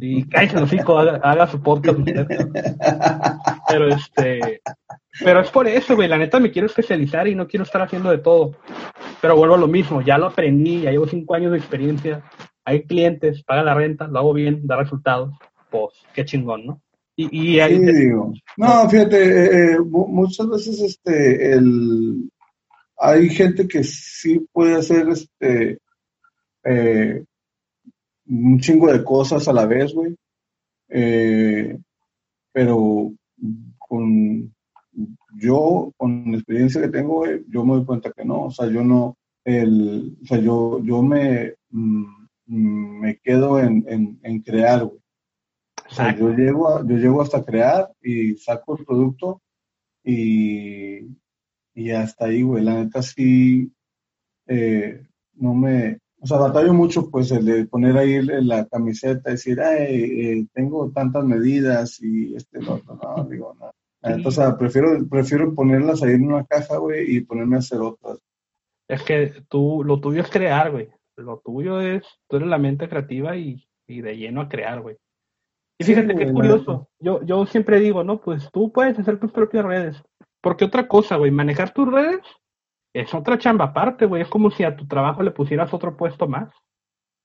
Y 0.00 0.24
cállese 0.28 0.60
los 0.60 0.72
hijos, 0.72 1.00
haga, 1.00 1.20
haga, 1.22 1.46
su 1.46 1.62
podcast. 1.62 1.98
Pero 3.68 3.88
este, 3.88 4.62
pero 5.22 5.40
es 5.40 5.50
por 5.50 5.68
eso, 5.68 5.94
güey. 5.94 6.08
La 6.08 6.16
neta 6.16 6.40
me 6.40 6.50
quiero 6.50 6.66
especializar 6.66 7.28
y 7.28 7.34
no 7.34 7.46
quiero 7.46 7.64
estar 7.64 7.82
haciendo 7.82 8.10
de 8.10 8.18
todo. 8.18 8.56
Pero 9.20 9.36
vuelvo 9.36 9.56
a 9.56 9.58
lo 9.58 9.68
mismo. 9.68 10.00
Ya 10.00 10.16
lo 10.16 10.26
aprendí, 10.26 10.82
ya 10.82 10.90
llevo 10.90 11.06
cinco 11.06 11.34
años 11.34 11.52
de 11.52 11.58
experiencia. 11.58 12.22
Hay 12.64 12.84
clientes, 12.84 13.42
paga 13.44 13.62
la 13.62 13.74
renta, 13.74 14.06
lo 14.08 14.18
hago 14.18 14.32
bien, 14.32 14.66
da 14.66 14.76
resultados. 14.76 15.34
Pues, 15.70 15.94
qué 16.14 16.24
chingón, 16.24 16.66
¿no? 16.66 16.80
Y, 17.16 17.56
y 17.56 17.60
ahí 17.60 17.78
digo. 17.78 18.32
No, 18.56 18.88
fíjate, 18.88 19.18
eh, 19.18 19.72
eh, 19.72 19.78
muchas 19.80 20.48
veces 20.48 20.80
este, 20.80 21.52
el, 21.52 22.30
hay 22.96 23.28
gente 23.28 23.66
que 23.66 23.82
sí 23.84 24.46
puede 24.52 24.76
hacer 24.76 25.08
este, 25.08 25.78
eh, 26.64 27.24
un 28.28 28.60
chingo 28.60 28.92
de 28.92 29.04
cosas 29.04 29.48
a 29.48 29.52
la 29.52 29.66
vez, 29.66 29.94
güey. 29.94 30.14
pero 32.52 33.12
con 33.78 34.52
yo, 35.36 35.92
con 35.96 36.32
la 36.32 36.38
experiencia 36.38 36.80
que 36.80 36.88
tengo, 36.88 37.24
yo 37.48 37.64
me 37.64 37.74
doy 37.74 37.84
cuenta 37.84 38.12
que 38.12 38.24
no, 38.24 38.44
o 38.44 38.50
sea, 38.50 38.66
yo 38.66 38.82
no, 38.82 39.16
el, 39.44 40.16
o 40.22 40.26
sea, 40.26 40.38
yo, 40.38 40.82
yo 40.82 41.02
me, 41.02 41.54
mm, 41.70 42.04
me 42.46 43.18
quedo 43.18 43.60
en, 43.60 43.84
en, 44.22 44.40
crear, 44.40 44.84
güey. 44.84 45.00
O 45.90 45.94
sea, 45.94 46.16
yo 46.16 46.30
llego, 46.34 46.86
yo 46.86 46.96
llego 46.96 47.22
hasta 47.22 47.44
crear 47.44 47.90
y 48.02 48.34
saco 48.36 48.76
el 48.78 48.84
producto 48.84 49.40
y, 50.04 51.16
y 51.74 51.90
hasta 51.90 52.26
ahí, 52.26 52.42
güey. 52.42 52.62
La 52.62 52.74
neta 52.74 53.02
sí, 53.02 53.72
eh, 54.46 55.06
no 55.34 55.54
me, 55.54 55.98
o 56.20 56.26
sea, 56.26 56.38
batallo 56.38 56.74
mucho, 56.74 57.10
pues, 57.10 57.30
el 57.30 57.44
de 57.44 57.66
poner 57.66 57.96
ahí 57.96 58.20
la 58.22 58.66
camiseta, 58.66 59.30
decir, 59.30 59.60
ay, 59.60 60.02
eh, 60.02 60.46
tengo 60.52 60.90
tantas 60.90 61.24
medidas 61.24 62.02
y 62.02 62.34
este, 62.34 62.58
no, 62.58 62.80
no, 62.86 62.98
no, 63.16 63.24
digo, 63.24 63.56
no. 63.58 63.70
Entonces, 64.02 64.44
prefiero, 64.58 65.06
prefiero 65.08 65.54
ponerlas 65.54 66.02
ahí 66.02 66.12
en 66.12 66.26
una 66.26 66.44
caja, 66.44 66.76
güey, 66.78 67.16
y 67.16 67.20
ponerme 67.20 67.56
a 67.56 67.58
hacer 67.60 67.80
otras. 67.80 68.18
Es 68.88 69.02
que 69.02 69.32
tú, 69.48 69.82
lo 69.84 70.00
tuyo 70.00 70.22
es 70.22 70.30
crear, 70.30 70.70
güey. 70.70 70.88
Lo 71.16 71.40
tuyo 71.44 71.80
es, 71.80 72.04
tú 72.28 72.36
eres 72.36 72.48
la 72.48 72.58
mente 72.58 72.88
creativa 72.88 73.36
y, 73.36 73.64
y 73.86 74.00
de 74.00 74.16
lleno 74.16 74.40
a 74.40 74.48
crear, 74.48 74.80
güey. 74.80 74.96
Y 75.78 75.84
fíjate 75.84 76.14
que 76.16 76.24
es 76.24 76.32
curioso. 76.32 76.88
Yo, 76.98 77.22
yo 77.24 77.46
siempre 77.46 77.78
digo, 77.78 78.02
no, 78.02 78.20
pues 78.20 78.50
tú 78.52 78.72
puedes 78.72 78.98
hacer 78.98 79.20
tus 79.20 79.30
propias 79.30 79.64
redes. 79.64 80.02
Porque 80.40 80.64
otra 80.64 80.88
cosa, 80.88 81.16
güey, 81.16 81.30
manejar 81.30 81.72
tus 81.72 81.90
redes 81.90 82.20
es 83.00 83.14
otra 83.14 83.38
chamba 83.38 83.66
aparte, 83.66 84.06
güey. 84.06 84.22
Es 84.22 84.28
como 84.28 84.50
si 84.50 84.64
a 84.64 84.76
tu 84.76 84.86
trabajo 84.86 85.22
le 85.22 85.30
pusieras 85.30 85.72
otro 85.72 85.96
puesto 85.96 86.26
más. 86.26 86.48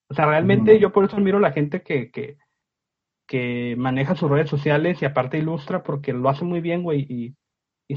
O 0.10 0.14
sea, 0.14 0.26
realmente 0.26 0.80
yo 0.80 0.92
por 0.92 1.06
eso 1.06 1.18
admiro 1.18 1.38
a 1.38 1.42
la 1.42 1.52
gente 1.52 1.82
que, 1.82 2.12
que, 2.12 2.38
que 3.28 3.76
maneja 3.78 4.16
sus 4.16 4.30
redes 4.30 4.50
sociales 4.50 5.02
y 5.02 5.06
aparte 5.06 5.38
ilustra 5.38 5.84
porque 5.84 6.14
lo 6.14 6.30
hace 6.30 6.46
muy 6.46 6.62
bien, 6.62 6.84
güey, 6.84 7.02
y, 7.10 7.36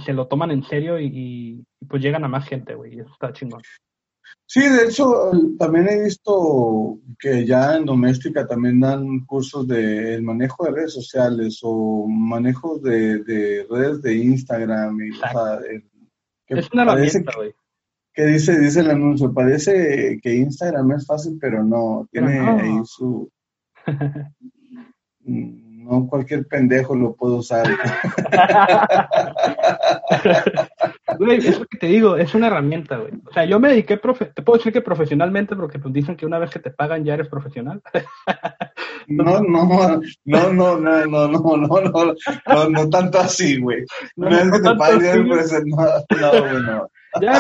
se 0.05 0.13
lo 0.13 0.27
toman 0.27 0.51
en 0.51 0.63
serio 0.63 1.01
y, 1.01 1.65
pues 1.89 2.03
llegan 2.03 2.23
a 2.25 2.29
más 2.29 2.47
gente, 2.47 2.75
güey, 2.75 2.99
eso 2.99 3.11
está 3.11 3.33
chingón. 3.33 3.63
Sí, 4.45 4.61
de 4.61 4.85
hecho, 4.85 5.31
también 5.59 5.89
he 5.89 6.05
visto 6.05 6.99
que 7.19 7.47
ya 7.47 7.77
en 7.77 7.87
doméstica 7.87 8.47
también 8.47 8.81
dan 8.81 9.21
cursos 9.25 9.67
de 9.67 10.21
manejo 10.21 10.65
de 10.65 10.73
redes 10.73 10.93
sociales 10.93 11.61
o 11.63 12.07
manejo 12.09 12.79
de, 12.79 13.67
redes 13.71 14.03
de 14.03 14.15
Instagram. 14.17 15.01
Y, 15.01 15.11
es 16.49 16.73
una 16.73 16.83
herramienta, 16.83 17.33
güey. 17.37 17.55
Que, 18.17 18.25
dice, 18.25 18.59
dice 18.59 18.81
el 18.81 18.91
anuncio, 18.91 19.33
parece 19.33 20.19
que 20.23 20.35
Instagram 20.35 20.93
es 20.93 21.07
fácil, 21.07 21.37
pero 21.39 21.63
no, 21.63 22.09
tiene 22.11 22.41
ahí 22.41 22.81
su... 22.85 23.31
no 25.27 26.07
cualquier 26.09 26.47
pendejo 26.47 26.97
lo 26.97 27.15
puede 27.15 27.35
usar. 27.35 27.67
Güey, 31.19 31.39
es 31.39 31.59
lo 31.59 31.67
que 31.67 31.79
te 31.79 31.87
digo, 31.87 32.17
es 32.17 32.35
una 32.35 32.49
herramienta, 32.49 32.97
güey. 32.99 33.13
O 33.27 33.33
sea, 33.33 33.45
yo 33.45 33.61
me 33.61 33.69
dediqué, 33.69 33.97
profe 33.97 34.27
te 34.27 34.43
puedo 34.43 34.59
decir 34.59 34.73
que 34.73 34.81
profesionalmente, 34.81 35.55
porque 35.55 35.79
pues 35.79 35.95
dicen 35.95 36.17
que 36.17 36.27
una 36.27 36.39
vez 36.39 36.51
que 36.51 36.59
te 36.59 36.71
pagan 36.71 37.05
ya 37.05 37.15
eres 37.15 37.29
profesional. 37.29 37.81
no, 39.07 39.41
no, 39.41 40.01
no, 40.25 40.53
no, 40.53 40.53
no, 40.53 40.79
no, 40.79 41.07
no, 41.07 41.29
no, 41.29 41.57
no, 41.57 42.15
no, 42.47 42.69
no 42.69 42.91
tanto 42.91 43.19
así, 43.19 43.61
güey. 43.61 43.85
No, 44.17 44.29
es 44.29 44.51
que 44.51 44.61
te 44.61 44.75
pues, 44.75 45.53
no, 45.67 45.77
no, 46.21 46.31
güey, 46.31 46.63
no. 46.63 46.91
Ya 47.21 47.33
me, 47.33 47.39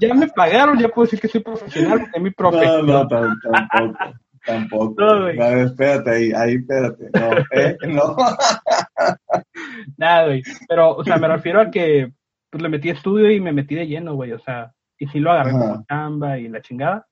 ya 0.00 0.14
me 0.14 0.28
pagaron, 0.28 0.78
ya 0.78 0.88
puedo 0.88 1.06
decir 1.06 1.20
que 1.20 1.28
soy 1.28 1.42
profesional, 1.42 2.08
es 2.12 2.22
mi 2.22 2.30
profesión. 2.30 2.86
No, 2.86 3.04
no, 3.04 3.08
tampoco. 3.08 3.98
Tampoco. 4.44 4.94
No, 4.98 5.28
espérate 5.28 6.10
ahí, 6.10 6.32
ahí, 6.32 6.54
espérate. 6.56 7.10
No, 7.14 7.30
¿eh? 7.52 7.76
No. 7.88 8.16
Nada, 9.96 10.26
güey. 10.26 10.42
Pero, 10.68 10.96
o 10.96 11.04
sea, 11.04 11.16
me 11.16 11.28
refiero 11.28 11.60
a 11.60 11.70
que 11.70 12.12
pues, 12.50 12.62
le 12.62 12.68
metí 12.68 12.90
estudio 12.90 13.30
y 13.30 13.40
me 13.40 13.52
metí 13.52 13.74
de 13.74 13.86
lleno, 13.86 14.14
güey. 14.14 14.32
O 14.32 14.38
sea, 14.40 14.72
y 14.98 15.06
sí 15.08 15.20
lo 15.20 15.30
agarré 15.30 15.52
como 15.52 15.84
chamba 15.88 16.38
y 16.38 16.48
la 16.48 16.60
chingada. 16.60 17.06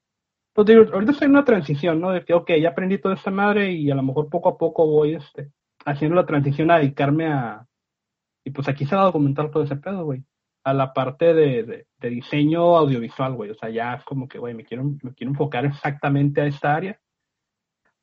Pues 0.52 0.66
digo, 0.66 0.84
ahorita 0.92 1.12
estoy 1.12 1.26
en 1.26 1.32
una 1.32 1.44
transición, 1.44 2.00
¿no? 2.00 2.10
De 2.10 2.24
que, 2.24 2.34
ok, 2.34 2.50
ya 2.60 2.70
aprendí 2.70 2.98
toda 2.98 3.14
esta 3.14 3.30
madre 3.30 3.72
y 3.72 3.90
a 3.90 3.94
lo 3.94 4.02
mejor 4.02 4.28
poco 4.28 4.48
a 4.48 4.58
poco 4.58 4.86
voy 4.86 5.14
este, 5.14 5.52
haciendo 5.84 6.16
la 6.16 6.26
transición 6.26 6.70
a 6.70 6.78
dedicarme 6.78 7.28
a. 7.28 7.66
Y 8.44 8.50
pues 8.50 8.68
aquí 8.68 8.86
se 8.86 8.96
va 8.96 9.02
a 9.02 9.06
documentar 9.06 9.50
todo 9.50 9.62
ese 9.62 9.76
pedo, 9.76 10.04
güey. 10.04 10.24
A 10.64 10.74
la 10.74 10.92
parte 10.92 11.32
de, 11.32 11.86
diseño 11.98 12.76
audiovisual, 12.76 13.34
güey. 13.34 13.50
O 13.50 13.54
sea, 13.54 13.70
ya 13.70 13.94
es 13.94 14.04
como 14.04 14.28
que, 14.28 14.38
güey, 14.38 14.54
me 14.54 14.64
quiero, 14.64 14.84
me 14.84 15.14
quiero 15.14 15.32
enfocar 15.32 15.64
exactamente 15.64 16.40
a 16.40 16.46
esta 16.46 16.74
área 16.74 17.00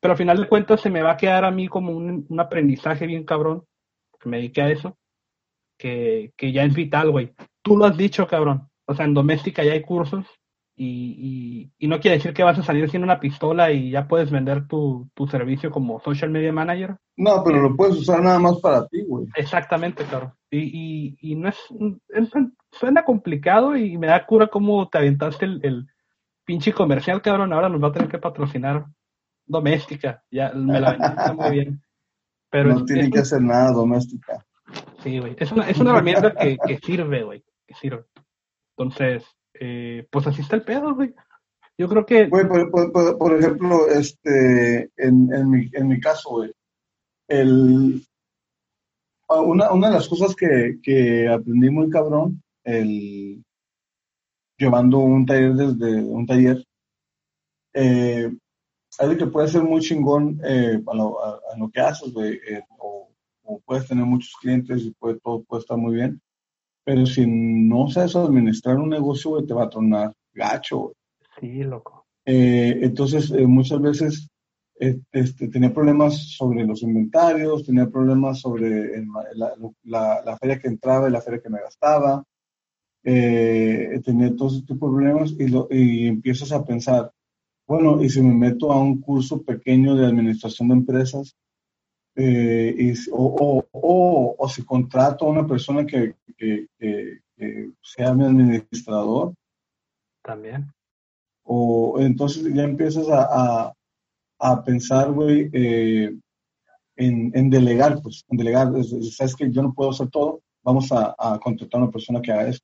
pero 0.00 0.12
al 0.12 0.18
final 0.18 0.36
de 0.38 0.48
cuentas 0.48 0.80
se 0.80 0.90
me 0.90 1.02
va 1.02 1.12
a 1.12 1.16
quedar 1.16 1.44
a 1.44 1.50
mí 1.50 1.68
como 1.68 1.92
un, 1.92 2.26
aprendizaje 2.38 3.06
bien 3.06 3.24
cabrón, 3.24 3.64
que 4.20 4.28
me 4.28 4.36
dediqué 4.38 4.62
a 4.62 4.70
eso, 4.70 4.96
que, 5.76 6.32
ya 6.38 6.64
es 6.64 6.74
vital, 6.74 7.10
güey. 7.10 7.34
Tú 7.62 7.76
lo 7.76 7.84
has 7.84 7.96
dicho, 7.96 8.26
cabrón. 8.26 8.68
O 8.86 8.94
sea, 8.94 9.04
en 9.04 9.14
doméstica 9.14 9.64
ya 9.64 9.72
hay 9.72 9.82
cursos 9.82 10.26
y, 10.80 11.72
y, 11.78 11.88
no 11.88 11.98
quiere 11.98 12.18
decir 12.18 12.32
que 12.32 12.44
vas 12.44 12.58
a 12.58 12.62
salir 12.62 12.88
sin 12.88 13.02
una 13.02 13.18
pistola 13.18 13.72
y 13.72 13.90
ya 13.90 14.06
puedes 14.06 14.30
vender 14.30 14.68
tu, 14.68 15.10
tu 15.14 15.26
servicio 15.26 15.72
como 15.72 15.98
social 16.00 16.30
media 16.30 16.52
manager. 16.52 16.96
No, 17.16 17.42
pero 17.44 17.60
lo 17.60 17.74
puedes 17.74 17.96
usar 17.96 18.22
nada 18.22 18.38
más 18.38 18.58
para 18.60 18.86
ti, 18.86 19.02
güey. 19.02 19.26
Exactamente, 19.34 20.04
claro. 20.04 20.36
Y, 20.50 20.58
y, 20.58 21.32
y 21.32 21.34
no 21.34 21.48
es, 21.48 21.56
suena 22.70 23.04
complicado 23.04 23.76
y 23.76 23.98
me 23.98 24.06
da 24.06 24.24
cura 24.24 24.46
cómo 24.46 24.88
te 24.88 24.98
aventaste 24.98 25.46
el, 25.46 25.60
el 25.64 25.86
pinche 26.44 26.72
comercial, 26.72 27.20
cabrón. 27.22 27.52
Ahora 27.52 27.68
nos 27.68 27.82
va 27.82 27.88
a 27.88 27.92
tener 27.92 28.08
que 28.08 28.18
patrocinar 28.18 28.86
doméstica. 29.46 30.22
Ya 30.30 30.52
me 30.52 30.80
la 30.80 30.90
aventaste 30.90 31.32
muy 31.32 31.50
bien. 31.50 31.82
Pero 32.50 32.74
no 32.74 32.84
tienen 32.84 33.10
que 33.10 33.18
hacer 33.18 33.42
nada 33.42 33.72
doméstica. 33.72 34.46
Sí, 35.02 35.18
güey. 35.18 35.34
Es 35.38 35.50
una, 35.50 35.68
es 35.68 35.78
una 35.78 35.90
herramienta 35.90 36.32
que, 36.34 36.56
que 36.56 36.78
sirve, 36.78 37.24
güey. 37.24 37.44
Que 37.66 37.74
sirve. 37.74 38.04
Entonces, 38.76 39.24
eh, 39.60 40.06
pues 40.10 40.26
así 40.26 40.42
está 40.42 40.56
el 40.56 40.62
pedo, 40.62 40.94
güey. 40.94 41.14
Yo 41.76 41.88
creo 41.88 42.04
que... 42.04 42.26
Güey, 42.26 42.46
por, 42.48 43.38
ejemplo, 43.38 43.88
este, 43.88 44.90
en, 44.96 45.32
en, 45.32 45.50
mi, 45.50 45.70
en 45.72 45.88
mi 45.88 46.00
caso, 46.00 46.30
güey, 46.30 46.52
el, 47.28 48.02
una, 49.28 49.72
una 49.72 49.88
de 49.88 49.94
las 49.94 50.08
cosas 50.08 50.34
que, 50.34 50.78
que 50.82 51.28
aprendí 51.28 51.70
muy 51.70 51.88
cabrón, 51.90 52.42
el, 52.64 53.44
llevando 54.56 54.98
un 54.98 55.24
taller 55.24 55.54
desde 55.54 56.02
un 56.02 56.26
taller, 56.26 56.64
eh, 57.74 58.30
algo 58.98 59.16
que 59.16 59.26
puede 59.26 59.48
ser 59.48 59.62
muy 59.62 59.80
chingón 59.80 60.40
eh, 60.44 60.82
a, 60.86 60.94
lo, 60.94 61.24
a, 61.24 61.40
lo, 61.56 61.70
que 61.70 61.80
haces, 61.80 62.12
güey, 62.12 62.40
eh, 62.48 62.62
o, 62.78 63.08
o, 63.44 63.60
puedes 63.60 63.86
tener 63.86 64.04
muchos 64.04 64.32
clientes 64.40 64.82
y 64.82 64.90
puede, 64.92 65.20
todo 65.20 65.44
puede 65.44 65.60
estar 65.60 65.76
muy 65.76 65.94
bien, 65.94 66.20
pero 66.88 67.04
si 67.04 67.26
no 67.26 67.86
sabes 67.90 68.16
administrar 68.16 68.78
un 68.78 68.88
negocio, 68.88 69.32
güey, 69.32 69.44
te 69.44 69.52
va 69.52 69.64
a 69.64 69.68
tronar 69.68 70.10
gacho, 70.32 70.78
güey. 70.78 70.94
Sí, 71.38 71.62
loco. 71.62 72.06
Eh, 72.24 72.78
entonces, 72.80 73.30
eh, 73.30 73.46
muchas 73.46 73.82
veces 73.82 74.30
eh, 74.80 74.98
este, 75.12 75.48
tenía 75.48 75.70
problemas 75.74 76.16
sobre 76.16 76.64
los 76.64 76.82
inventarios, 76.82 77.66
tenía 77.66 77.90
problemas 77.90 78.40
sobre 78.40 79.04
la, 79.84 80.22
la, 80.24 80.38
feria 80.38 80.58
que 80.58 80.68
entraba 80.68 81.10
y 81.10 81.12
la 81.12 81.20
feria 81.20 81.42
que 81.42 81.50
me 81.50 81.60
gastaba. 81.60 82.24
tenía 83.02 84.34
todo 84.34 84.48
ese 84.48 84.62
tipo 84.62 84.88
de 84.88 84.96
problemas 84.96 85.34
y, 85.38 85.46
lo, 85.46 85.68
y 85.70 86.06
empiezas 86.06 86.52
a 86.52 86.64
pensar, 86.64 87.12
bueno, 87.66 88.02
y 88.02 88.08
si 88.08 88.22
me 88.22 88.32
meto 88.32 88.72
a 88.72 88.80
un 88.80 88.98
curso 89.02 89.42
pequeño 89.42 89.94
de 89.94 90.06
administración 90.06 90.68
de 90.68 90.74
empresas, 90.74 91.36
eh, 92.20 92.74
y, 92.76 93.10
o, 93.12 93.64
o, 93.72 94.34
o, 94.36 94.48
si 94.48 94.64
contrato 94.64 95.24
a 95.24 95.30
una 95.30 95.46
persona 95.46 95.86
que, 95.86 96.16
que, 96.38 96.66
que, 96.78 97.20
sea 97.82 98.14
mi 98.14 98.24
administrador. 98.24 99.34
También. 100.22 100.72
O 101.44 101.96
entonces 101.98 102.52
ya 102.52 102.64
empiezas 102.64 103.08
a, 103.08 103.26
a, 103.30 103.72
a 104.38 104.64
pensar, 104.64 105.12
güey, 105.12 105.50
eh, 105.52 106.16
en, 106.96 107.30
en, 107.34 107.50
delegar, 107.50 108.00
pues, 108.02 108.24
en 108.28 108.38
delegar. 108.38 108.72
Sabes 108.84 109.36
que 109.36 109.50
yo 109.50 109.62
no 109.62 109.72
puedo 109.72 109.90
hacer 109.90 110.08
todo, 110.08 110.40
vamos 110.62 110.90
a, 110.92 111.14
a 111.18 111.38
contratar 111.38 111.80
a 111.80 111.84
una 111.84 111.92
persona 111.92 112.20
que 112.20 112.32
haga 112.32 112.48
eso. 112.48 112.60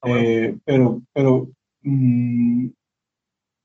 Ah, 0.00 0.10
eh, 0.10 0.58
pero, 0.64 1.02
pero 1.12 1.48
mm, 1.82 2.68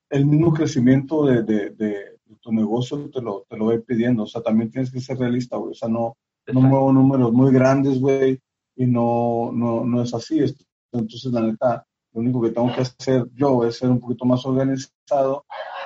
el 0.10 0.26
mismo 0.26 0.54
crecimiento 0.54 1.26
de, 1.26 1.44
de 1.44 2.18
tu 2.42 2.52
negocio 2.52 3.10
te 3.10 3.22
lo, 3.22 3.46
te 3.50 3.58
lo 3.58 3.66
voy 3.66 3.80
pidiendo. 3.80 4.24
O 4.24 4.28
sea, 4.28 4.42
también 4.42 4.72
tienes 4.72 4.92
que 4.92 5.00
ser 5.00 5.18
realista, 5.18 5.58
güey. 5.58 5.72
O 5.72 5.76
sea, 5.76 5.90
no, 5.90 6.16
no 6.48 6.62
muevo 6.62 6.94
números 6.94 7.34
muy 7.34 7.52
grandes, 7.52 8.00
güey, 8.00 8.40
y 8.78 8.86
no, 8.86 9.52
no, 9.52 9.84
no 9.84 10.02
es 10.02 10.14
así. 10.14 10.40
Entonces, 10.94 11.32
la 11.32 11.42
neta, 11.42 11.86
lo 12.14 12.22
único 12.22 12.42
que 12.42 12.52
tengo 12.52 12.74
que 12.74 12.82
hacer 12.82 13.26
yo 13.34 13.66
es 13.66 13.78
ser 13.78 13.90
un 13.90 14.00
poquito 14.00 14.26
más 14.26 14.46
organizado 14.46 15.46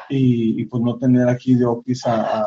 y, 0.10 0.66
pues 0.66 0.84
no 0.84 0.98
tener 0.98 1.28
aquí 1.30 1.56
de 1.56 1.66
opis 1.66 2.06
a, 2.06 2.46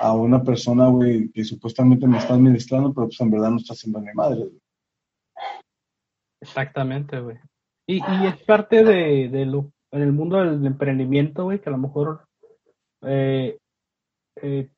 a, 0.00 0.12
una 0.12 0.42
persona, 0.42 0.88
güey, 0.88 1.30
que 1.30 1.44
supuestamente 1.44 2.06
me 2.06 2.18
está 2.18 2.34
administrando, 2.34 2.92
pero 2.92 3.06
pues 3.06 3.20
en 3.20 3.30
verdad 3.30 3.50
no 3.50 3.56
está 3.56 3.74
haciendo 3.74 4.00
ni 4.00 4.12
madre. 4.12 4.50
Exactamente, 6.40 7.20
güey. 7.20 7.36
Y, 7.86 7.96
y 7.96 8.26
es 8.26 8.36
parte 8.44 8.84
de, 8.84 9.28
de 9.28 9.46
lo, 9.46 9.72
en 9.92 10.02
el 10.02 10.12
mundo 10.12 10.38
del 10.38 10.66
emprendimiento, 10.66 11.44
güey, 11.44 11.60
que 11.60 11.68
a 11.68 11.72
lo 11.72 11.78
mejor 11.78 12.24
eh, 13.02 13.58
eh, 14.42 14.68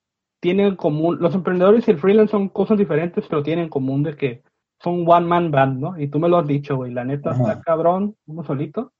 tienen 0.40 0.66
en 0.66 0.76
común, 0.76 1.18
los 1.20 1.34
emprendedores 1.34 1.86
y 1.86 1.90
el 1.90 1.98
freelance 1.98 2.30
son 2.30 2.48
cosas 2.48 2.78
diferentes, 2.78 3.26
pero 3.28 3.42
tienen 3.42 3.64
en 3.64 3.70
común 3.70 4.02
de 4.02 4.16
que 4.16 4.42
son 4.82 5.04
one 5.06 5.26
man 5.26 5.50
band, 5.50 5.80
¿no? 5.80 5.98
Y 5.98 6.08
tú 6.08 6.18
me 6.18 6.28
lo 6.28 6.38
has 6.38 6.46
dicho, 6.46 6.76
güey, 6.76 6.92
la 6.92 7.04
neta 7.04 7.32
está 7.32 7.60
cabrón, 7.60 8.16
uno 8.26 8.44
solito. 8.44 8.92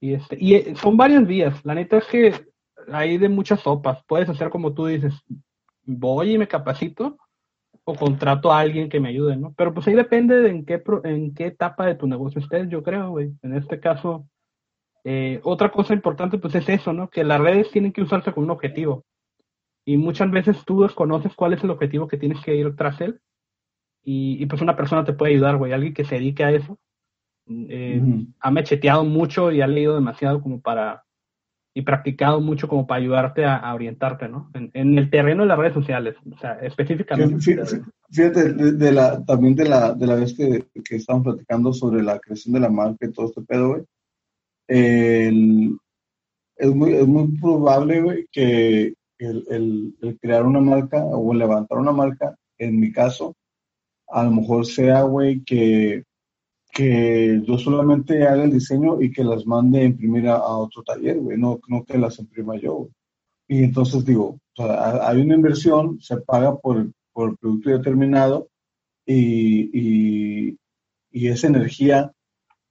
Y, 0.00 0.14
este, 0.14 0.36
y 0.40 0.54
eh, 0.54 0.74
son 0.76 0.96
varias 0.96 1.26
vías, 1.26 1.64
la 1.64 1.74
neta 1.74 1.98
es 1.98 2.06
que 2.06 2.34
hay 2.92 3.18
de 3.18 3.28
muchas 3.28 3.60
sopas, 3.60 4.02
puedes 4.06 4.28
hacer 4.28 4.50
como 4.50 4.74
tú 4.74 4.86
dices, 4.86 5.14
voy 5.84 6.34
y 6.34 6.38
me 6.38 6.48
capacito, 6.48 7.18
o 7.84 7.94
contrato 7.94 8.52
a 8.52 8.60
alguien 8.60 8.88
que 8.88 9.00
me 9.00 9.08
ayude, 9.08 9.36
¿no? 9.36 9.54
Pero 9.56 9.74
pues 9.74 9.86
ahí 9.88 9.94
depende 9.94 10.40
de 10.40 10.50
en 10.50 10.64
qué, 10.64 10.82
en 11.04 11.34
qué 11.34 11.46
etapa 11.46 11.86
de 11.86 11.96
tu 11.96 12.06
negocio 12.06 12.40
estés, 12.40 12.68
yo 12.68 12.82
creo, 12.82 13.10
güey. 13.10 13.32
En 13.42 13.54
este 13.56 13.80
caso, 13.80 14.28
eh, 15.04 15.40
otra 15.42 15.70
cosa 15.70 15.92
importante 15.92 16.38
pues 16.38 16.54
es 16.54 16.68
eso, 16.68 16.92
¿no? 16.92 17.10
Que 17.10 17.24
las 17.24 17.40
redes 17.40 17.70
tienen 17.70 17.92
que 17.92 18.02
usarse 18.02 18.32
con 18.32 18.44
un 18.44 18.50
objetivo. 18.50 19.04
Y 19.84 19.96
muchas 19.96 20.30
veces 20.30 20.64
tú 20.64 20.82
desconoces 20.82 21.34
cuál 21.34 21.54
es 21.54 21.64
el 21.64 21.70
objetivo 21.70 22.06
que 22.06 22.18
tienes 22.18 22.40
que 22.44 22.54
ir 22.54 22.76
tras 22.76 23.00
él. 23.00 23.20
Y, 24.04 24.44
pues 24.46 24.60
una 24.62 24.76
persona 24.76 25.04
te 25.04 25.12
puede 25.12 25.32
ayudar, 25.32 25.56
güey. 25.56 25.72
Alguien 25.72 25.94
que 25.94 26.04
se 26.04 26.16
dedique 26.16 26.44
a 26.44 26.50
eso. 26.50 26.78
Eh, 27.48 28.02
Ha 28.40 28.50
mecheteado 28.50 29.04
mucho 29.04 29.52
y 29.52 29.60
ha 29.60 29.66
leído 29.66 29.94
demasiado 29.94 30.42
como 30.42 30.60
para... 30.60 31.04
Y 31.74 31.82
practicado 31.82 32.40
mucho 32.42 32.68
como 32.68 32.86
para 32.86 33.00
ayudarte 33.00 33.46
a, 33.46 33.72
orientarte, 33.72 34.28
¿no? 34.28 34.50
En, 34.52 34.98
el 34.98 35.08
terreno 35.08 35.42
de 35.42 35.48
las 35.48 35.58
redes 35.58 35.72
sociales, 35.72 36.16
o 36.30 36.36
sea, 36.36 36.58
específicamente. 36.60 37.38
Fíjate, 38.10 38.52
de, 38.52 38.92
la, 38.92 39.24
también 39.24 39.54
de 39.54 39.66
la, 39.66 39.94
de 39.94 40.06
la 40.06 40.16
vez 40.16 40.36
que, 40.36 40.66
que 40.84 40.96
estábamos 40.96 41.32
platicando 41.32 41.72
sobre 41.72 42.02
la 42.02 42.18
creación 42.18 42.52
de 42.52 42.60
la 42.60 42.68
marca 42.68 43.06
y 43.06 43.12
todo 43.12 43.24
este 43.24 43.40
pedo, 43.40 43.68
güey 43.70 43.84
el, 44.68 45.78
es, 46.56 46.74
muy, 46.74 46.94
es 46.94 47.06
muy 47.06 47.38
probable 47.38 48.26
que 48.32 48.94
el, 49.18 49.94
el, 50.00 50.18
crear 50.20 50.46
una 50.46 50.60
marca 50.60 51.04
o 51.04 51.32
levantar 51.34 51.78
una 51.78 51.92
marca, 51.92 52.36
en 52.58 52.80
mi 52.80 52.92
caso, 52.92 53.34
a 54.12 54.24
lo 54.24 54.30
mejor 54.30 54.66
sea, 54.66 55.02
güey, 55.02 55.42
que, 55.42 56.04
que 56.72 57.42
yo 57.44 57.58
solamente 57.58 58.26
haga 58.26 58.44
el 58.44 58.52
diseño 58.52 59.00
y 59.00 59.10
que 59.10 59.24
las 59.24 59.46
mande 59.46 59.80
a 59.80 59.84
imprimir 59.84 60.28
a, 60.28 60.40
otro 60.44 60.82
taller, 60.82 61.18
güey, 61.18 61.38
no, 61.38 61.60
no 61.68 61.84
que 61.84 61.98
las 61.98 62.18
imprima 62.18 62.56
yo, 62.56 62.88
Y 63.48 63.64
entonces 63.64 64.04
digo, 64.04 64.38
hay 64.58 65.20
una 65.20 65.34
inversión, 65.34 66.00
se 66.00 66.16
paga 66.18 66.56
por, 66.56 66.92
por 67.12 67.30
el 67.30 67.36
producto 67.36 67.70
determinado 67.70 68.48
y, 69.06 69.70
y, 69.78 70.58
y 71.10 71.28
esa 71.28 71.48
energía 71.48 72.12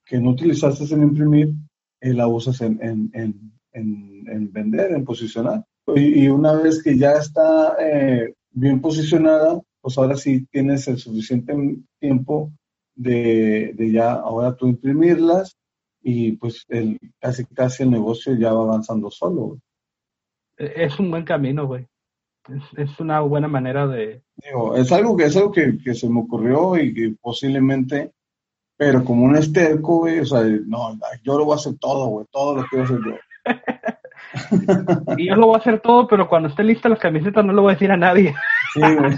que 0.06 0.18
no 0.20 0.30
utilizaste 0.30 0.92
en 0.94 1.02
imprimir, 1.02 1.52
la 2.00 2.26
usas 2.26 2.60
en, 2.60 2.78
en, 2.82 3.10
en, 3.14 3.52
en, 3.72 4.52
vender, 4.52 4.92
en 4.92 5.04
posicionar. 5.04 5.64
Y, 5.94 6.28
una 6.28 6.54
vez 6.54 6.82
que 6.82 6.96
ya 6.96 7.12
está 7.12 7.76
eh, 7.80 8.34
bien 8.50 8.80
posicionada, 8.80 9.60
pues 9.82 9.98
ahora 9.98 10.16
sí 10.16 10.46
tienes 10.46 10.88
el 10.88 10.96
suficiente 10.96 11.54
tiempo 11.98 12.50
de, 12.94 13.72
de, 13.74 13.92
ya 13.92 14.12
ahora 14.12 14.56
tú 14.56 14.66
imprimirlas 14.66 15.58
y 16.02 16.32
pues 16.32 16.64
el, 16.68 16.98
casi 17.20 17.44
casi 17.46 17.82
el 17.82 17.90
negocio 17.90 18.34
ya 18.34 18.52
va 18.52 18.62
avanzando 18.62 19.10
solo. 19.10 19.58
E, 20.56 20.84
es 20.84 20.98
un 20.98 21.10
buen 21.10 21.24
camino, 21.24 21.66
güey. 21.66 21.86
Es, 22.48 22.90
es, 22.90 23.00
una 23.00 23.20
buena 23.20 23.48
manera 23.48 23.86
de... 23.86 24.22
Digo, 24.36 24.74
es 24.76 24.90
algo 24.90 25.16
que 25.16 25.24
es 25.24 25.36
algo 25.36 25.52
que, 25.52 25.78
que 25.78 25.94
se 25.94 26.08
me 26.08 26.20
ocurrió 26.20 26.76
y 26.76 26.94
que 26.94 27.14
posiblemente 27.20 28.12
pero 28.82 29.04
como 29.04 29.26
un 29.26 29.36
esterco, 29.36 29.98
güey, 29.98 30.18
o 30.18 30.26
sea, 30.26 30.40
no, 30.42 30.98
yo 31.22 31.38
lo 31.38 31.44
voy 31.44 31.52
a 31.52 31.56
hacer 31.56 31.74
todo, 31.78 32.06
güey, 32.06 32.26
todo 32.32 32.56
lo 32.56 32.64
quiero 32.66 32.84
hacer 32.84 32.98
yo. 33.06 33.14
y 35.18 35.28
yo 35.28 35.36
lo 35.36 35.46
voy 35.46 35.54
a 35.54 35.58
hacer 35.58 35.78
todo, 35.78 36.08
pero 36.08 36.28
cuando 36.28 36.48
esté 36.48 36.64
lista 36.64 36.88
las 36.88 36.98
camisetas 36.98 37.44
no 37.44 37.52
lo 37.52 37.62
voy 37.62 37.70
a 37.70 37.74
decir 37.74 37.92
a 37.92 37.96
nadie. 37.96 38.34
Sí, 38.72 38.80
güey. 38.80 39.16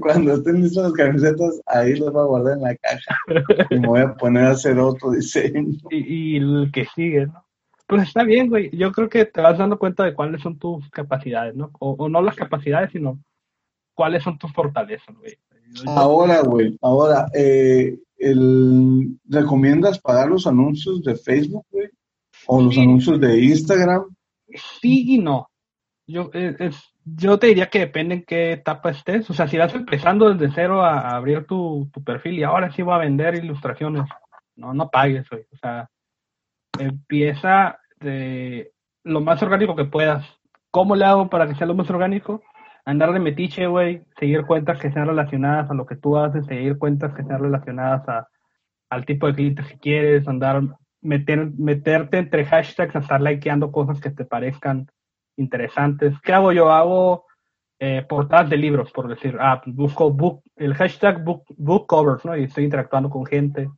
cuando, 0.00 0.34
estén 0.34 0.62
listas 0.62 0.84
las 0.84 0.92
camisetas, 0.92 1.60
ahí 1.66 1.96
las 1.96 2.12
voy 2.12 2.22
a 2.22 2.26
guardar 2.26 2.56
en 2.56 2.62
la 2.62 2.76
caja. 2.76 3.18
Y 3.70 3.78
me 3.78 3.88
voy 3.88 4.00
a 4.00 4.14
poner 4.14 4.44
a 4.44 4.50
hacer 4.50 4.78
otro 4.78 5.10
diseño. 5.10 5.78
Y, 5.90 6.34
y 6.34 6.36
el 6.36 6.70
que 6.72 6.86
sigue, 6.94 7.26
¿no? 7.26 7.44
Pues 7.86 8.02
está 8.02 8.22
bien, 8.22 8.48
güey. 8.48 8.70
Yo 8.76 8.92
creo 8.92 9.08
que 9.08 9.24
te 9.24 9.40
vas 9.40 9.56
dando 9.56 9.78
cuenta 9.78 10.04
de 10.04 10.14
cuáles 10.14 10.42
son 10.42 10.58
tus 10.58 10.88
capacidades, 10.90 11.54
¿no? 11.54 11.70
O, 11.78 11.96
o 11.98 12.08
no 12.08 12.20
las 12.20 12.36
capacidades, 12.36 12.90
sino 12.92 13.18
cuáles 13.94 14.22
son 14.22 14.38
tus 14.38 14.52
fortalezas, 14.52 15.16
güey. 15.16 15.38
Ahora, 15.86 16.40
güey, 16.42 16.76
ahora, 16.80 17.26
eh, 17.34 17.98
el, 18.16 19.18
¿recomiendas 19.28 19.98
pagar 19.98 20.28
los 20.28 20.46
anuncios 20.46 21.02
de 21.02 21.16
Facebook, 21.16 21.66
güey? 21.70 21.88
¿O 22.46 22.62
los 22.62 22.76
anuncios 22.78 23.20
de 23.20 23.44
Instagram? 23.44 24.04
Sí 24.54 25.14
y 25.14 25.18
no. 25.18 25.50
Yo, 26.06 26.30
eh, 26.32 26.56
es, 26.58 26.94
yo 27.04 27.38
te 27.38 27.48
diría 27.48 27.68
que 27.68 27.80
depende 27.80 28.14
en 28.16 28.24
qué 28.24 28.52
etapa 28.52 28.90
estés. 28.90 29.28
O 29.30 29.34
sea, 29.34 29.46
si 29.48 29.58
vas 29.58 29.74
empezando 29.74 30.32
desde 30.32 30.54
cero 30.54 30.82
a, 30.82 31.10
abrir 31.10 31.46
tu, 31.46 31.90
perfil 32.04 32.38
y 32.38 32.42
ahora 32.44 32.70
sí 32.72 32.82
voy 32.82 32.94
a 32.94 32.98
vender 32.98 33.34
ilustraciones, 33.34 34.08
no, 34.56 34.72
no 34.74 34.90
pagues, 34.90 35.28
güey. 35.28 35.44
O 35.52 35.56
sea, 35.56 35.88
empieza 36.78 37.78
de 38.00 38.72
lo 39.04 39.20
más 39.20 39.42
orgánico 39.42 39.76
que 39.76 39.84
puedas. 39.84 40.26
¿Cómo 40.70 40.96
le 40.96 41.04
hago 41.04 41.28
para 41.28 41.46
que 41.46 41.54
sea 41.54 41.66
lo 41.66 41.74
más 41.74 41.90
orgánico? 41.90 42.42
Andar 42.84 43.12
de 43.12 43.20
metiche, 43.20 43.66
güey, 43.66 44.02
seguir 44.18 44.46
cuentas 44.46 44.78
que 44.78 44.90
sean 44.90 45.06
relacionadas 45.06 45.70
a 45.70 45.74
lo 45.74 45.86
que 45.86 45.96
tú 45.96 46.16
haces, 46.16 46.46
seguir 46.46 46.78
cuentas 46.78 47.12
que 47.14 47.22
sean 47.24 47.40
relacionadas 47.40 48.08
a, 48.08 48.28
al 48.90 49.04
tipo 49.04 49.26
de 49.26 49.34
clientes 49.34 49.66
que 49.66 49.78
quieres, 49.78 50.26
andar, 50.26 50.62
meter, 51.00 51.50
meterte 51.56 52.18
entre 52.18 52.44
hashtags, 52.44 52.94
estar 52.94 53.20
likeando 53.20 53.72
cosas 53.72 54.00
que 54.00 54.10
te 54.10 54.24
parezcan 54.24 54.86
interesantes. 55.36 56.14
¿Qué 56.22 56.32
hago 56.32 56.52
yo? 56.52 56.70
Hago 56.70 57.26
eh, 57.78 58.04
portadas 58.08 58.50
de 58.50 58.56
libros, 58.56 58.90
por 58.90 59.08
decir, 59.08 59.36
ah, 59.40 59.62
busco 59.66 60.10
book, 60.10 60.42
el 60.56 60.74
hashtag 60.74 61.22
book, 61.22 61.44
book 61.56 61.86
covers, 61.86 62.24
¿no? 62.24 62.36
Y 62.36 62.44
estoy 62.44 62.64
interactuando 62.64 63.08
con 63.08 63.24
gente. 63.24 63.70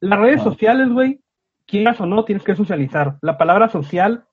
Las 0.00 0.18
redes 0.18 0.42
sociales, 0.42 0.88
güey, 0.88 1.20
quieras 1.66 2.00
o 2.00 2.06
no, 2.06 2.24
tienes 2.24 2.42
que 2.42 2.56
socializar. 2.56 3.16
La 3.22 3.38
palabra 3.38 3.68
social 3.68 4.24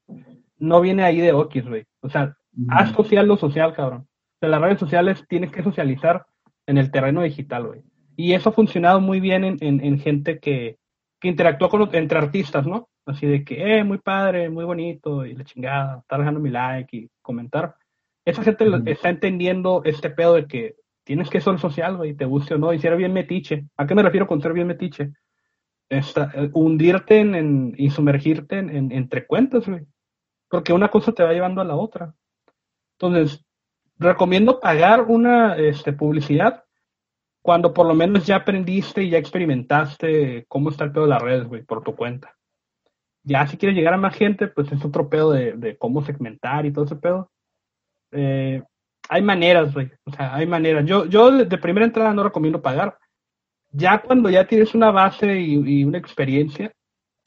no 0.58 0.82
viene 0.82 1.04
ahí 1.04 1.20
de 1.20 1.34
Okis, 1.34 1.68
güey. 1.68 1.86
O 2.02 2.10
sea, 2.10 2.36
haz 2.70 2.92
social 2.92 3.28
lo 3.28 3.38
social, 3.38 3.74
cabrón. 3.74 4.02
O 4.02 4.38
sea, 4.40 4.50
las 4.50 4.62
redes 4.62 4.80
sociales 4.80 5.24
tienes 5.28 5.52
que 5.52 5.64
socializar 5.64 6.26
en 6.66 6.78
el 6.78 6.92
terreno 6.92 7.22
digital, 7.22 7.68
güey. 7.68 7.84
Y 8.16 8.34
eso 8.34 8.50
ha 8.50 8.54
funcionado 8.54 9.02
muy 9.02 9.20
bien 9.20 9.44
en, 9.44 9.58
en, 9.62 10.00
gente 10.00 10.40
que, 10.40 10.78
que 11.26 11.30
interactúa 11.30 11.70
con, 11.70 11.90
entre 11.96 12.20
artistas, 12.20 12.68
¿no? 12.68 12.88
Así 13.04 13.26
de 13.26 13.44
que, 13.44 13.80
eh, 13.80 13.84
muy 13.84 13.98
padre, 13.98 14.48
muy 14.48 14.64
bonito, 14.64 15.26
y 15.26 15.34
la 15.34 15.44
chingada, 15.44 15.98
está 16.02 16.20
dejando 16.20 16.40
mi 16.40 16.52
like 16.52 16.96
y 16.96 17.10
comentar. 17.20 17.76
Esa 18.24 18.44
gente 18.44 18.66
está 18.86 19.10
entendiendo 19.10 19.82
este 19.86 20.12
pedo 20.12 20.36
de 20.36 20.46
que 20.46 20.76
tienes 21.04 21.32
que 21.32 21.42
ser 21.42 21.58
social, 21.58 21.98
güey, 21.98 22.14
te 22.14 22.26
guste 22.26 22.54
o 22.54 22.58
no, 22.60 22.74
y 22.74 22.80
ser 22.80 22.96
bien 22.96 23.12
metiche. 23.12 23.66
¿A 23.76 23.88
qué 23.88 23.96
me 23.96 24.04
refiero 24.04 24.28
con 24.28 24.40
ser 24.40 24.54
bien 24.54 24.68
metiche? 24.68 25.14
Esta, 25.90 26.32
eh, 26.36 26.52
hundirte 26.54 27.20
en, 27.20 27.74
y 27.76 27.90
sumergirte 27.90 28.60
en, 28.60 28.92
entre 28.92 29.26
cuentas, 29.26 29.68
güey. 29.68 29.82
Porque 30.48 30.74
una 30.74 30.90
cosa 30.90 31.12
te 31.12 31.24
va 31.24 31.34
llevando 31.34 31.60
a 31.62 31.66
la 31.66 31.76
otra. 31.76 32.14
Entonces, 33.00 33.44
recomiendo 33.98 34.60
pagar 34.60 35.02
una 35.02 35.58
este, 35.58 35.92
publicidad 35.92 36.66
cuando 37.46 37.76
por 37.76 37.86
lo 37.86 37.94
menos 37.94 38.26
ya 38.26 38.38
aprendiste 38.38 39.04
y 39.04 39.12
ya 39.12 39.20
experimentaste 39.20 40.46
cómo 40.48 40.72
está 40.72 40.86
el 40.86 40.92
pedo 40.92 41.04
de 41.04 41.12
las 41.12 41.22
redes, 41.22 41.48
güey, 41.48 41.62
por 41.62 41.84
tu 41.84 41.96
cuenta. 41.96 42.34
Ya 43.22 43.46
si 43.46 43.56
quieres 43.56 43.78
llegar 43.78 43.94
a 43.94 43.98
más 43.98 44.16
gente, 44.16 44.48
pues 44.48 44.72
es 44.72 44.84
otro 44.84 45.10
pedo 45.10 45.30
de, 45.30 45.78
cómo 45.78 46.04
segmentar 46.04 46.66
y 46.66 46.74
todo 46.74 46.86
ese 46.86 46.96
pedo. 46.96 47.30
Eh, 48.12 48.64
hay 49.10 49.22
maneras, 49.22 49.76
güey. 49.76 49.92
O 50.06 50.12
sea, 50.12 50.34
hay 50.34 50.48
maneras. 50.48 50.86
Yo, 50.88 51.06
yo 51.06 51.30
de 51.46 51.58
primera 51.60 51.86
entrada 51.86 52.16
no 52.16 52.24
recomiendo 52.24 52.64
pagar. 52.64 52.98
Ya 53.70 54.02
cuando 54.02 54.32
ya 54.32 54.48
tienes 54.48 54.74
una 54.74 54.90
base 54.90 55.40
y, 55.40 55.84
una 55.84 56.00
experiencia, 56.00 56.74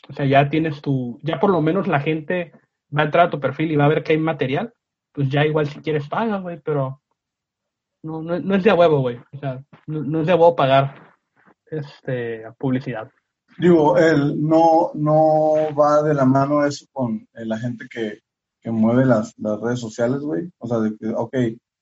o 0.09 0.13
sea, 0.15 0.27
ya 0.27 0.51
tienes 0.51 0.83
tu, 0.83 1.21
ya 1.23 1.39
por 1.39 1.51
lo 1.51 1.61
menos 1.61 1.87
la 1.87 2.01
gente 2.01 2.51
va 2.93 3.03
a 3.03 3.05
entrar 3.05 3.29
a 3.29 3.31
tu 3.31 3.39
perfil 3.39 3.71
y 3.71 3.77
va 3.77 3.85
a 3.85 3.95
ver 3.95 4.03
que 4.03 4.15
hay 4.15 4.19
material, 4.19 4.73
pues 5.13 5.29
ya 5.29 5.47
igual 5.47 5.69
si 5.69 5.79
quieres 5.79 6.09
paga, 6.09 6.39
güey, 6.39 6.59
pero 6.59 7.03
no, 8.03 8.23
no, 8.23 8.55
es 8.55 8.65
de 8.65 8.73
huevo, 8.73 9.01
güey. 9.01 9.21
O 9.33 9.39
sea, 9.39 9.63
no, 9.87 10.03
no 10.03 10.21
es 10.21 10.27
de 10.27 10.35
huevo 10.35 10.57
pagar 10.57 11.17
este, 11.71 12.45
publicidad. 12.59 13.11
Digo, 13.59 13.97
él 13.97 14.41
no, 14.41 14.93
no 14.95 15.75
va 15.75 16.03
de 16.03 16.15
la 16.15 16.25
mano 16.25 16.65
eso 16.65 16.87
con 16.93 17.27
la 17.33 17.59
gente 17.59 17.87
que, 17.91 18.21
mueve 18.71 19.07
las, 19.07 19.35
redes 19.39 19.81
sociales, 19.81 20.21
güey. 20.21 20.51
O 20.59 20.67
sea, 20.67 20.79
de 20.79 20.97
que, 20.97 21.09
ok, 21.09 21.35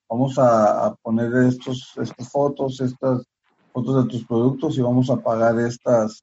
vamos 0.09 0.38
a, 0.38 0.94
poner 1.02 1.35
estos, 1.48 1.92
estas 2.00 2.31
fotos, 2.31 2.81
estas 2.81 3.26
fotos 3.72 4.05
de 4.05 4.11
tus 4.11 4.24
productos 4.24 4.79
y 4.79 4.83
vamos 4.83 5.11
a 5.11 5.16
pagar 5.16 5.59
estas, 5.59 6.22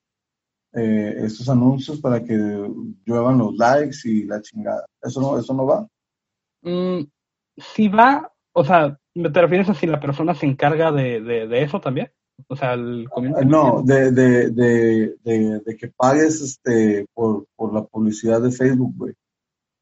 eh, 0.72 1.16
estos 1.18 1.50
anuncios 1.50 2.00
para 2.00 2.24
que 2.24 2.34
lluevan 3.06 3.38
los 3.38 3.56
likes 3.58 3.98
y 4.06 4.24
la 4.24 4.42
chingada. 4.42 4.86
¿Eso 5.02 5.20
no, 5.22 5.38
eso 5.38 5.54
no 5.54 5.66
va? 5.66 5.88
Mm, 6.62 7.04
si 7.58 7.90
va, 7.90 8.32
o 8.54 8.64
sea, 8.64 8.98
¿te 9.14 9.42
refieres 9.42 9.70
a 9.70 9.74
si 9.74 9.88
la 9.88 10.00
persona 10.00 10.36
se 10.36 10.46
encarga 10.46 10.92
de, 10.92 11.22
de 11.22 11.64
eso 11.64 11.80
también? 11.80 12.12
O 12.48 12.56
sea, 12.56 12.74
el 12.74 13.08
No, 13.46 13.84
de, 13.84 14.12
de, 14.12 14.50
de, 14.50 15.16
de, 15.24 15.78
que 15.78 15.88
pagues 15.90 16.42
este 16.42 17.06
por, 17.14 17.46
por 17.56 17.74
la 17.74 17.84
publicidad 17.84 18.42
de 18.42 18.52
Facebook, 18.52 18.94
güey. 18.98 19.14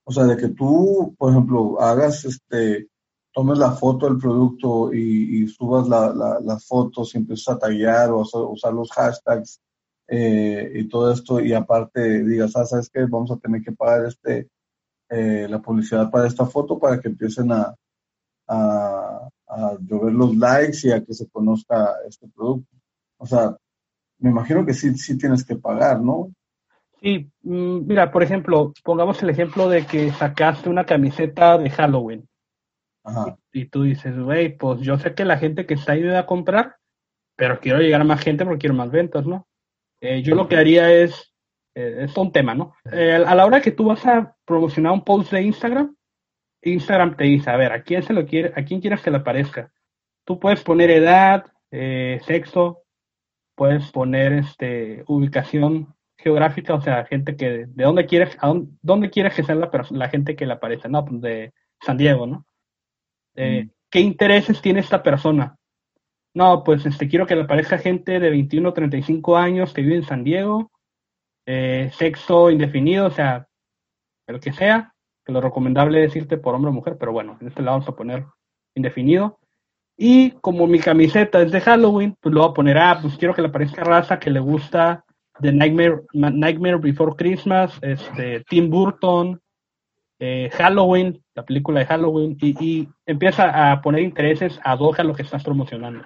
O 0.04 0.12
sea, 0.12 0.26
de 0.26 0.36
que 0.36 0.50
tú, 0.50 1.16
por 1.18 1.32
ejemplo, 1.32 1.80
hagas 1.80 2.26
este, 2.26 2.88
tomes 3.34 3.58
la 3.58 3.72
foto 3.72 4.08
del 4.08 4.18
producto 4.18 4.94
y, 4.94 5.48
subas 5.48 5.88
la, 5.88 6.14
la, 6.14 6.40
las 6.42 6.66
fotos 6.66 7.14
y 7.14 7.20
empieces 7.20 7.48
a 7.50 7.58
tallar 7.58 8.12
o 8.12 8.22
a 8.22 8.52
usar 8.52 8.74
los 8.74 8.92
hashtags 8.92 9.62
eh, 10.08 10.72
y 10.76 10.90
todo 10.90 11.12
esto 11.12 11.40
y 11.40 11.54
aparte 11.54 12.24
digas, 12.26 12.56
ah, 12.56 12.66
¿sabes 12.66 12.90
qué? 12.90 13.06
Vamos 13.06 13.32
a 13.32 13.38
tener 13.38 13.62
que 13.62 13.72
pagar 13.72 14.08
este 14.08 14.50
eh, 15.10 15.48
la 15.50 15.62
publicidad 15.62 16.10
para 16.10 16.28
esta 16.28 16.46
foto 16.46 16.80
para 16.80 17.00
que 17.00 17.10
empiecen 17.10 17.52
a, 17.52 17.76
a, 18.52 19.30
a 19.48 19.78
llover 19.82 20.14
los 20.14 20.36
likes 20.36 20.80
y 20.84 20.92
a 20.92 21.04
que 21.04 21.14
se 21.14 21.30
conozca 21.30 21.96
este 22.08 22.28
producto. 22.28 22.76
O 23.18 23.26
sea, 23.26 23.56
me 24.20 24.30
imagino 24.30 24.66
que 24.66 24.74
sí, 24.74 24.96
sí 24.98 25.18
tienes 25.18 25.44
que 25.44 25.56
pagar, 25.56 26.02
¿no? 26.02 26.32
Sí, 27.02 27.32
mm, 27.42 27.88
mira, 27.88 28.12
por 28.12 28.24
ejemplo, 28.24 28.74
pongamos 28.84 29.22
el 29.24 29.30
ejemplo 29.30 29.68
de 29.68 29.86
que 29.86 30.12
sacaste 30.12 30.70
una 30.70 30.86
camiseta 30.86 31.58
de 31.58 31.70
Halloween. 31.70 32.28
Ajá. 33.04 33.38
Y, 33.52 33.66
tú 33.66 33.84
dices, 33.84 34.18
güey, 34.18 34.56
pues 34.56 34.82
yo 34.82 34.98
sé 35.00 35.16
que 35.16 35.26
la 35.26 35.38
gente 35.38 35.66
que 35.66 35.74
está 35.74 35.94
ahí 35.94 36.04
va 36.04 36.20
a 36.20 36.26
comprar, 36.28 36.76
pero 37.36 37.60
quiero 37.60 37.80
llegar 37.80 38.02
a 38.02 38.06
más 38.06 38.22
gente 38.22 38.46
porque 38.46 38.60
quiero 38.60 38.76
más 38.76 38.92
ventas, 38.92 39.26
¿no? 39.26 39.48
Eh, 40.00 40.22
yo 40.22 40.36
lo 40.36 40.48
que 40.48 40.58
haría 40.58 40.92
es, 40.94 41.34
eh, 41.76 42.06
es 42.06 42.16
un 42.16 42.32
tema, 42.32 42.54
¿no? 42.54 42.76
Eh, 42.92 43.16
a 43.16 43.34
la 43.34 43.46
hora 43.46 43.62
que 43.62 43.72
tú 43.72 43.86
vas 43.86 44.06
a 44.06 44.36
promocionar 44.46 44.94
un 44.94 45.04
post 45.04 45.32
de 45.32 45.42
Instagram, 45.42 45.96
Instagram 46.62 47.16
te 47.16 47.24
dice, 47.26 47.50
a 47.50 47.58
ver, 47.58 47.72
¿a 47.72 47.84
quién 47.84 48.04
se 48.04 48.14
lo 48.14 48.26
quiere, 48.26 48.54
a 48.56 48.64
quién 48.64 48.82
quieres 48.82 49.02
que 49.02 49.12
le 49.12 49.18
aparezca? 49.18 49.72
Tú 50.26 50.40
puedes 50.40 50.64
poner 50.64 50.92
edad, 50.92 51.46
eh, 51.72 52.20
sexo, 52.26 52.84
puedes 53.56 53.92
poner 53.92 54.34
este 54.34 55.04
ubicación 55.08 55.96
geográfica, 56.18 56.76
o 56.76 56.82
sea, 56.82 57.06
gente 57.06 57.36
que 57.36 57.66
de 57.68 57.84
dónde 57.84 58.06
quieres, 58.06 58.38
a 58.40 58.54
dónde, 58.82 59.10
quieres 59.10 59.34
que 59.34 59.44
sea 59.44 59.56
la, 59.56 59.70
la 59.90 60.10
gente 60.10 60.36
que 60.36 60.46
le 60.46 60.54
aparece, 60.54 60.88
no, 60.88 61.04
pues 61.04 61.22
de 61.22 61.54
San 61.82 61.98
Diego, 61.98 62.28
¿no? 62.28 62.46
Eh, 63.36 63.66
mm. 63.66 63.70
¿Qué 63.90 64.00
intereses 64.00 64.62
tiene 64.62 64.80
esta 64.80 65.04
persona? 65.04 65.58
No, 66.34 66.64
pues 66.64 66.86
este 66.86 67.10
quiero 67.10 67.26
que 67.26 67.36
le 67.36 67.44
aparezca 67.44 67.78
gente 67.78 68.20
de 68.20 68.30
21 68.30 68.70
o 68.70 68.74
35 68.74 69.38
años 69.38 69.74
que 69.74 69.82
vive 69.82 69.96
en 69.96 70.04
San 70.04 70.24
Diego, 70.24 70.72
eh, 71.46 71.92
sexo 71.94 72.50
indefinido, 72.50 73.08
o 73.08 73.12
sea, 73.12 73.48
el 74.28 74.40
que 74.40 74.54
sea, 74.54 74.91
que 75.26 75.32
lo 75.32 75.42
recomendable 75.42 76.04
es 76.04 76.16
irte 76.16 76.38
por 76.38 76.56
hombre 76.56 76.70
o 76.70 76.74
mujer, 76.74 76.98
pero 77.00 77.12
bueno, 77.12 77.38
en 77.42 77.48
este 77.48 77.62
lado 77.62 77.78
vamos 77.78 77.90
a 77.90 77.96
poner 77.96 78.26
indefinido. 78.76 79.40
Y 79.98 80.32
como 80.42 80.68
mi 80.68 80.80
camiseta 80.80 81.42
es 81.42 81.52
de 81.52 81.62
Halloween, 81.62 82.16
pues 82.20 82.34
lo 82.34 82.42
voy 82.42 82.50
a 82.50 82.54
poner, 82.54 82.78
ah, 82.78 83.00
pues 83.02 83.18
quiero 83.18 83.34
que 83.34 83.42
le 83.42 83.50
aparezca 83.50 83.84
raza 83.84 84.20
que 84.20 84.32
le 84.32 84.40
gusta 84.40 85.06
The 85.40 85.52
Nightmare, 85.52 86.02
Nightmare 86.14 86.78
Before 86.78 87.16
Christmas, 87.16 87.78
este, 87.82 88.44
Tim 88.50 88.70
Burton, 88.70 89.40
eh, 90.20 90.50
Halloween, 90.54 91.24
la 91.34 91.44
película 91.44 91.80
de 91.80 91.86
Halloween, 91.88 92.38
y, 92.40 92.88
empieza 93.06 93.72
a 93.72 93.82
poner 93.82 94.02
intereses 94.04 94.60
a 94.64 94.74
a 94.74 95.04
lo 95.04 95.14
que 95.14 95.24
estás 95.24 95.44
promocionando. 95.44 96.04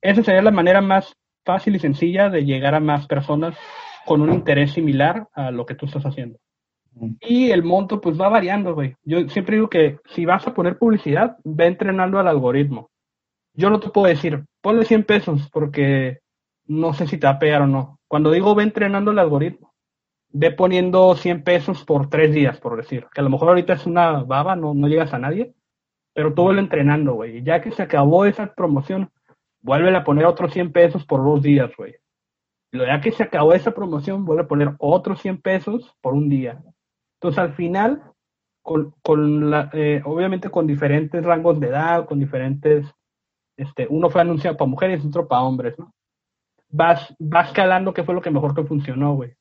Esa 0.00 0.22
sería 0.22 0.42
la 0.42 0.50
manera 0.50 0.80
más 0.80 1.16
fácil 1.44 1.76
y 1.76 1.78
sencilla 1.78 2.28
de 2.28 2.44
llegar 2.44 2.74
a 2.74 2.80
más 2.80 3.06
personas 3.06 3.56
con 4.04 4.20
un 4.20 4.32
interés 4.32 4.72
similar 4.72 5.28
a 5.32 5.50
lo 5.50 5.64
que 5.64 5.74
tú 5.74 5.86
estás 5.86 6.04
haciendo. 6.04 6.38
Y 7.20 7.50
el 7.50 7.62
monto 7.62 8.00
pues 8.00 8.20
va 8.20 8.28
variando, 8.28 8.74
güey. 8.74 8.94
Yo 9.04 9.28
siempre 9.28 9.56
digo 9.56 9.68
que 9.68 9.98
si 10.06 10.24
vas 10.24 10.46
a 10.46 10.54
poner 10.54 10.78
publicidad, 10.78 11.38
ve 11.44 11.66
entrenando 11.66 12.18
al 12.18 12.28
algoritmo. 12.28 12.90
Yo 13.54 13.70
no 13.70 13.80
te 13.80 13.90
puedo 13.90 14.06
decir, 14.06 14.44
ponle 14.60 14.84
100 14.84 15.04
pesos 15.04 15.48
porque 15.50 16.20
no 16.66 16.94
sé 16.94 17.06
si 17.06 17.18
te 17.18 17.26
va 17.26 17.34
a 17.34 17.38
pegar 17.38 17.62
o 17.62 17.66
no. 17.66 17.98
Cuando 18.08 18.30
digo 18.30 18.54
ve 18.54 18.62
entrenando 18.62 19.10
el 19.10 19.18
algoritmo, 19.18 19.72
ve 20.30 20.50
poniendo 20.50 21.14
100 21.14 21.42
pesos 21.44 21.84
por 21.84 22.08
tres 22.08 22.32
días, 22.32 22.58
por 22.60 22.76
decir. 22.76 23.06
Que 23.12 23.20
a 23.20 23.24
lo 23.24 23.30
mejor 23.30 23.48
ahorita 23.48 23.74
es 23.74 23.86
una 23.86 24.22
baba, 24.22 24.56
no, 24.56 24.74
llegas 24.88 25.12
a 25.14 25.18
nadie, 25.18 25.54
pero 26.14 26.34
tú 26.34 26.42
vuelve 26.42 26.60
entrenando, 26.60 27.14
güey. 27.14 27.42
Ya 27.42 27.60
que 27.60 27.70
se 27.70 27.82
acabó 27.82 28.24
esa 28.24 28.54
promoción, 28.54 29.10
vuelve 29.60 29.94
a 29.94 30.04
poner 30.04 30.26
otros 30.26 30.52
100 30.52 30.72
pesos 30.72 31.04
por 31.04 31.24
dos 31.24 31.42
días, 31.42 31.70
güey. 31.76 31.94
Ya 32.72 33.00
que 33.02 33.12
se 33.12 33.22
acabó 33.22 33.52
esa 33.52 33.72
promoción, 33.72 34.24
vuelve 34.24 34.44
a 34.44 34.48
poner 34.48 34.74
otros 34.78 35.20
100 35.20 35.42
pesos 35.42 35.94
por 36.00 36.14
un 36.14 36.30
día. 36.30 36.62
Entonces, 37.22 37.38
al 37.38 37.54
final, 37.54 38.02
con, 38.62 38.96
con 39.00 39.48
la, 39.48 39.70
eh, 39.72 40.02
obviamente 40.04 40.50
con 40.50 40.66
diferentes 40.66 41.24
rangos 41.24 41.60
de 41.60 41.68
edad, 41.68 42.04
con 42.04 42.18
diferentes, 42.18 42.84
este, 43.56 43.86
uno 43.88 44.10
fue 44.10 44.22
anunciado 44.22 44.56
para 44.56 44.68
mujeres 44.68 45.04
otro 45.04 45.28
para 45.28 45.42
hombres, 45.42 45.78
¿no? 45.78 45.94
Vas, 46.68 47.14
vas 47.20 47.52
calando 47.52 47.94
qué 47.94 48.02
fue 48.02 48.16
lo 48.16 48.22
que 48.22 48.32
mejor 48.32 48.56
te 48.56 48.64
funcionó, 48.64 49.14
güey. 49.14 49.36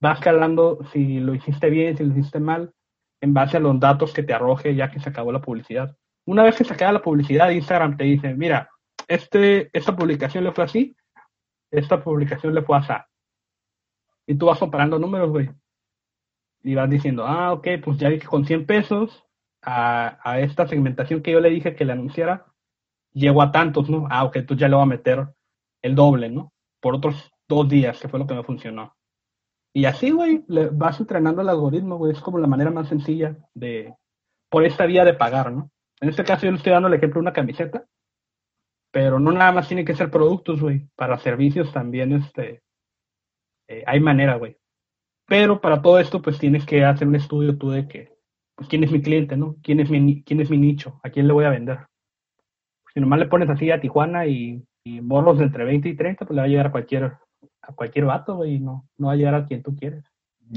Vas 0.00 0.18
calando 0.18 0.80
si 0.92 1.20
lo 1.20 1.32
hiciste 1.32 1.70
bien, 1.70 1.96
si 1.96 2.02
lo 2.02 2.10
hiciste 2.10 2.40
mal, 2.40 2.72
en 3.20 3.32
base 3.32 3.56
a 3.56 3.60
los 3.60 3.78
datos 3.78 4.12
que 4.12 4.24
te 4.24 4.34
arroje 4.34 4.74
ya 4.74 4.90
que 4.90 4.98
se 4.98 5.10
acabó 5.10 5.30
la 5.30 5.40
publicidad. 5.40 5.96
Una 6.26 6.42
vez 6.42 6.56
que 6.56 6.64
se 6.64 6.74
acaba 6.74 6.90
la 6.90 7.02
publicidad, 7.02 7.50
Instagram 7.50 7.96
te 7.96 8.02
dice, 8.02 8.34
mira, 8.34 8.68
este, 9.06 9.70
esta 9.72 9.94
publicación 9.94 10.42
le 10.42 10.50
fue 10.50 10.64
así, 10.64 10.96
esta 11.70 12.02
publicación 12.02 12.52
le 12.52 12.62
fue 12.62 12.78
así. 12.78 12.94
Y 14.26 14.34
tú 14.34 14.46
vas 14.46 14.58
comparando 14.58 14.98
números, 14.98 15.30
güey. 15.30 15.61
Y 16.62 16.74
vas 16.74 16.88
diciendo, 16.88 17.26
ah, 17.26 17.52
ok, 17.52 17.68
pues 17.84 17.98
ya 17.98 18.08
dije 18.08 18.26
con 18.26 18.44
100 18.44 18.66
pesos 18.66 19.24
a, 19.62 20.18
a 20.22 20.40
esta 20.40 20.66
segmentación 20.66 21.22
que 21.22 21.32
yo 21.32 21.40
le 21.40 21.50
dije 21.50 21.74
que 21.74 21.84
le 21.84 21.92
anunciara, 21.92 22.46
llego 23.12 23.42
a 23.42 23.52
tantos, 23.52 23.90
¿no? 23.90 24.06
Ah, 24.10 24.24
ok, 24.24 24.38
tú 24.46 24.54
ya 24.54 24.68
le 24.68 24.76
voy 24.76 24.84
a 24.84 24.86
meter 24.86 25.28
el 25.82 25.94
doble, 25.94 26.30
¿no? 26.30 26.52
Por 26.80 26.94
otros 26.94 27.32
dos 27.48 27.68
días, 27.68 28.00
que 28.00 28.08
fue 28.08 28.18
lo 28.18 28.26
que 28.26 28.34
me 28.34 28.44
funcionó. 28.44 28.94
Y 29.74 29.86
así, 29.86 30.10
güey, 30.10 30.44
vas 30.72 31.00
entrenando 31.00 31.42
el 31.42 31.48
algoritmo, 31.48 31.96
güey. 31.96 32.12
Es 32.12 32.20
como 32.20 32.38
la 32.38 32.46
manera 32.46 32.70
más 32.70 32.88
sencilla 32.88 33.36
de, 33.54 33.94
por 34.50 34.64
esta 34.64 34.86
vía 34.86 35.04
de 35.04 35.14
pagar, 35.14 35.52
¿no? 35.52 35.70
En 36.00 36.08
este 36.08 36.24
caso 36.24 36.44
yo 36.44 36.52
le 36.52 36.58
estoy 36.58 36.72
dando 36.72 36.88
el 36.88 36.94
ejemplo 36.94 37.18
de 37.18 37.22
una 37.22 37.32
camiseta, 37.32 37.86
pero 38.90 39.18
no 39.18 39.32
nada 39.32 39.52
más 39.52 39.68
tiene 39.68 39.84
que 39.84 39.96
ser 39.96 40.10
productos, 40.10 40.60
güey. 40.60 40.88
Para 40.94 41.18
servicios 41.18 41.72
también, 41.72 42.12
este, 42.12 42.62
eh, 43.68 43.82
hay 43.86 44.00
manera, 44.00 44.36
güey. 44.36 44.58
Pero 45.26 45.60
para 45.60 45.82
todo 45.82 45.98
esto, 45.98 46.20
pues 46.20 46.38
tienes 46.38 46.66
que 46.66 46.84
hacer 46.84 47.08
un 47.08 47.14
estudio 47.14 47.56
tú 47.56 47.70
de 47.70 47.88
que, 47.88 48.12
pues, 48.54 48.68
quién 48.68 48.84
es 48.84 48.90
mi 48.90 49.00
cliente, 49.00 49.36
¿no? 49.36 49.56
¿Quién 49.62 49.80
es 49.80 49.90
mi, 49.90 50.22
quién 50.22 50.40
es 50.40 50.50
mi 50.50 50.58
nicho? 50.58 51.00
¿A 51.02 51.10
quién 51.10 51.26
le 51.26 51.32
voy 51.32 51.44
a 51.44 51.50
vender? 51.50 51.86
Si 52.92 53.00
nomás 53.00 53.18
le 53.18 53.26
pones 53.26 53.48
así 53.48 53.70
a 53.70 53.80
Tijuana 53.80 54.26
y, 54.26 54.62
y 54.84 55.00
morros 55.00 55.38
de 55.38 55.44
entre 55.44 55.64
20 55.64 55.88
y 55.88 55.96
30, 55.96 56.26
pues 56.26 56.34
le 56.34 56.42
va 56.42 56.46
a 56.46 56.48
llegar 56.48 56.66
a 56.66 56.72
cualquier, 56.72 57.04
a 57.62 57.72
cualquier 57.74 58.04
vato, 58.04 58.44
y 58.44 58.58
no, 58.58 58.88
no 58.98 59.06
va 59.06 59.14
a 59.14 59.16
llegar 59.16 59.34
a 59.34 59.46
quien 59.46 59.62
tú 59.62 59.74
quieres, 59.74 60.04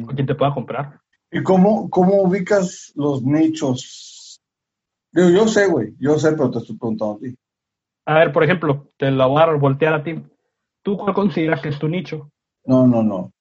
a 0.10 0.14
quien 0.14 0.28
te 0.28 0.36
pueda 0.36 0.54
comprar. 0.54 1.00
¿Y 1.32 1.44
cómo, 1.44 1.90
cómo 1.90 2.22
ubicas 2.22 2.92
los 2.96 3.24
nichos? 3.24 4.42
Digo, 5.12 5.30
yo 5.30 5.48
sé, 5.48 5.68
güey, 5.68 5.94
yo 6.00 6.18
sé, 6.18 6.32
pero 6.32 6.52
te 6.52 6.60
estoy 6.60 6.78
preguntando 6.78 7.16
a 7.16 7.20
ti. 7.20 7.36
A 8.06 8.20
ver, 8.20 8.32
por 8.32 8.44
ejemplo, 8.44 8.92
te 8.98 9.10
la 9.12 9.26
voy 9.26 9.42
a 9.42 9.46
voltear 9.54 9.94
a 9.94 10.04
ti. 10.04 10.22
¿Tú 10.84 10.98
cuál 10.98 11.14
consideras 11.14 11.62
que 11.62 11.70
es 11.70 11.80
tu 11.80 11.88
nicho? 11.88 12.30
No, 12.66 12.86
no, 12.86 13.02
no. 13.02 13.32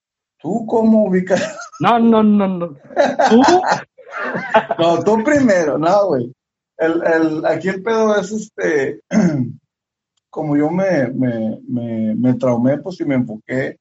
¿Tú 0.44 0.66
cómo 0.66 1.07
ubicas? 1.07 1.59
No, 1.80 1.98
no, 1.98 2.22
no, 2.22 2.46
no. 2.46 2.68
¿Tú? 2.68 3.42
no, 4.78 5.02
tú 5.02 5.24
primero, 5.24 5.78
no, 5.78 6.09
güey. 6.09 6.30
El, 6.76 7.02
el, 7.02 7.46
aquí 7.46 7.70
el 7.70 7.83
pedo 7.83 8.14
es 8.14 8.30
este, 8.30 9.00
como 10.28 10.54
yo 10.54 10.68
me, 10.68 11.09
me, 11.09 11.59
me, 11.66 12.14
me 12.14 12.35
traumé, 12.35 12.76
pues 12.76 13.00
y 13.00 13.07
me 13.07 13.14
enfoqué 13.14 13.78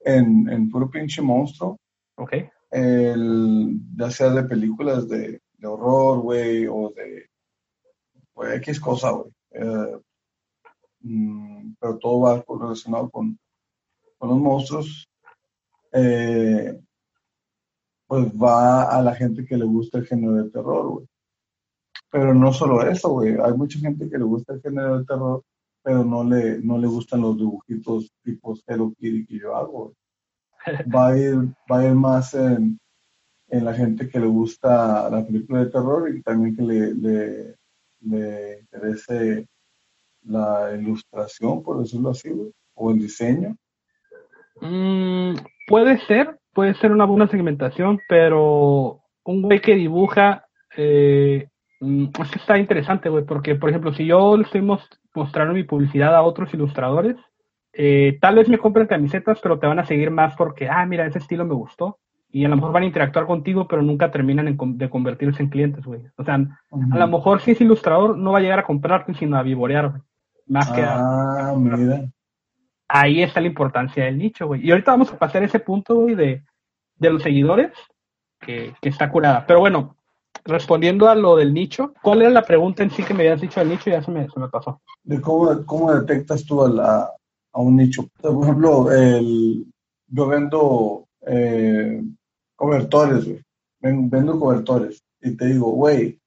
en, 0.00 0.48
en 0.48 0.70
puro 0.70 0.88
pinche 0.88 1.20
monstruo. 1.20 1.76
Ok. 2.16 2.32
El, 2.70 3.78
ya 3.94 4.10
sea 4.10 4.30
de 4.30 4.44
películas 4.44 5.06
de, 5.08 5.42
de 5.52 5.66
horror, 5.66 6.20
güey, 6.20 6.66
o 6.66 6.94
de, 6.96 7.28
pues, 8.32 8.56
X 8.56 8.80
cosa, 8.80 9.10
güey. 9.10 9.30
Eh, 9.50 9.98
mm, 11.00 11.74
pero 11.78 11.98
todo 11.98 12.20
va 12.20 12.42
relacionado 12.58 13.10
con, 13.10 13.38
con 14.16 14.30
los 14.30 14.38
monstruos. 14.38 15.06
Eh, 15.98 16.78
pues 18.06 18.26
va 18.32 18.84
a 18.84 19.02
la 19.02 19.14
gente 19.14 19.46
que 19.46 19.56
le 19.56 19.64
gusta 19.64 19.98
el 19.98 20.06
género 20.06 20.34
de 20.34 20.50
terror, 20.50 20.88
güey. 20.88 21.06
Pero 22.10 22.34
no 22.34 22.52
solo 22.52 22.82
eso, 22.82 23.08
güey. 23.10 23.36
Hay 23.42 23.52
mucha 23.54 23.78
gente 23.78 24.08
que 24.08 24.18
le 24.18 24.24
gusta 24.24 24.52
el 24.52 24.60
género 24.60 24.98
de 24.98 25.04
terror, 25.06 25.42
pero 25.82 26.04
no 26.04 26.22
le, 26.22 26.58
no 26.58 26.78
le 26.78 26.86
gustan 26.86 27.22
los 27.22 27.36
dibujitos 27.36 28.10
tipo 28.22 28.54
Hello 28.66 28.92
Kitty 28.98 29.26
que 29.26 29.38
yo 29.38 29.56
hago. 29.56 29.94
Va 30.94 31.08
a 31.08 31.18
ir, 31.18 31.36
va 31.70 31.80
a 31.80 31.86
ir 31.86 31.94
más 31.94 32.34
en, 32.34 32.78
en 33.48 33.64
la 33.64 33.72
gente 33.72 34.08
que 34.08 34.20
le 34.20 34.26
gusta 34.26 35.08
la 35.08 35.24
película 35.24 35.60
de 35.64 35.70
terror 35.70 36.14
y 36.14 36.22
también 36.22 36.56
que 36.56 36.62
le, 36.62 36.94
le, 36.94 37.56
le 38.00 38.60
interese 38.60 39.48
la 40.24 40.74
ilustración, 40.76 41.62
por 41.62 41.80
decirlo 41.80 42.10
así, 42.10 42.30
güey, 42.30 42.52
o 42.74 42.90
el 42.90 42.98
diseño. 42.98 43.56
Mm, 44.60 45.36
puede 45.66 45.98
ser, 46.06 46.38
puede 46.52 46.74
ser 46.74 46.92
una 46.92 47.04
buena 47.04 47.28
segmentación, 47.28 48.00
pero 48.08 49.00
un 49.24 49.42
güey 49.42 49.60
que 49.60 49.74
dibuja, 49.74 50.46
eh, 50.76 51.48
mm, 51.80 52.06
es 52.22 52.30
que 52.30 52.38
está 52.38 52.58
interesante, 52.58 53.08
güey, 53.08 53.24
porque, 53.24 53.54
por 53.54 53.70
ejemplo, 53.70 53.92
si 53.92 54.06
yo 54.06 54.36
le 54.36 54.44
estoy 54.44 54.62
mos- 54.62 54.88
mostrando 55.14 55.54
mi 55.54 55.64
publicidad 55.64 56.14
a 56.14 56.22
otros 56.22 56.52
ilustradores, 56.54 57.16
eh, 57.72 58.18
tal 58.20 58.36
vez 58.36 58.48
me 58.48 58.58
compren 58.58 58.86
camisetas, 58.86 59.38
pero 59.42 59.58
te 59.58 59.66
van 59.66 59.78
a 59.78 59.84
seguir 59.84 60.10
más 60.10 60.34
porque, 60.36 60.68
ah, 60.68 60.86
mira, 60.86 61.06
ese 61.06 61.18
estilo 61.18 61.44
me 61.44 61.54
gustó. 61.54 61.98
Y 62.30 62.44
a 62.44 62.48
lo 62.48 62.56
mejor 62.56 62.72
van 62.72 62.82
a 62.82 62.86
interactuar 62.86 63.24
contigo, 63.26 63.66
pero 63.68 63.82
nunca 63.82 64.10
terminan 64.10 64.48
en 64.48 64.58
de 64.78 64.90
convertirse 64.90 65.42
en 65.42 65.48
clientes, 65.48 65.84
güey. 65.84 66.00
O 66.16 66.24
sea, 66.24 66.34
a 66.34 66.98
lo 66.98 67.08
mejor 67.08 67.40
si 67.40 67.52
es 67.52 67.60
ilustrador, 67.60 68.16
no 68.18 68.32
va 68.32 68.38
a 68.38 68.40
llegar 68.42 68.58
a 68.58 68.64
comprarte, 68.64 69.14
sino 69.14 69.36
a 69.38 69.42
vivorear, 69.42 69.90
güey. 69.90 70.02
Más 70.46 70.70
que 70.72 70.82
a, 70.82 70.96
Ah, 70.98 71.54
mira. 71.56 71.76
Ahí 72.88 73.22
está 73.22 73.40
la 73.40 73.46
importancia 73.48 74.04
del 74.04 74.18
nicho, 74.18 74.46
güey. 74.46 74.66
Y 74.66 74.70
ahorita 74.70 74.92
vamos 74.92 75.12
a 75.12 75.18
pasar 75.18 75.42
ese 75.42 75.60
punto, 75.60 75.94
güey, 75.96 76.14
de, 76.14 76.44
de 76.96 77.10
los 77.10 77.22
seguidores, 77.22 77.72
que, 78.40 78.74
que 78.80 78.88
está 78.88 79.10
curada. 79.10 79.44
Pero 79.46 79.60
bueno, 79.60 79.96
respondiendo 80.44 81.08
a 81.08 81.14
lo 81.14 81.36
del 81.36 81.52
nicho, 81.54 81.94
¿cuál 82.02 82.22
era 82.22 82.30
la 82.30 82.42
pregunta 82.44 82.82
en 82.82 82.90
sí 82.90 83.02
que 83.02 83.14
me 83.14 83.20
habías 83.24 83.40
dicho 83.40 83.60
del 83.60 83.70
nicho? 83.70 83.90
Ya 83.90 84.02
se 84.02 84.10
me, 84.10 84.28
se 84.28 84.38
me 84.38 84.48
pasó. 84.48 84.80
de 85.02 85.20
cómo, 85.20 85.64
cómo 85.66 85.92
detectas 85.94 86.44
tú 86.44 86.64
a, 86.64 86.68
la- 86.68 87.12
un 87.54 87.76
nicho. 87.76 88.06
Por 88.20 88.44
ejemplo, 88.44 88.92
el, 88.92 89.64
yo 90.08 90.26
vendo 90.26 91.08
eh, 91.26 92.02
cobertores, 92.54 93.24
güey. 93.24 93.42
Ven- 93.80 94.10
Vendo 94.10 94.38
cobertores. 94.38 95.02
Y 95.22 95.36
te 95.36 95.46
digo, 95.46 95.70
güey, 95.72 96.20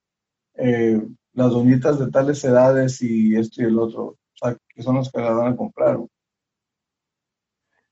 eh, 0.55 0.99
las 1.33 1.51
doñitas 1.51 1.99
de 1.99 2.09
tales 2.11 2.43
edades 2.43 3.01
y 3.03 3.35
esto 3.35 3.61
y 3.61 3.65
el 3.65 3.77
otro, 3.79 4.03
o 4.05 4.15
sea, 4.33 4.57
que 4.67 4.81
son 4.81 4.95
las 4.95 5.11
que 5.11 5.21
las 5.21 5.35
van 5.35 5.53
a 5.53 5.55
comprar. 5.55 5.97
güey. 5.97 6.09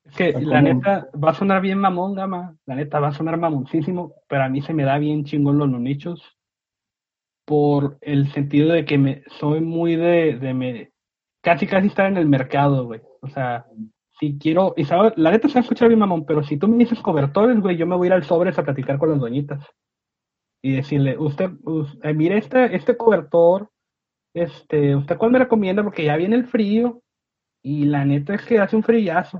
Es 0.07 0.15
que 0.15 0.31
la 0.45 0.61
neta 0.61 1.09
va 1.23 1.31
a 1.31 1.33
sonar 1.33 1.61
bien 1.61 1.79
mamón, 1.79 2.15
gama. 2.15 2.55
La 2.65 2.75
neta 2.75 2.99
va 2.99 3.09
a 3.09 3.13
sonar 3.13 3.37
mamoncísimo, 3.37 4.13
pero 4.27 4.43
a 4.43 4.49
mí 4.49 4.61
se 4.61 4.73
me 4.73 4.83
da 4.83 4.97
bien 4.97 5.23
chingón 5.25 5.57
los 5.57 5.69
nichos 5.69 6.37
por 7.45 7.97
el 8.01 8.31
sentido 8.31 8.73
de 8.73 8.85
que 8.85 8.97
me 8.97 9.23
soy 9.39 9.61
muy 9.61 9.95
de, 9.95 10.37
de 10.37 10.53
me, 10.53 10.91
casi 11.41 11.65
casi 11.67 11.87
estar 11.87 12.07
en 12.07 12.17
el 12.17 12.27
mercado, 12.27 12.85
güey. 12.85 13.01
O 13.21 13.27
sea, 13.27 13.65
si 14.19 14.37
quiero, 14.37 14.73
y 14.75 14.83
la 14.85 15.31
neta 15.31 15.47
se 15.47 15.55
va 15.55 15.59
a 15.59 15.63
escuchar 15.63 15.87
bien 15.87 15.99
mamón, 15.99 16.25
pero 16.25 16.43
si 16.43 16.57
tú 16.57 16.67
me 16.67 16.77
dices 16.77 16.99
cobertores, 17.01 17.59
güey, 17.61 17.77
yo 17.77 17.85
me 17.87 17.95
voy 17.95 18.07
a 18.07 18.09
ir 18.09 18.13
al 18.13 18.23
sobres 18.23 18.57
a 18.57 18.63
platicar 18.63 18.97
con 18.97 19.11
las 19.11 19.19
doñitas 19.19 19.63
y 20.61 20.73
decirle, 20.73 21.17
usted, 21.17 21.51
us- 21.63 21.97
eh, 22.03 22.13
mire 22.13 22.37
este, 22.37 22.75
este 22.75 22.97
cobertor, 22.97 23.69
este, 24.33 24.95
¿usted 24.95 25.17
cuál 25.17 25.31
me 25.31 25.39
recomienda? 25.39 25.83
Porque 25.83 26.03
ya 26.03 26.17
viene 26.17 26.35
el 26.35 26.47
frío 26.47 27.01
y 27.69 27.85
la 27.85 28.05
neta 28.05 28.35
es 28.35 28.43
que 28.43 28.59
hace 28.59 28.75
un 28.77 28.83
frillazo. 28.83 29.39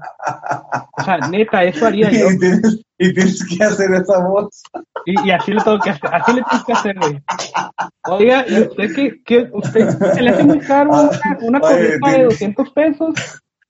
O 0.98 1.04
sea, 1.04 1.18
neta, 1.30 1.64
eso 1.64 1.86
haría 1.86 2.10
yo. 2.12 2.30
Y 2.30 2.38
tienes, 2.40 2.82
y 2.98 3.14
tienes 3.14 3.46
que 3.46 3.64
hacer 3.64 3.90
esa 3.94 4.20
voz. 4.20 4.62
Y, 5.06 5.28
y 5.28 5.32
así 5.32 5.52
lo 5.54 5.64
tengo 5.64 5.80
que 5.80 5.92
hacer, 5.92 6.10
así 6.14 6.34
le 6.34 6.42
tengo 6.44 6.64
que 6.66 6.74
hacer, 6.74 7.00
güey. 7.00 7.22
Oiga, 8.10 8.46
¿y 8.50 8.62
usted 8.62 8.94
qué, 8.96 9.22
qué 9.26 9.50
usted 9.54 9.90
se 10.14 10.22
le 10.22 10.30
hace 10.32 10.44
muy 10.44 10.60
caro 10.60 10.90
una, 10.92 11.10
una 11.42 11.60
Oye, 11.62 11.76
de 11.84 12.00
tienes- 12.00 12.24
200 12.26 12.70
pesos? 12.72 13.14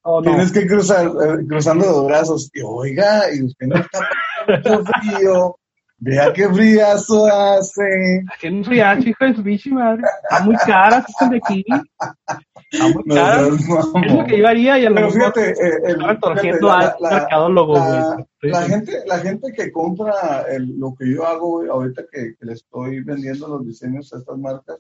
¿O 0.02 0.22
no? 0.22 0.32
Tienes 0.32 0.52
que 0.52 0.66
cruzar, 0.66 1.06
eh, 1.06 1.46
cruzando 1.48 1.86
los 1.86 2.06
brazos. 2.08 2.50
Y 2.54 2.62
oiga, 2.62 3.24
y 3.36 3.44
usted 3.44 3.68
no 3.68 3.76
está 3.76 4.00
pasando 4.48 4.86
frío. 4.86 5.56
Vea 6.00 6.32
qué 6.32 6.48
friazo 6.48 7.26
hace. 7.26 8.24
Haciendo 8.32 8.60
un 8.60 8.66
friazo, 8.66 9.10
hijo 9.10 9.26
de 9.26 9.34
su 9.36 9.42
bichi 9.44 9.72
madre. 9.72 10.04
Está 10.30 10.44
muy 10.46 10.56
cara, 10.58 11.04
estas 11.08 11.30
de 11.32 11.38
aquí. 11.38 11.66
Está 12.72 12.84
muy 12.90 13.04
No 13.06 13.16
cara. 13.16 13.38
seas 13.46 13.88
Es 14.06 14.14
lo 14.14 14.26
que 14.26 14.38
yo 14.38 14.48
haría 14.48 14.78
y 14.78 14.86
a 14.86 14.90
lo 14.92 14.96
Pero 14.96 15.08
mejor 15.12 15.34
fíjate, 15.34 15.52
eh, 15.52 16.18
torciendo 16.22 16.72
al 16.72 16.94
mercadólogo, 17.02 17.74
la, 17.76 18.14
güey. 18.42 18.52
La 18.52 18.62
gente, 18.64 18.92
la 19.08 19.18
gente 19.20 19.52
que 19.54 19.72
compra 19.72 20.44
el- 20.52 20.78
lo 20.80 20.94
que 20.94 21.12
yo 21.12 21.26
hago 21.26 21.64
ahorita 21.72 22.04
que, 22.12 22.36
que 22.40 22.46
le 22.46 22.54
estoy 22.54 23.00
vendiendo 23.04 23.48
los 23.48 23.66
diseños 23.66 24.14
a 24.14 24.20
estas 24.20 24.38
marcas, 24.38 24.78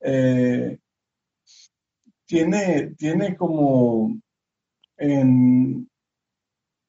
eh, 0.00 0.78
tiene, 2.26 2.94
tiene 2.98 3.36
como 3.36 4.16
en, 4.96 5.88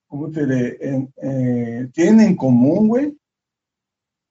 ¿cómo 0.07 0.32
te 0.32 0.45
diré? 0.45 0.78
En, 0.82 1.13
eh, 1.22 1.88
tienen 1.93 2.22
en 2.30 2.36
común, 2.36 2.88
güey, 2.88 3.15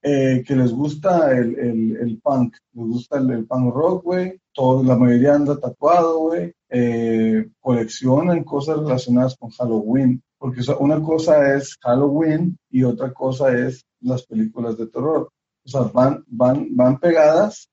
eh, 0.06 0.44
que 0.46 0.54
les 0.54 0.70
gusta 0.70 1.32
el, 1.32 1.58
el, 1.58 1.96
el 1.96 2.20
punk, 2.20 2.56
les 2.74 2.86
gusta 2.86 3.16
el, 3.16 3.30
el 3.30 3.46
punk 3.46 3.74
rock, 3.74 4.04
güey, 4.04 4.38
la 4.84 4.96
mayoría 4.96 5.34
anda 5.34 5.58
tatuado, 5.58 6.18
güey, 6.18 6.52
eh, 6.68 7.48
coleccionan 7.58 8.44
cosas 8.44 8.80
relacionadas 8.80 9.34
con 9.36 9.48
Halloween, 9.48 10.22
porque 10.36 10.60
una 10.78 11.02
cosa 11.02 11.54
es 11.56 11.76
Halloween 11.80 12.58
y 12.70 12.82
otra 12.82 13.14
cosa 13.14 13.56
es 13.56 13.86
las 14.02 14.26
películas 14.26 14.76
de 14.76 14.88
terror. 14.88 15.30
O 15.64 15.68
sea, 15.68 15.80
van, 15.82 16.22
van, 16.26 16.76
van 16.76 17.00
pegadas, 17.00 17.70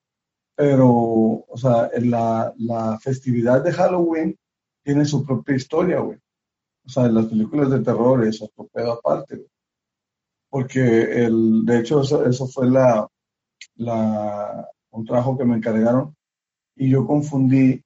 pero, 0.56 0.90
o 0.90 1.58
sea, 1.58 1.90
la, 2.00 2.54
la 2.58 2.98
festividad 3.00 3.62
de 3.62 3.74
Halloween 3.74 4.38
tiene 4.86 5.04
su 5.04 5.26
propia 5.26 5.58
historia, 5.58 6.00
güey. 6.00 6.18
O 6.86 6.90
sea, 6.90 7.10
las 7.10 7.26
películas 7.26 7.70
de 7.70 7.82
terror 7.82 8.26
es 8.26 8.42
otro 8.42 8.70
pedo 8.72 8.94
aparte, 8.94 9.36
güey. 9.36 9.48
Porque 10.52 11.26
el, 11.26 11.66
de 11.66 11.80
hecho, 11.80 12.02
eso, 12.02 12.26
eso 12.26 12.46
fue 12.46 12.70
la, 12.70 13.08
la, 13.76 14.70
un 14.92 15.06
trabajo 15.06 15.38
que 15.38 15.46
me 15.46 15.56
encargaron 15.56 16.14
y 16.76 16.90
yo 16.90 17.08
confundí, 17.08 17.82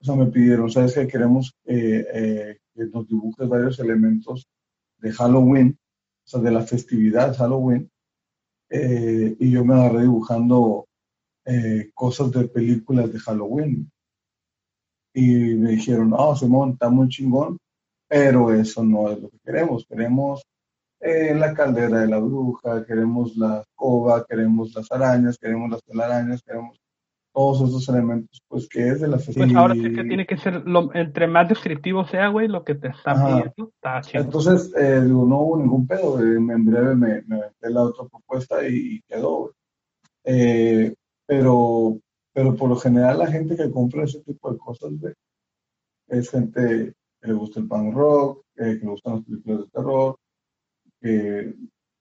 o 0.00 0.04
sea, 0.04 0.14
me 0.14 0.26
pidieron, 0.26 0.70
¿sabes 0.70 0.94
que 0.94 1.08
Queremos 1.08 1.52
eh, 1.64 2.06
eh, 2.14 2.58
que 2.72 2.84
nos 2.84 3.08
dibujes 3.08 3.48
varios 3.48 3.80
elementos 3.80 4.46
de 4.98 5.10
Halloween, 5.10 5.76
o 5.76 6.28
sea, 6.28 6.40
de 6.40 6.52
la 6.52 6.62
festividad 6.62 7.36
Halloween, 7.36 7.90
eh, 8.70 9.36
y 9.40 9.50
yo 9.50 9.64
me 9.64 9.74
agarré 9.74 10.02
dibujando 10.02 10.86
cosas 11.92 12.32
de 12.32 12.48
películas 12.48 13.12
de 13.12 13.18
Halloween. 13.18 13.90
Y 15.12 15.54
me 15.56 15.72
dijeron, 15.72 16.14
oh, 16.16 16.34
Simón, 16.34 16.70
está 16.70 16.88
muy 16.88 17.08
chingón, 17.08 17.58
pero 18.08 18.52
eso 18.54 18.82
no 18.82 19.10
es 19.10 19.20
lo 19.20 19.28
que 19.28 19.38
queremos. 19.44 19.84
Queremos 19.86 20.42
la 21.04 21.52
caldera 21.52 22.00
de 22.00 22.08
la 22.08 22.18
bruja, 22.18 22.84
queremos 22.86 23.36
la 23.36 23.60
escoba, 23.60 24.24
queremos 24.26 24.74
las 24.74 24.90
arañas, 24.90 25.38
queremos 25.38 25.70
las 25.70 25.82
telarañas, 25.84 26.42
queremos 26.42 26.78
todos 27.34 27.68
esos 27.68 27.88
elementos, 27.88 28.40
pues 28.46 28.68
que 28.68 28.88
es 28.88 29.00
de 29.00 29.08
la 29.08 29.18
festividad. 29.18 29.48
Pues 29.48 29.56
ahora 29.56 29.74
sí 29.74 29.92
que 29.92 30.04
tiene 30.04 30.24
que 30.24 30.36
ser, 30.36 30.62
lo, 30.66 30.94
entre 30.94 31.26
más 31.26 31.48
descriptivo 31.48 32.06
sea, 32.06 32.28
güey, 32.28 32.46
lo 32.46 32.64
que 32.64 32.76
te 32.76 32.88
está 32.88 33.14
pidiendo, 33.14 33.70
está 33.74 34.00
chido. 34.02 34.22
Entonces, 34.22 34.72
eh, 34.76 35.00
digo, 35.04 35.26
no 35.26 35.40
hubo 35.40 35.56
ningún 35.58 35.86
pedo, 35.86 36.20
en 36.20 36.64
breve 36.64 36.94
me, 36.94 37.22
me 37.22 37.38
metí 37.38 37.72
la 37.72 37.82
otra 37.82 38.04
propuesta 38.06 38.66
y, 38.66 39.02
quedó, 39.08 39.52
eh, 40.22 40.94
pero, 41.26 41.98
pero 42.32 42.54
por 42.54 42.68
lo 42.68 42.76
general 42.76 43.18
la 43.18 43.26
gente 43.26 43.56
que 43.56 43.70
compra 43.70 44.04
ese 44.04 44.20
tipo 44.20 44.52
de 44.52 44.58
cosas, 44.58 44.92
güey, 45.00 45.12
es 46.08 46.30
gente 46.30 46.94
que 47.20 47.28
le 47.28 47.34
gusta 47.34 47.58
el 47.58 47.66
punk 47.66 47.94
rock, 47.94 48.44
eh, 48.56 48.78
que 48.78 48.84
le 48.84 48.90
gustan 48.90 49.14
las 49.16 49.24
películas 49.24 49.58
de 49.58 49.66
terror, 49.70 50.16
que 51.04 51.54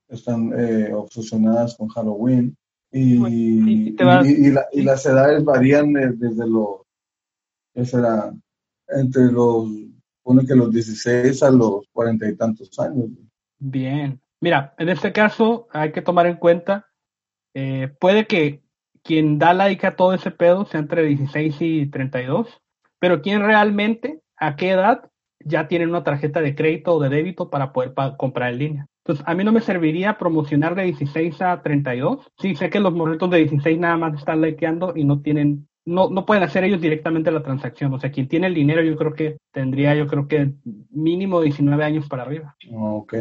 están 0.07 0.53
eh, 0.57 0.93
obsesionadas 0.93 1.75
con 1.75 1.89
Halloween 1.89 2.55
y, 2.89 3.91
y, 3.91 4.83
las 4.83 5.05
edades 5.05 5.43
varían 5.43 5.91
desde 5.93 6.47
los, 6.47 6.83
¿qué 7.73 7.83
será? 7.83 8.33
Entre 8.87 9.25
los, 9.31 9.67
pone 10.21 10.45
que 10.45 10.55
los 10.55 10.71
16 10.71 11.43
a 11.43 11.51
los 11.51 11.85
cuarenta 11.91 12.29
y 12.29 12.35
tantos 12.35 12.79
años. 12.79 13.09
Bien. 13.59 14.21
Mira, 14.39 14.73
en 14.77 14.89
este 14.89 15.11
caso 15.11 15.67
hay 15.71 15.91
que 15.91 16.01
tomar 16.01 16.27
en 16.27 16.37
cuenta, 16.37 16.87
eh, 17.53 17.93
puede 17.99 18.25
que 18.25 18.61
quien 19.03 19.37
da 19.37 19.53
like 19.53 19.85
a 19.85 19.95
todo 19.95 20.13
ese 20.13 20.31
pedo 20.31 20.65
sea 20.65 20.79
entre 20.79 21.03
16 21.03 21.55
y 21.59 21.87
32, 21.87 22.61
pero 22.99 23.21
quien 23.21 23.41
realmente, 23.41 24.21
a 24.37 24.55
qué 24.55 24.71
edad 24.71 25.09
ya 25.39 25.67
tienen 25.67 25.89
una 25.89 26.03
tarjeta 26.03 26.41
de 26.41 26.55
crédito 26.55 26.93
o 26.93 27.01
de 27.01 27.09
débito 27.09 27.49
para 27.49 27.73
poder 27.73 27.93
comprar 28.17 28.53
en 28.53 28.59
línea. 28.59 28.87
Entonces, 29.05 29.25
a 29.27 29.35
mí 29.35 29.43
no 29.43 29.51
me 29.51 29.59
serviría 29.59 30.17
promocionar 30.17 30.75
de 30.75 30.83
16 30.83 31.41
a 31.41 31.61
32. 31.61 32.31
Sí, 32.37 32.55
sé 32.55 32.69
que 32.69 32.79
los 32.79 32.93
morritos 32.93 33.29
de 33.29 33.39
16 33.39 33.77
nada 33.77 33.97
más 33.97 34.17
están 34.17 34.41
likeando 34.41 34.93
y 34.95 35.03
no 35.03 35.21
tienen, 35.21 35.67
no, 35.83 36.09
no 36.09 36.25
pueden 36.25 36.43
hacer 36.43 36.63
ellos 36.63 36.79
directamente 36.79 37.29
la 37.29 37.43
transacción. 37.43 37.93
O 37.93 37.99
sea, 37.99 38.11
quien 38.11 38.29
tiene 38.29 38.47
el 38.47 38.53
dinero, 38.53 38.81
yo 38.81 38.95
creo 38.95 39.13
que 39.13 39.37
tendría, 39.51 39.93
yo 39.93 40.07
creo 40.07 40.25
que 40.29 40.53
mínimo 40.89 41.41
19 41.41 41.83
años 41.83 42.07
para 42.07 42.23
arriba. 42.23 42.55
Ah, 42.71 42.93
ok. 42.93 43.15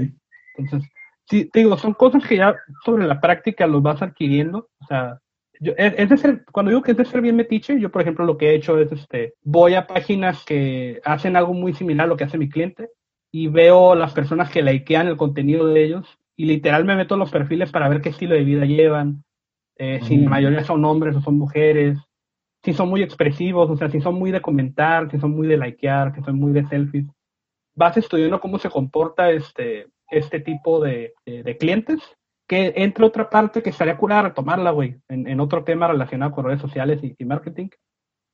Entonces, 0.56 0.88
sí, 1.28 1.46
te 1.46 1.60
digo, 1.60 1.76
son 1.76 1.94
cosas 1.94 2.24
que 2.28 2.36
ya 2.36 2.54
sobre 2.84 3.08
la 3.08 3.20
práctica 3.20 3.66
los 3.66 3.82
vas 3.82 4.02
adquiriendo. 4.02 4.68
O 4.80 4.86
sea, 4.86 5.18
es, 5.58 6.08
de 6.08 6.16
ser, 6.16 6.44
cuando 6.52 6.70
digo 6.70 6.82
que 6.82 6.92
es 6.92 6.96
de 6.96 7.04
ser 7.06 7.22
bien 7.22 7.34
metiche, 7.34 7.80
yo 7.80 7.90
por 7.90 8.02
ejemplo 8.02 8.24
lo 8.24 8.38
que 8.38 8.50
he 8.50 8.54
hecho 8.54 8.78
es, 8.78 8.92
este, 8.92 9.34
voy 9.42 9.74
a 9.74 9.88
páginas 9.88 10.44
que 10.44 11.00
hacen 11.04 11.34
algo 11.34 11.54
muy 11.54 11.72
similar 11.72 12.04
a 12.04 12.08
lo 12.08 12.16
que 12.16 12.24
hace 12.24 12.38
mi 12.38 12.48
cliente 12.48 12.88
y 13.32 13.48
veo 13.48 13.94
las 13.94 14.12
personas 14.12 14.50
que 14.50 14.62
likean 14.62 15.08
el 15.08 15.16
contenido 15.16 15.66
de 15.66 15.84
ellos 15.84 16.18
y 16.36 16.44
literal 16.44 16.84
me 16.84 16.94
meto 16.94 17.14
en 17.14 17.20
los 17.20 17.30
perfiles 17.30 17.72
para 17.72 17.88
ver 17.88 18.00
qué 18.00 18.10
estilo 18.10 18.34
de 18.34 18.44
vida 18.44 18.64
llevan, 18.64 19.24
eh, 19.76 20.00
si 20.04 20.18
la 20.18 20.30
mayoría 20.30 20.64
son 20.64 20.84
hombres 20.84 21.16
o 21.16 21.20
son 21.20 21.38
mujeres, 21.38 21.98
si 22.62 22.72
son 22.74 22.88
muy 22.88 23.02
expresivos, 23.02 23.68
o 23.70 23.76
sea, 23.76 23.90
si 23.90 24.00
son 24.00 24.14
muy 24.14 24.30
de 24.30 24.40
comentar, 24.40 25.10
si 25.10 25.18
son 25.18 25.32
muy 25.32 25.48
de 25.48 25.56
likear, 25.56 26.14
si 26.14 26.22
son 26.22 26.36
muy 26.36 26.52
de 26.52 26.66
selfies. 26.68 27.06
Vas 27.74 27.96
estudiando 27.96 28.40
cómo 28.40 28.58
se 28.58 28.70
comporta 28.70 29.30
este, 29.30 29.88
este 30.10 30.40
tipo 30.40 30.78
de, 30.78 31.14
de 31.24 31.56
clientes 31.56 32.00
que 32.52 32.74
entre 32.76 33.06
otra 33.06 33.30
parte 33.30 33.62
que 33.62 33.70
estaría 33.70 33.96
curada 33.96 34.22
retomarla, 34.22 34.72
güey, 34.72 35.00
en, 35.08 35.40
otro 35.40 35.64
tema 35.64 35.88
relacionado 35.88 36.32
con 36.32 36.44
redes 36.44 36.60
sociales 36.60 37.00
y, 37.02 37.24
marketing, 37.24 37.68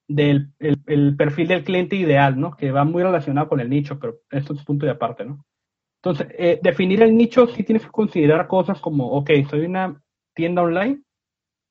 del 0.09 0.53
el, 0.59 1.17
perfil 1.17 1.49
del 1.49 1.65
cliente 1.65 1.95
ideal, 1.97 2.41
¿no? 2.41 2.57
Que 2.57 2.73
va 2.73 2.85
muy 2.85 3.03
relacionado 3.03 3.49
con 3.49 3.61
el 3.61 3.69
nicho, 3.69 3.99
pero 3.99 4.19
esto 4.31 4.55
es 4.55 4.65
punto 4.65 4.87
de 4.87 4.93
aparte, 4.93 5.25
¿no? 5.25 5.45
Entonces, 6.03 6.29
eh, 6.39 6.59
definir 6.63 7.03
el 7.03 7.17
nicho 7.17 7.47
sí 7.49 7.63
tienes 7.63 7.85
que 7.85 7.91
considerar 7.91 8.47
cosas 8.47 8.81
como, 8.81 9.11
ok, 9.13 9.31
soy 9.51 9.67
una 9.67 10.01
tienda 10.35 10.63
online 10.63 11.03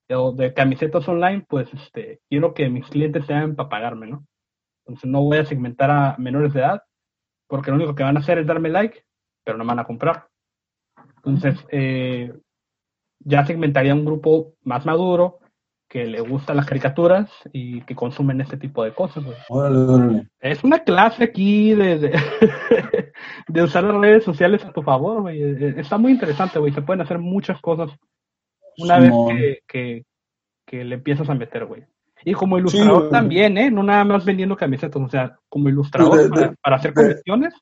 o 0.10 0.32
de 0.32 0.54
camisetas 0.54 1.08
online, 1.08 1.46
pues 1.50 1.74
este, 1.74 2.22
quiero 2.30 2.54
que 2.54 2.70
mis 2.70 2.86
clientes 2.88 3.26
sean 3.26 3.56
para 3.56 3.70
pagarme, 3.70 4.08
¿no? 4.08 4.26
Entonces 4.86 5.10
no 5.10 5.22
voy 5.22 5.40
a 5.40 5.46
segmentar 5.46 5.90
a 5.92 6.16
menores 6.18 6.54
de 6.54 6.60
edad, 6.60 6.84
porque 7.48 7.72
lo 7.72 7.78
único 7.78 7.96
que 7.96 8.04
van 8.04 8.18
a 8.18 8.20
hacer 8.20 8.38
es 8.38 8.48
darme 8.48 8.70
like, 8.70 9.04
pero 9.44 9.58
no 9.58 9.66
van 9.66 9.80
a 9.80 9.86
comprar. 9.86 10.28
Entonces, 11.18 11.66
eh, 11.72 12.32
ya 13.20 13.46
segmentaría 13.46 13.96
un 13.96 14.06
grupo 14.06 14.54
más 14.64 14.86
maduro 14.86 15.40
que 15.90 16.06
le 16.06 16.20
gustan 16.22 16.58
las 16.58 16.66
caricaturas 16.66 17.30
y 17.54 17.82
que 17.82 17.96
consumen 17.96 18.42
este 18.42 18.58
tipo 18.58 18.84
de 18.84 18.94
cosas. 18.94 19.24
Es 20.40 20.64
una 20.64 20.80
clase 20.80 21.24
aquí 21.24 21.74
de, 21.74 22.12
de, 23.48 23.64
usar 23.64 23.84
las 23.86 23.96
redes 23.96 24.24
sociales 24.24 24.66
a 24.66 24.74
tu 24.74 24.82
favor, 24.82 25.22
güey. 25.22 25.42
Eh, 25.42 25.76
está 25.78 25.98
muy 25.98 26.12
interesante, 26.12 26.60
güey. 26.60 26.74
Se 26.74 26.82
pueden 26.82 27.02
hacer 27.02 27.20
muchas 27.20 27.62
cosas 27.62 27.90
una 28.78 29.00
vez 29.00 29.12
que, 29.68 30.04
que, 30.66 30.84
le 30.84 30.96
empiezas 30.96 31.30
a 31.30 31.36
meter, 31.36 31.66
güey. 31.66 31.84
Y 32.26 32.34
como 32.34 32.58
ilustrador 32.58 33.10
también, 33.10 33.58
¿eh? 33.58 33.72
No 33.72 33.84
nada 33.84 34.04
más 34.04 34.26
vendiendo 34.26 34.58
camisetas, 34.58 35.02
o 35.02 35.10
sea, 35.10 35.38
como 35.48 35.70
ilustrador 35.70 36.56
para, 36.62 36.76
hacer 36.76 36.94
colecciones, 36.94 37.54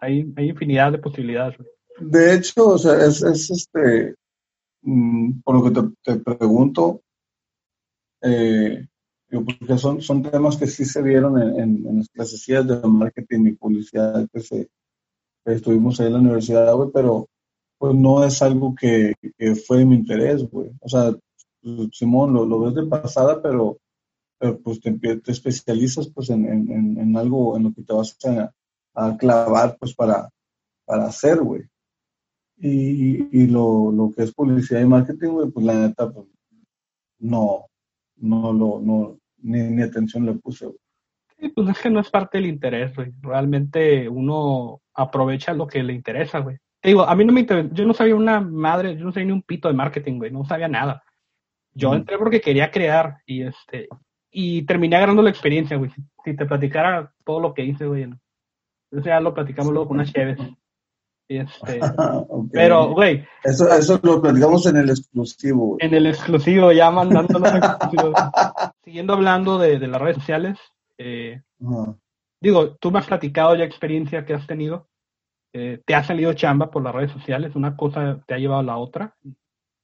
hay, 0.00 0.32
hay 0.36 0.50
infinidad 0.50 0.92
de 0.92 0.98
posibilidades, 0.98 1.58
güey. 1.58 1.68
De 1.98 2.34
hecho, 2.34 2.68
o 2.68 2.78
sea, 2.78 2.94
es, 3.06 3.22
es 3.22 3.50
este, 3.50 4.14
mm, 4.82 5.40
por 5.42 5.54
lo 5.56 5.64
que 5.64 5.90
te, 6.02 6.16
pregunto, 6.16 7.00
eh, 8.22 8.86
porque 9.30 9.78
son, 9.78 10.00
son 10.00 10.22
temas 10.22 10.56
que 10.56 10.66
sí 10.66 10.84
se 10.84 11.02
vieron 11.02 11.40
en, 11.40 11.86
en, 11.86 11.96
las 11.98 12.08
clases 12.08 12.46
de 12.46 12.88
marketing 12.88 13.46
y 13.46 13.52
publicidad 13.52 14.28
que, 14.32 14.68
estuvimos 15.44 16.00
ahí 16.00 16.08
en 16.08 16.12
la 16.14 16.18
universidad, 16.18 16.74
güey, 16.74 16.90
pero 16.92 17.28
pues 17.78 17.94
no 17.94 18.24
es 18.24 18.42
algo 18.42 18.74
que, 18.74 19.14
fue 19.66 19.78
de 19.78 19.84
mi 19.84 19.96
interés, 19.96 20.48
güey. 20.50 20.70
O 20.80 20.88
sea, 20.88 21.14
Simón, 21.92 22.32
lo, 22.32 22.60
ves 22.60 22.74
de 22.74 22.86
pasada, 22.86 23.40
pero, 23.42 23.78
pues 24.64 24.80
te, 24.80 24.92
te, 24.92 25.32
especializas 25.32 26.08
pues 26.08 26.30
en, 26.30 26.46
en, 26.46 27.16
algo 27.16 27.56
en 27.56 27.64
lo 27.64 27.74
que 27.74 27.82
te 27.82 27.92
vas 27.92 28.16
a, 28.24 28.52
a 28.94 29.16
clavar 29.16 29.76
pues 29.78 29.94
para, 29.94 30.28
para 30.84 31.06
hacer, 31.06 31.40
güey. 31.42 31.62
Y, 32.58 33.38
y 33.38 33.46
lo, 33.46 33.92
lo, 33.92 34.10
que 34.10 34.22
es 34.22 34.32
publicidad 34.32 34.80
y 34.80 34.86
marketing, 34.86 35.50
pues 35.52 35.66
la 35.66 35.74
neta, 35.74 36.10
pues 36.10 36.26
no, 37.18 37.66
no 38.16 38.52
lo, 38.52 38.80
no, 38.80 39.18
ni, 39.38 39.62
ni 39.62 39.82
atención 39.82 40.24
le 40.26 40.34
puse, 40.34 40.66
Sí, 41.38 41.50
pues 41.50 41.68
es 41.68 41.78
que 41.78 41.90
no 41.90 42.00
es 42.00 42.10
parte 42.10 42.38
del 42.38 42.46
interés, 42.46 42.94
güey. 42.94 43.12
Realmente 43.20 44.08
uno 44.08 44.80
aprovecha 44.94 45.52
lo 45.52 45.66
que 45.66 45.82
le 45.82 45.92
interesa, 45.92 46.38
güey. 46.38 46.56
Te 46.80 46.88
digo, 46.88 47.02
a 47.02 47.14
mí 47.14 47.24
no 47.24 47.32
me 47.32 47.40
interesa, 47.40 47.68
yo 47.72 47.84
no 47.84 47.92
sabía 47.92 48.14
una 48.14 48.40
madre, 48.40 48.96
yo 48.96 49.04
no 49.04 49.12
sabía 49.12 49.26
ni 49.26 49.32
un 49.32 49.42
pito 49.42 49.68
de 49.68 49.74
marketing, 49.74 50.18
güey, 50.18 50.30
no 50.30 50.44
sabía 50.44 50.68
nada. 50.68 51.02
Yo 51.74 51.94
entré 51.94 52.16
porque 52.16 52.40
quería 52.40 52.70
crear 52.70 53.18
y 53.26 53.42
este, 53.42 53.88
y 54.30 54.62
terminé 54.62 54.96
agarrando 54.96 55.22
la 55.22 55.30
experiencia, 55.30 55.76
güey. 55.76 55.90
Si, 56.24 56.34
te 56.34 56.46
platicara 56.46 57.12
todo 57.24 57.38
lo 57.40 57.52
que 57.52 57.64
hice, 57.64 57.86
güey. 57.86 58.08
O 58.90 59.02
sea, 59.02 59.20
lo 59.20 59.34
platicamos 59.34 59.72
luego 59.72 59.88
con 59.88 59.98
unas 59.98 60.12
cheves. 60.12 60.38
Este, 61.28 61.80
Pero, 62.52 62.90
güey. 62.90 63.24
Eso, 63.42 63.68
eso 63.72 64.00
lo 64.02 64.22
platicamos 64.22 64.66
en 64.66 64.76
el 64.76 64.90
exclusivo. 64.90 65.76
En 65.80 65.94
el 65.94 66.06
exclusivo, 66.06 66.72
ya 66.72 66.90
mandándolo. 66.90 67.46
Siguiendo 68.84 69.14
hablando 69.14 69.58
de, 69.58 69.78
las 69.78 70.00
redes 70.00 70.16
sociales, 70.16 70.58
eh, 70.98 71.42
digo, 72.40 72.76
tú 72.76 72.90
me 72.90 73.00
has 73.00 73.06
platicado 73.06 73.54
ya 73.56 73.64
experiencia 73.64 74.24
que 74.24 74.34
has 74.34 74.46
tenido. 74.46 74.88
Eh, 75.52 75.80
te 75.84 75.94
ha 75.94 76.04
salido 76.04 76.34
chamba 76.34 76.70
por 76.70 76.82
las 76.82 76.94
redes 76.94 77.12
sociales, 77.12 77.56
una 77.56 77.76
cosa 77.76 78.22
te 78.26 78.34
ha 78.34 78.38
llevado 78.38 78.60
a 78.60 78.64
la 78.64 78.76
otra. 78.76 79.16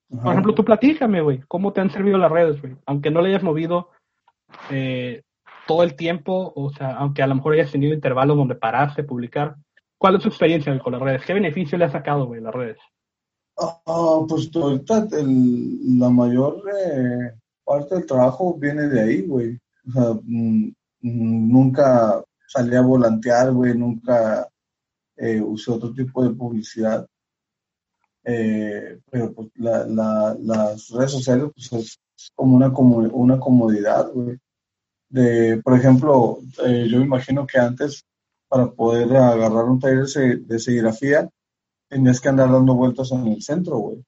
Por 0.08 0.32
ejemplo, 0.32 0.54
tú 0.54 0.62
platícame, 0.64 1.22
güey, 1.22 1.40
¿cómo 1.48 1.72
te 1.72 1.80
han 1.80 1.90
servido 1.90 2.18
las 2.18 2.30
redes, 2.30 2.60
güey? 2.60 2.76
Aunque 2.84 3.10
no 3.10 3.22
le 3.22 3.30
hayas 3.30 3.42
movido 3.42 3.88
eh, 4.70 5.22
todo 5.66 5.82
el 5.82 5.96
tiempo, 5.96 6.52
o 6.54 6.70
sea, 6.70 6.96
aunque 6.96 7.22
a 7.22 7.26
lo 7.26 7.36
mejor 7.36 7.54
hayas 7.54 7.72
tenido 7.72 7.94
intervalos 7.94 8.36
donde 8.36 8.54
paraste, 8.54 9.04
publicar, 9.04 9.56
¿Cuál 10.02 10.16
es 10.16 10.22
su 10.24 10.30
experiencia 10.30 10.76
con 10.80 10.94
las 10.94 11.00
redes? 11.00 11.22
¿Qué 11.24 11.32
beneficio 11.32 11.78
le 11.78 11.84
ha 11.84 11.92
sacado, 11.92 12.26
güey, 12.26 12.40
las 12.40 12.52
redes? 12.52 12.76
Ah, 13.56 14.18
pues 14.28 14.50
ahorita 14.52 15.06
la 15.12 16.10
mayor 16.10 16.60
eh, 16.76 17.38
parte 17.64 17.94
del 17.94 18.06
trabajo 18.06 18.58
viene 18.58 18.88
de 18.88 19.00
ahí, 19.00 19.22
güey. 19.22 19.56
O 19.86 19.92
sea, 19.92 20.14
mm, 20.24 20.74
mm, 21.02 21.52
nunca 21.52 22.20
salí 22.48 22.74
a 22.74 22.80
volantear, 22.80 23.52
güey, 23.52 23.78
nunca 23.78 24.48
eh, 25.18 25.40
usé 25.40 25.70
otro 25.70 25.94
tipo 25.94 26.24
de 26.24 26.34
publicidad. 26.34 27.06
Eh, 28.24 28.98
pero 29.08 29.32
pues, 29.32 29.50
las 29.54 30.88
redes 30.88 31.12
sociales 31.12 31.52
pues, 31.54 31.72
es 32.16 32.32
como 32.34 32.56
una, 32.56 32.70
una 32.70 33.38
comodidad, 33.38 34.10
güey. 34.12 34.36
De, 35.08 35.62
por 35.62 35.78
ejemplo, 35.78 36.40
yo 36.58 36.98
me 36.98 37.04
imagino 37.04 37.46
que 37.46 37.60
antes, 37.60 38.04
para 38.52 38.70
poder 38.70 39.16
agarrar 39.16 39.64
un 39.64 39.80
taller 39.80 40.04
de 40.04 40.58
serigrafía, 40.58 41.26
tenías 41.88 42.20
que 42.20 42.28
andar 42.28 42.52
dando 42.52 42.74
vueltas 42.74 43.10
en 43.10 43.26
el 43.28 43.40
centro, 43.40 43.78
güey. 43.78 44.04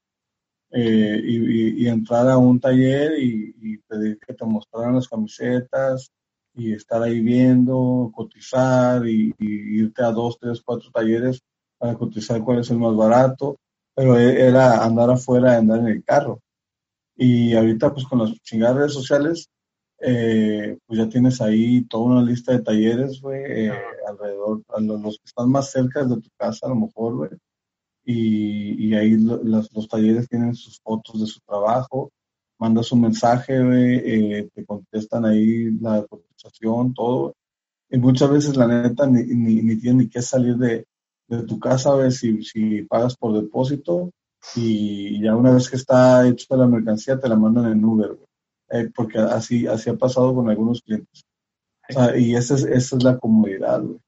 Eh, 0.71 1.19
y, 1.25 1.89
entrar 1.89 2.29
a 2.29 2.37
un 2.37 2.61
taller 2.61 3.13
y, 3.19 3.79
pedir 3.89 4.19
que 4.19 4.35
te 4.35 4.45
mostraran 4.45 4.97
las 4.97 5.09
camisetas 5.09 6.11
y 6.53 6.75
estar 6.75 7.03
ahí 7.03 7.21
viendo, 7.21 8.13
cotizar 8.15 9.09
y, 9.09 9.35
irte 9.39 10.03
a 10.03 10.13
dos, 10.13 10.37
tres, 10.39 10.61
cuatro 10.63 10.91
talleres 10.93 11.41
para 11.79 11.95
cotizar 11.95 12.45
cuál 12.45 12.59
es 12.59 12.71
el 12.71 12.77
más 12.77 12.95
barato, 12.95 13.57
pero 13.95 14.19
e, 14.19 14.47
era 14.47 14.85
andar 14.85 15.09
afuera, 15.09 15.57
andar 15.57 15.79
en 15.79 15.89
el 15.89 16.05
carro. 16.05 16.43
Y 17.17 17.55
ahorita 17.55 17.95
pues 17.95 18.05
con 18.05 18.19
las 18.19 18.35
chingadas 18.43 18.77
redes 18.77 18.93
sociales, 18.93 19.49
eh, 20.07 20.77
pues 20.87 20.99
ya 20.99 21.09
tienes 21.09 21.41
ahí 21.41 21.83
toda 21.87 22.05
una 22.05 22.23
lista 22.23 22.53
de 22.53 22.63
talleres, 22.63 23.21
güey, 23.23 23.41
eh, 23.43 23.73
alrededor, 24.07 24.63
a 24.69 24.81
los, 24.81 25.19
que 25.19 25.25
están 25.25 25.51
más 25.51 25.71
cerca 25.71 26.05
de 26.05 26.21
tu 26.21 26.29
casa 26.37 26.67
a 26.67 26.69
lo 26.69 26.77
mejor, 26.77 27.17
güey, 27.17 27.31
y, 28.05 28.95
ahí 28.95 29.17
los, 29.17 29.89
talleres 29.89 30.29
tienen 30.29 30.55
sus 30.55 30.79
fotos 30.81 31.21
de 31.21 31.27
su 31.27 31.41
trabajo, 31.41 32.13
mandas 32.59 32.93
un 32.93 33.01
mensaje, 33.01 33.55
eh, 33.57 34.49
te 34.55 34.67
contestan 34.67 35.25
ahí 35.25 35.71
la 35.81 36.05
contestación, 36.07 36.93
todo. 36.93 37.35
Y 37.89 37.99
muchas 37.99 38.31
veces, 38.31 38.57
la 38.57 38.67
neta, 38.67 39.07
ni, 39.07 39.23
ni, 39.23 39.63
ni 39.63 39.77
tienes 39.81 40.05
ni 40.05 40.09
que 40.11 40.21
salir 40.21 40.57
de, 40.57 40.87
tu 41.49 41.59
casa, 41.59 41.95
ver 41.95 42.13
si, 42.13 42.43
si 42.43 42.83
pagas 42.83 43.17
por 43.17 43.33
depósito. 43.33 44.11
Y 44.55 45.23
ya 45.23 45.35
una 45.35 45.53
vez 45.53 45.71
que 45.71 45.77
está 45.77 46.27
hecha 46.29 46.57
la 46.57 46.67
mercancía 46.67 47.19
te 47.19 47.29
la 47.29 47.37
mandan 47.37 47.73
en 47.73 47.83
Uber, 47.83 48.19
eh, 48.75 48.91
porque 48.95 49.19
así, 49.19 49.67
así 49.67 49.89
ha 49.89 49.95
pasado 49.95 50.35
con 50.35 50.51
algunos 50.51 50.83
clientes. 50.83 51.25
y 52.17 52.35
esa 52.35 52.55
es, 52.55 52.65
esa 52.65 52.97
es 52.97 53.03
la 53.05 53.19
comodidad, 53.19 53.81
güey. 53.83 54.01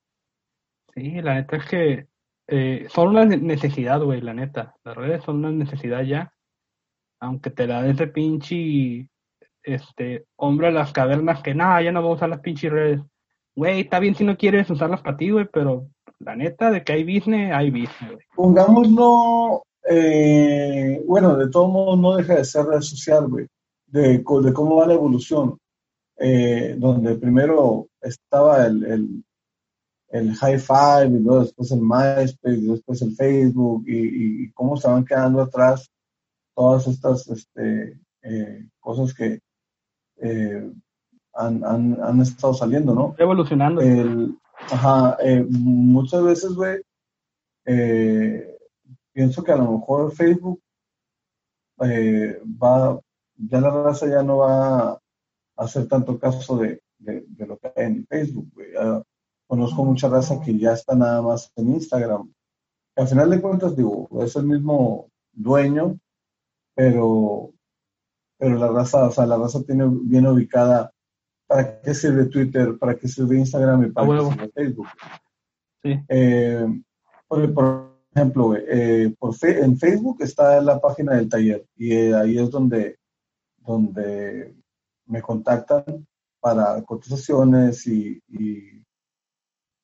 Sí, 0.95 1.23
la 1.23 1.35
neta 1.35 1.57
es 1.57 1.65
que 1.67 2.07
eh, 2.49 2.87
son 2.91 3.09
una 3.09 3.25
necesidad, 3.25 4.01
güey, 4.03 4.21
la 4.21 4.35
neta. 4.35 4.75
Las 4.83 4.97
redes 4.97 5.23
son 5.25 5.37
una 5.37 5.51
necesidad 5.51 6.03
ya. 6.03 6.33
Aunque 7.21 7.51
te 7.51 7.67
la 7.67 7.83
des 7.83 7.97
de 7.97 8.09
pinche 8.09 9.09
este, 9.63 10.27
hombre 10.37 10.69
a 10.69 10.71
las 10.71 10.93
cavernas 10.93 11.43
que 11.43 11.55
nada, 11.55 11.83
ya 11.83 11.93
no 11.93 12.03
voy 12.03 12.13
a 12.13 12.15
usar 12.15 12.29
las 12.29 12.41
pinches 12.41 12.73
redes. 12.73 13.01
Güey, 13.55 13.81
está 13.81 13.99
bien 14.01 14.15
si 14.15 14.25
no 14.25 14.37
quieres 14.37 14.69
usarlas 14.71 15.01
para 15.03 15.17
ti, 15.17 15.31
güey, 15.31 15.47
pero 15.53 15.87
la 16.19 16.37
neta 16.37 16.71
de 16.71 16.83
que 16.83 16.93
hay 16.93 17.05
business, 17.05 17.53
hay 17.53 17.71
business, 17.71 18.13
güey. 18.13 18.25
Pongámoslo, 18.35 19.63
eh, 19.89 21.03
bueno, 21.07 21.37
de 21.37 21.49
todos 21.51 21.71
modos 21.71 21.99
no 21.99 22.17
deja 22.17 22.35
de 22.35 22.45
ser 22.45 22.67
red 22.67 22.81
social, 22.81 23.29
güey, 23.29 23.47
de, 23.87 24.19
de 24.19 24.53
cómo 24.53 24.77
va 24.77 24.87
la 24.87 24.95
evolución. 24.95 25.59
Eh, 26.19 26.77
donde 26.79 27.15
primero 27.17 27.89
estaba 28.01 28.65
el, 28.67 29.23
el 30.09 30.35
High 30.35 30.59
Five, 30.59 31.07
y 31.09 31.21
luego 31.21 31.43
después 31.43 31.71
el 31.73 31.81
MySpace, 31.81 32.57
y 32.57 32.67
después 32.67 33.03
el 33.03 33.15
Facebook, 33.15 33.85
y, 33.87 34.51
cómo 34.53 34.77
se 34.77 34.89
van 34.89 35.05
quedando 35.05 35.43
atrás 35.43 35.91
todas 36.55 36.87
estas 36.87 37.29
este, 37.29 37.99
eh, 38.23 38.67
cosas 38.81 39.13
que 39.13 39.41
eh, 40.23 40.73
han, 41.35 41.65
han, 41.65 42.03
han, 42.03 42.21
estado 42.23 42.55
saliendo, 42.55 42.95
¿no? 42.95 43.15
Evolucionando. 43.19 43.83
ajá, 44.71 45.19
eh, 45.23 45.45
muchas 45.51 46.23
veces, 46.23 46.55
güey, 46.55 46.81
pienso 49.13 49.45
que 49.45 49.53
a 49.53 49.57
lo 49.57 49.73
mejor 49.73 50.13
Facebook 50.13 50.61
va, 51.79 52.99
ya 53.37 53.61
la 53.61 53.71
raza 53.71 54.07
ya 54.07 54.23
no 54.23 54.39
va 54.39 54.93
a 54.93 55.01
hacer 55.57 55.89
tanto 55.89 56.19
caso 56.19 56.59
de, 56.59 56.83
de, 56.99 57.47
lo 57.47 57.59
que 57.59 57.73
hay 57.77 57.87
en 57.87 58.07
Facebook, 58.07 58.49
güey. 58.55 58.69
Conozco 59.47 59.85
mucha 59.85 60.09
raza 60.09 60.41
que 60.41 60.59
ya 60.59 60.73
está 60.73 60.95
nada 60.95 61.23
más 61.23 61.53
en 61.57 61.75
Instagram. 61.75 62.33
Al 62.97 63.07
final 63.07 63.31
de 63.31 63.41
cuentas, 63.41 63.77
digo, 63.77 64.09
es 64.23 64.35
el 64.37 64.47
mismo 64.47 65.09
dueño, 65.33 65.99
pero, 66.75 67.53
pero 68.39 68.57
la 68.57 68.69
raza, 68.69 69.07
o 69.07 69.13
sea, 69.13 69.27
la 69.27 69.37
raza 69.37 69.63
tiene 69.63 69.85
bien 70.03 70.27
ubicada 70.27 70.93
para 71.47 71.81
qué 71.81 71.95
sirve 71.95 72.27
Twitter, 72.27 72.77
para 72.79 72.97
qué 72.97 73.07
sirve 73.07 73.39
Instagram 73.39 73.85
y 73.85 73.91
para 73.91 74.07
qué 74.07 74.31
sirve 74.31 74.51
Facebook. 74.53 74.89
Sí. 75.83 76.01
Eh, 76.09 76.67
por, 77.29 77.97
ejemplo, 78.15 78.57
eh, 78.57 79.15
por 79.19 79.35
en 79.43 79.79
Facebook 79.79 80.19
está 80.21 80.61
la 80.61 80.81
página 80.81 81.15
del 81.15 81.29
taller 81.29 81.65
y 81.77 81.93
eh, 81.93 82.15
ahí 82.15 82.39
es 82.39 82.51
donde, 82.51 82.99
donde 83.67 84.55
me 85.07 85.23
contactan 85.23 86.07
para 86.41 86.83
cotizaciones 86.83 87.87
y, 87.87 88.23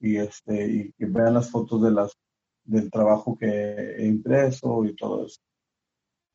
y, 0.00 0.16
este, 0.16 0.66
y 0.66 0.92
que 0.92 1.06
vean 1.06 1.34
las 1.34 1.50
fotos 1.50 1.82
de 1.82 1.90
las, 1.90 2.12
del 2.64 2.90
trabajo 2.90 3.36
que 3.36 3.46
he 3.46 4.06
impreso 4.06 4.84
y 4.84 4.94
todo 4.94 5.26
eso. 5.26 5.40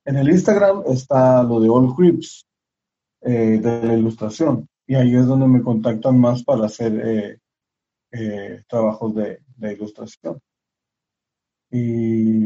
En 0.05 0.17
el 0.17 0.29
Instagram 0.29 0.83
está 0.87 1.43
lo 1.43 1.59
de 1.59 1.69
All 1.69 1.93
Crips, 1.95 2.45
eh, 3.21 3.59
de 3.59 3.83
la 3.83 3.93
ilustración, 3.93 4.67
y 4.85 4.95
ahí 4.95 5.15
es 5.15 5.25
donde 5.25 5.47
me 5.47 5.61
contactan 5.61 6.17
más 6.19 6.43
para 6.43 6.67
hacer 6.67 6.93
eh, 7.05 7.39
eh, 8.11 8.63
trabajos 8.69 9.15
de, 9.15 9.39
de, 9.57 9.73
ilustración. 9.73 10.39
Y 11.69 12.45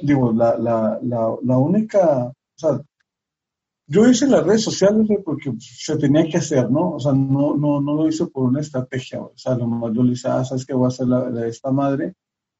digo, 0.00 0.32
la, 0.32 0.58
la, 0.58 0.98
la, 1.00 1.58
única, 1.58 2.32
yo 3.92 4.08
hice 4.08 4.26
las 4.26 4.46
redes 4.46 4.62
sociales 4.62 5.06
porque 5.22 5.52
se 5.58 5.98
tenía 5.98 6.26
que 6.26 6.38
hacer, 6.38 6.70
¿no? 6.70 6.94
O 6.94 7.00
sea, 7.00 7.12
no, 7.12 7.54
no, 7.54 7.78
no 7.82 7.94
lo 7.94 8.08
hice 8.08 8.26
por 8.26 8.44
una 8.44 8.60
estrategia, 8.60 9.20
o 9.20 9.36
sea, 9.36 9.54
lo 9.54 9.66
más 9.66 9.92
yo 9.92 10.02
le 10.02 10.12
hice, 10.12 10.28
ah, 10.28 10.42
¿sabes 10.44 10.64
qué? 10.64 10.72
Voy 10.72 10.86
a 10.86 10.88
hacer 10.88 11.06
la, 11.06 11.30
de 11.30 11.48
esta 11.48 11.70
madre 11.70 12.14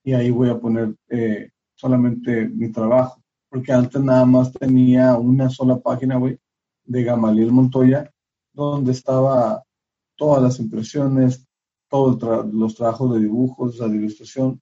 y 0.05 0.12
ahí 0.12 0.30
voy 0.30 0.51
a 0.51 0.61
poner 0.61 0.95
eh, 1.09 1.51
solamente 1.74 2.49
mi 2.51 2.70
trabajo, 2.70 3.22
porque 3.49 3.72
antes 3.72 4.03
nada 4.03 4.26
más 4.26 4.53
tenía 4.53 5.16
una 5.16 5.49
sola 5.49 5.78
página, 5.78 6.16
güey, 6.18 6.39
de 6.85 7.03
Gamaliel 7.03 7.51
Montoya, 7.51 8.12
donde 8.53 8.93
estaba 8.93 9.62
todas 10.16 10.43
las 10.43 10.61
impresiones, 10.61 11.47
todos 11.89 12.53
los 12.53 12.74
trabajos 12.74 13.14
de 13.14 13.20
dibujos, 13.20 13.78
de 13.78 13.87
ilustración 13.87 14.61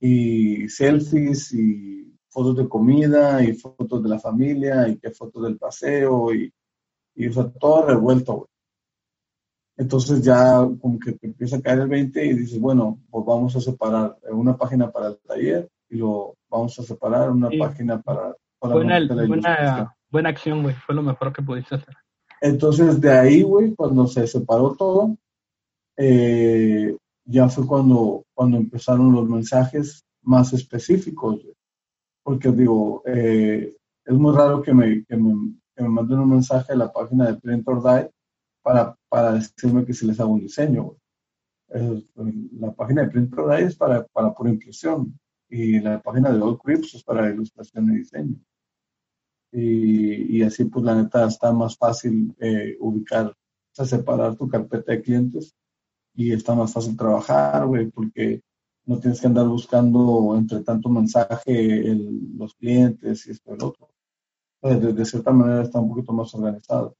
y 0.00 0.70
selfies 0.70 1.52
y 1.52 2.17
fotos 2.30 2.56
de 2.56 2.68
comida 2.68 3.42
y 3.42 3.54
fotos 3.54 4.02
de 4.02 4.08
la 4.08 4.18
familia 4.18 4.88
y 4.88 4.98
que 4.98 5.10
fotos 5.10 5.42
del 5.42 5.58
paseo 5.58 6.34
y, 6.34 6.52
y 7.14 7.26
o 7.26 7.32
sea, 7.32 7.50
todo 7.50 7.86
revuelto, 7.86 8.34
güey. 8.34 8.48
Entonces 9.76 10.22
ya 10.22 10.68
como 10.80 10.98
que 10.98 11.12
te 11.12 11.28
empieza 11.28 11.56
a 11.56 11.62
caer 11.62 11.80
el 11.80 11.88
20 11.88 12.24
y 12.24 12.32
dices, 12.34 12.60
bueno, 12.60 12.98
pues 13.10 13.24
vamos 13.24 13.54
a 13.54 13.60
separar 13.60 14.16
una 14.30 14.56
página 14.56 14.90
para 14.90 15.08
el 15.08 15.18
taller 15.18 15.68
y 15.88 15.98
lo 15.98 16.34
vamos 16.50 16.76
a 16.78 16.82
separar 16.82 17.30
una 17.30 17.48
página 17.48 18.02
para... 18.02 18.34
para 18.58 18.74
buena, 18.74 18.98
buena, 19.06 19.96
buena 20.10 20.28
acción, 20.30 20.64
güey. 20.64 20.74
Fue 20.74 20.96
lo 20.96 21.02
mejor 21.02 21.32
que 21.32 21.42
pudiste 21.42 21.76
hacer. 21.76 21.94
Entonces 22.40 23.00
de 23.00 23.12
ahí, 23.12 23.42
güey, 23.42 23.72
cuando 23.76 24.08
se 24.08 24.26
separó 24.26 24.74
todo, 24.74 25.16
eh, 25.96 26.96
ya 27.24 27.48
fue 27.48 27.64
cuando, 27.64 28.24
cuando 28.34 28.56
empezaron 28.56 29.12
los 29.12 29.28
mensajes 29.28 30.04
más 30.22 30.52
específicos. 30.52 31.40
Güey 31.40 31.57
porque 32.28 32.52
digo, 32.52 33.02
eh, 33.06 33.74
es 34.04 34.14
muy 34.14 34.36
raro 34.36 34.60
que 34.60 34.74
me, 34.74 35.02
que 35.06 35.16
me, 35.16 35.88
manden 35.88 36.18
un 36.18 36.28
mensaje 36.28 36.74
a 36.74 36.76
la 36.76 36.92
página 36.92 37.24
de 37.26 37.40
Print 37.40 37.66
or 37.66 37.82
Die 37.82 38.10
para, 38.62 38.94
para 39.08 39.32
decirme 39.32 39.86
que 39.86 39.94
si 39.94 40.06
les 40.06 40.20
hago 40.20 40.32
un 40.32 40.42
diseño. 40.42 40.94
la 41.70 42.72
página 42.72 43.04
de 43.04 43.08
Print 43.08 43.32
or 43.38 43.56
Die 43.56 43.64
es 43.64 43.76
para, 43.76 44.06
para 44.08 44.34
pura 44.34 44.50
impresión 44.50 45.18
y 45.48 45.80
la 45.80 46.02
página 46.02 46.30
de 46.30 46.42
Old 46.42 46.58
Crips 46.58 46.96
es 46.96 47.02
para 47.02 47.30
ilustración 47.30 47.94
y 47.94 47.96
diseño. 47.96 48.36
Y, 49.50 50.36
y, 50.36 50.42
así 50.42 50.66
pues 50.66 50.84
la 50.84 50.96
neta 50.96 51.26
está 51.26 51.50
más 51.50 51.78
fácil 51.78 52.36
eh, 52.40 52.76
ubicar, 52.78 53.28
o 53.28 53.34
sea, 53.72 53.86
separar 53.86 54.36
tu 54.36 54.46
carpeta 54.50 54.92
de 54.92 55.00
clientes 55.00 55.54
y 56.14 56.32
está 56.32 56.54
más 56.54 56.74
fácil 56.74 56.94
trabajar, 56.94 57.64
güey, 57.64 57.86
porque 57.86 58.42
no 58.88 58.98
tienes 58.98 59.20
que 59.20 59.26
andar 59.26 59.46
buscando 59.46 60.34
entre 60.34 60.60
tanto 60.60 60.88
mensaje 60.88 61.94
los 62.38 62.54
clientes 62.54 63.26
y 63.26 63.32
esto 63.32 63.54
y 63.54 63.58
lo 63.58 63.66
otro. 63.68 63.90
de, 64.62 65.04
cierta 65.04 65.30
manera 65.30 65.62
está 65.62 65.78
un 65.78 65.90
poquito 65.90 66.14
más 66.14 66.34
organizado. 66.34 66.96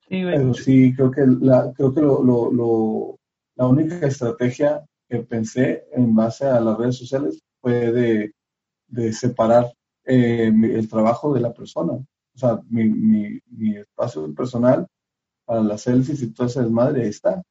Sí, 0.00 0.22
Pero 0.24 0.52
sí, 0.52 0.94
creo 0.94 1.10
que, 1.10 1.22
la, 1.26 1.72
creo 1.72 1.94
que 1.94 2.02
lo, 2.02 2.22
lo, 2.22 3.18
la 3.56 3.66
única 3.66 4.06
estrategia 4.06 4.84
que 5.08 5.20
pensé 5.20 5.86
en 5.92 6.14
base 6.14 6.44
a 6.44 6.60
las 6.60 6.76
redes 6.76 6.98
sociales 6.98 7.42
fue 7.62 7.90
de, 7.90 8.34
de 8.88 9.12
separar 9.14 9.72
eh, 10.04 10.52
el 10.52 10.86
trabajo 10.86 11.32
de 11.32 11.40
la 11.40 11.54
persona. 11.54 11.92
O 11.94 12.38
sea, 12.38 12.60
mi, 12.68 12.84
mi, 12.90 13.40
mi 13.46 13.78
espacio 13.78 14.34
personal 14.34 14.86
para 15.46 15.62
las 15.62 15.80
selfies 15.80 16.20
y 16.22 16.30
todo 16.34 16.46
ese 16.46 16.60
desmadre, 16.60 17.04
ahí 17.04 17.08
está 17.08 17.42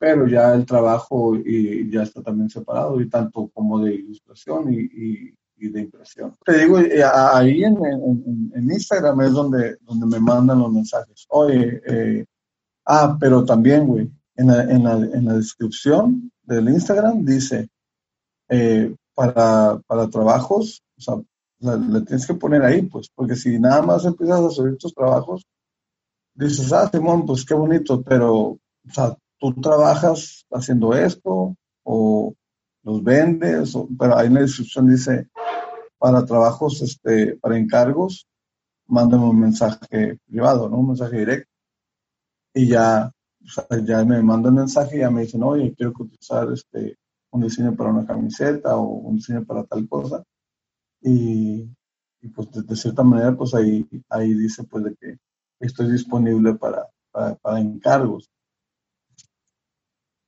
pero 0.00 0.26
ya 0.26 0.54
el 0.54 0.64
trabajo 0.64 1.36
y 1.36 1.90
ya 1.90 2.04
está 2.04 2.22
también 2.22 2.48
separado, 2.48 2.98
y 3.02 3.10
tanto 3.10 3.50
como 3.52 3.80
de 3.80 3.96
ilustración 3.96 4.72
y, 4.72 5.34
de 5.68 5.80
impresión. 5.82 6.34
Te 6.42 6.56
digo, 6.60 6.78
eh, 6.78 7.04
ahí 7.04 7.62
en, 7.64 7.76
en, 8.54 8.72
Instagram 8.72 9.20
es 9.20 9.32
donde, 9.32 9.76
donde 9.82 10.06
me 10.06 10.18
mandan 10.18 10.58
los 10.58 10.72
mensajes. 10.72 11.26
Oye, 11.28 11.82
eh, 11.86 12.24
ah, 12.86 13.14
pero 13.20 13.44
también, 13.44 13.86
güey, 13.86 14.10
en 14.36 14.46
la, 14.46 14.62
en, 14.62 14.84
la, 14.84 14.92
en 14.94 15.26
la 15.26 15.34
descripción 15.34 16.32
del 16.44 16.70
Instagram 16.70 17.26
dice, 17.26 17.68
eh, 18.48 18.96
para, 19.14 19.82
para 19.86 20.08
trabajos, 20.08 20.82
o 20.96 21.00
sea, 21.02 21.14
le 21.60 22.00
tienes 22.00 22.26
que 22.26 22.32
poner 22.32 22.62
ahí, 22.62 22.80
pues, 22.80 23.10
porque 23.14 23.36
si 23.36 23.58
nada 23.58 23.82
más 23.82 24.06
empiezas 24.06 24.40
a 24.40 24.48
subir 24.48 24.78
tus 24.78 24.94
trabajos, 24.94 25.44
dices, 26.34 26.72
ah, 26.72 26.88
Simón, 26.90 27.26
pues 27.26 27.44
qué 27.44 27.52
bonito, 27.52 28.00
pero, 28.00 28.34
o 28.34 28.58
sea, 28.90 29.14
tú 29.40 29.52
trabajas 29.60 30.46
haciendo 30.52 30.94
esto 30.94 31.56
o 31.82 32.34
los 32.82 33.02
vendes, 33.02 33.76
pero 33.98 34.16
ahí 34.16 34.28
en 34.28 34.34
la 34.34 34.40
descripción 34.42 34.88
dice, 34.88 35.28
para 35.98 36.24
trabajos, 36.24 36.80
este, 36.82 37.36
para 37.36 37.58
encargos, 37.58 38.26
mándame 38.86 39.24
un 39.24 39.40
mensaje 39.40 40.18
privado, 40.26 40.68
¿no? 40.68 40.78
Un 40.78 40.88
mensaje 40.88 41.18
directo. 41.18 41.50
Y 42.54 42.68
ya, 42.68 43.12
ya 43.84 44.04
me 44.04 44.22
mandan 44.22 44.54
mensaje 44.54 44.96
y 44.96 45.00
ya 45.00 45.10
me 45.10 45.22
dicen, 45.22 45.42
oye, 45.42 45.74
quiero 45.74 45.92
utilizar 45.98 46.50
este, 46.52 46.96
un 47.30 47.42
diseño 47.42 47.74
para 47.74 47.90
una 47.90 48.06
camiseta 48.06 48.76
o 48.76 48.84
un 48.84 49.16
diseño 49.16 49.44
para 49.44 49.64
tal 49.64 49.88
cosa. 49.88 50.22
Y, 51.02 51.68
pues 52.34 52.50
de, 52.50 52.76
cierta 52.76 53.02
manera, 53.02 53.34
pues 53.36 53.54
ahí, 53.54 53.86
ahí 54.08 54.34
dice 54.34 54.64
pues 54.64 54.84
de 54.84 54.94
que 54.96 55.18
estoy 55.60 55.90
disponible 55.90 56.54
para, 56.54 56.86
para, 57.10 57.60
encargos. 57.60 58.28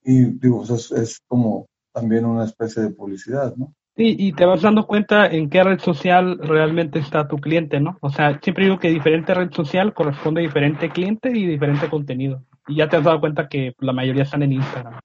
Y 0.04 0.24
digo, 0.38 0.64
pues 0.66 0.90
es, 0.92 1.20
como 1.28 1.66
también 1.92 2.24
una 2.24 2.44
especie 2.44 2.82
de 2.82 2.90
publicidad, 2.90 3.54
¿no? 3.56 3.72
Sí, 3.94 4.16
y 4.18 4.32
te 4.32 4.46
vas 4.46 4.62
dando 4.62 4.86
cuenta 4.86 5.26
en 5.26 5.50
qué 5.50 5.62
red 5.62 5.78
social 5.78 6.38
realmente 6.38 6.98
está 6.98 7.28
tu 7.28 7.36
cliente, 7.36 7.78
¿no? 7.78 7.98
O 8.00 8.08
sea, 8.08 8.40
siempre 8.42 8.64
digo 8.64 8.78
que 8.78 8.88
diferente 8.88 9.34
red 9.34 9.50
social 9.52 9.92
corresponde 9.92 10.40
a 10.40 10.44
diferente 10.44 10.88
cliente 10.88 11.28
y 11.28 11.46
diferente 11.46 11.90
contenido. 11.90 12.42
Y 12.66 12.76
ya 12.76 12.88
te 12.88 12.96
has 12.96 13.04
dado 13.04 13.20
cuenta 13.20 13.48
que 13.48 13.74
la 13.80 13.92
mayoría 13.92 14.22
están 14.22 14.42
en 14.42 14.52
Instagram. 14.52 14.98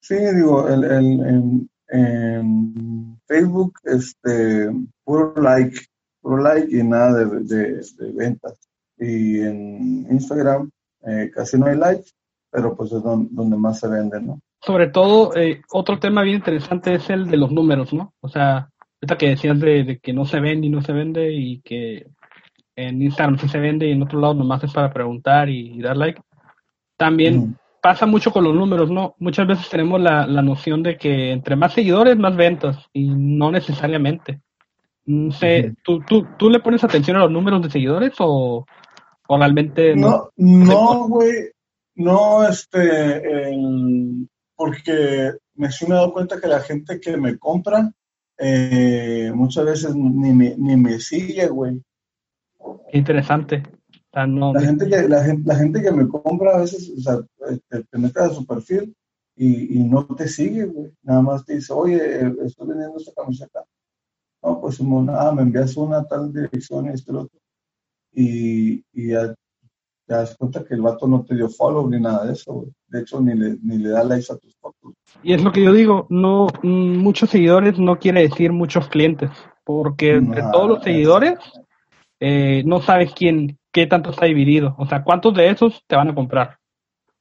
Sí, 0.00 0.14
digo, 0.14 0.68
el, 0.68 0.84
el, 0.84 1.68
en, 1.88 3.20
Facebook, 3.26 3.74
este, 3.84 4.70
puro 5.04 5.34
like, 5.36 5.76
puro 6.22 6.40
like 6.40 6.68
y 6.70 6.82
nada 6.84 7.24
de, 7.24 7.40
de, 7.40 8.12
ventas. 8.14 8.58
Y 8.96 9.40
en 9.40 10.06
Instagram 10.10 10.70
eh, 11.02 11.30
casi 11.34 11.58
no 11.58 11.66
hay 11.66 11.76
likes, 11.76 12.10
pero 12.50 12.74
pues 12.76 12.92
es 12.92 13.02
donde, 13.02 13.56
más 13.56 13.80
se 13.80 13.88
vende, 13.88 14.20
¿no? 14.20 14.40
Sobre 14.60 14.88
todo, 14.88 15.36
eh, 15.36 15.62
otro 15.70 15.98
tema 15.98 16.22
bien 16.22 16.36
interesante 16.36 16.94
es 16.94 17.08
el 17.10 17.28
de 17.28 17.36
los 17.36 17.52
números, 17.52 17.92
¿no? 17.92 18.14
O 18.20 18.28
sea, 18.28 18.70
esta 19.00 19.16
que 19.16 19.30
decías 19.30 19.58
de, 19.60 20.00
que 20.02 20.12
no 20.12 20.24
se 20.24 20.40
vende 20.40 20.66
y 20.66 20.70
no 20.70 20.82
se 20.82 20.92
vende 20.92 21.32
y 21.32 21.60
que 21.60 22.06
en 22.74 23.02
Instagram 23.02 23.38
sí 23.38 23.48
se 23.48 23.58
vende 23.58 23.88
y 23.88 23.92
en 23.92 24.02
otro 24.02 24.20
lado 24.20 24.34
nomás 24.34 24.62
es 24.64 24.72
para 24.72 24.92
preguntar 24.92 25.48
y, 25.48 25.80
dar 25.80 25.96
like. 25.96 26.20
También 26.96 27.56
pasa 27.80 28.06
mucho 28.06 28.32
con 28.32 28.44
los 28.44 28.54
números, 28.54 28.90
¿no? 28.90 29.14
Muchas 29.18 29.46
veces 29.46 29.68
tenemos 29.68 30.00
la, 30.00 30.26
noción 30.26 30.82
de 30.82 30.96
que 30.96 31.30
entre 31.30 31.56
más 31.56 31.72
seguidores, 31.72 32.16
más 32.16 32.36
ventas, 32.36 32.88
y 32.92 33.08
no 33.08 33.50
necesariamente. 33.50 34.40
No 35.06 35.32
sé, 35.32 35.74
¿tú, 35.82 36.00
tú, 36.00 36.26
¿tú 36.36 36.50
le 36.50 36.60
pones 36.60 36.84
atención 36.84 37.16
a 37.16 37.20
los 37.20 37.30
números 37.30 37.62
de 37.62 37.70
seguidores 37.70 38.12
o, 38.18 38.66
realmente 39.28 39.94
no? 39.96 40.30
No, 40.36 41.08
güey, 41.08 41.50
no, 41.98 42.48
este, 42.48 43.56
porque 44.56 45.32
me 45.54 45.70
sí 45.70 45.86
me 45.86 45.92
he 45.92 45.98
dado 45.98 46.12
cuenta 46.12 46.40
que 46.40 46.48
la 46.48 46.60
gente 46.60 47.00
que 47.00 47.16
me 47.16 47.38
compra 47.38 47.92
eh, 48.38 49.30
muchas 49.34 49.64
veces 49.64 49.94
ni 49.94 50.32
me, 50.32 50.54
ni 50.56 50.76
me 50.76 50.98
sigue, 51.00 51.46
güey. 51.48 51.82
interesante 52.92 53.62
la, 54.26 54.60
gente 54.60 54.88
que, 54.88 55.08
la, 55.08 55.22
gente, 55.22 55.42
la 55.46 55.56
gente 55.56 55.82
que 55.82 55.92
me 55.92 56.08
compra 56.08 56.56
a 56.56 56.60
veces, 56.60 56.90
o 56.96 57.00
sea, 57.00 57.20
te, 57.68 57.84
te 57.84 57.98
metes 57.98 58.22
a 58.22 58.30
su 58.30 58.46
perfil 58.46 58.94
y, 59.36 59.78
y, 59.78 59.84
no 59.84 60.04
te 60.06 60.26
sigue, 60.26 60.64
güey. 60.64 60.92
Nada 61.02 61.22
más 61.22 61.44
te 61.44 61.54
dice, 61.54 61.72
oye, 61.72 62.32
estoy 62.44 62.66
vendiendo 62.66 62.96
esta 62.96 63.12
camiseta. 63.14 63.64
No, 64.42 64.60
pues 64.60 64.80
nada, 64.80 65.32
me 65.32 65.42
envías 65.42 65.76
una 65.76 66.04
tal 66.04 66.32
dirección 66.32 66.86
y 66.86 66.88
este 66.90 67.12
otro. 67.12 67.38
Y, 68.12 68.84
y 68.92 69.10
ya 69.10 69.34
te 70.08 70.14
das 70.14 70.34
cuenta 70.38 70.64
que 70.64 70.74
el 70.74 70.80
vato 70.80 71.06
no 71.06 71.22
te 71.22 71.34
dio 71.34 71.50
follow 71.50 71.88
ni 71.88 72.00
nada 72.00 72.24
de 72.24 72.32
eso, 72.32 72.52
güey. 72.54 72.68
De 72.88 73.00
hecho, 73.00 73.20
ni 73.20 73.34
le, 73.34 73.58
ni 73.62 73.76
le 73.76 73.90
da 73.90 74.02
likes 74.02 74.32
a 74.32 74.38
tus 74.38 74.56
fotos. 74.56 74.94
Y 75.22 75.34
es 75.34 75.44
lo 75.44 75.52
que 75.52 75.62
yo 75.62 75.72
digo, 75.72 76.06
no, 76.08 76.46
mm, 76.62 76.96
muchos 76.96 77.28
seguidores 77.28 77.78
no 77.78 77.98
quiere 77.98 78.22
decir 78.22 78.50
muchos 78.50 78.88
clientes, 78.88 79.30
porque 79.64 80.14
entre 80.14 80.42
todos 80.50 80.68
los 80.68 80.82
seguidores 80.82 81.38
eh, 82.20 82.62
no 82.64 82.80
sabes 82.80 83.12
quién, 83.12 83.58
qué 83.70 83.86
tanto 83.86 84.10
está 84.10 84.24
dividido. 84.24 84.74
O 84.78 84.86
sea, 84.86 85.04
¿cuántos 85.04 85.34
de 85.34 85.50
esos 85.50 85.84
te 85.86 85.94
van 85.94 86.08
a 86.08 86.14
comprar? 86.14 86.56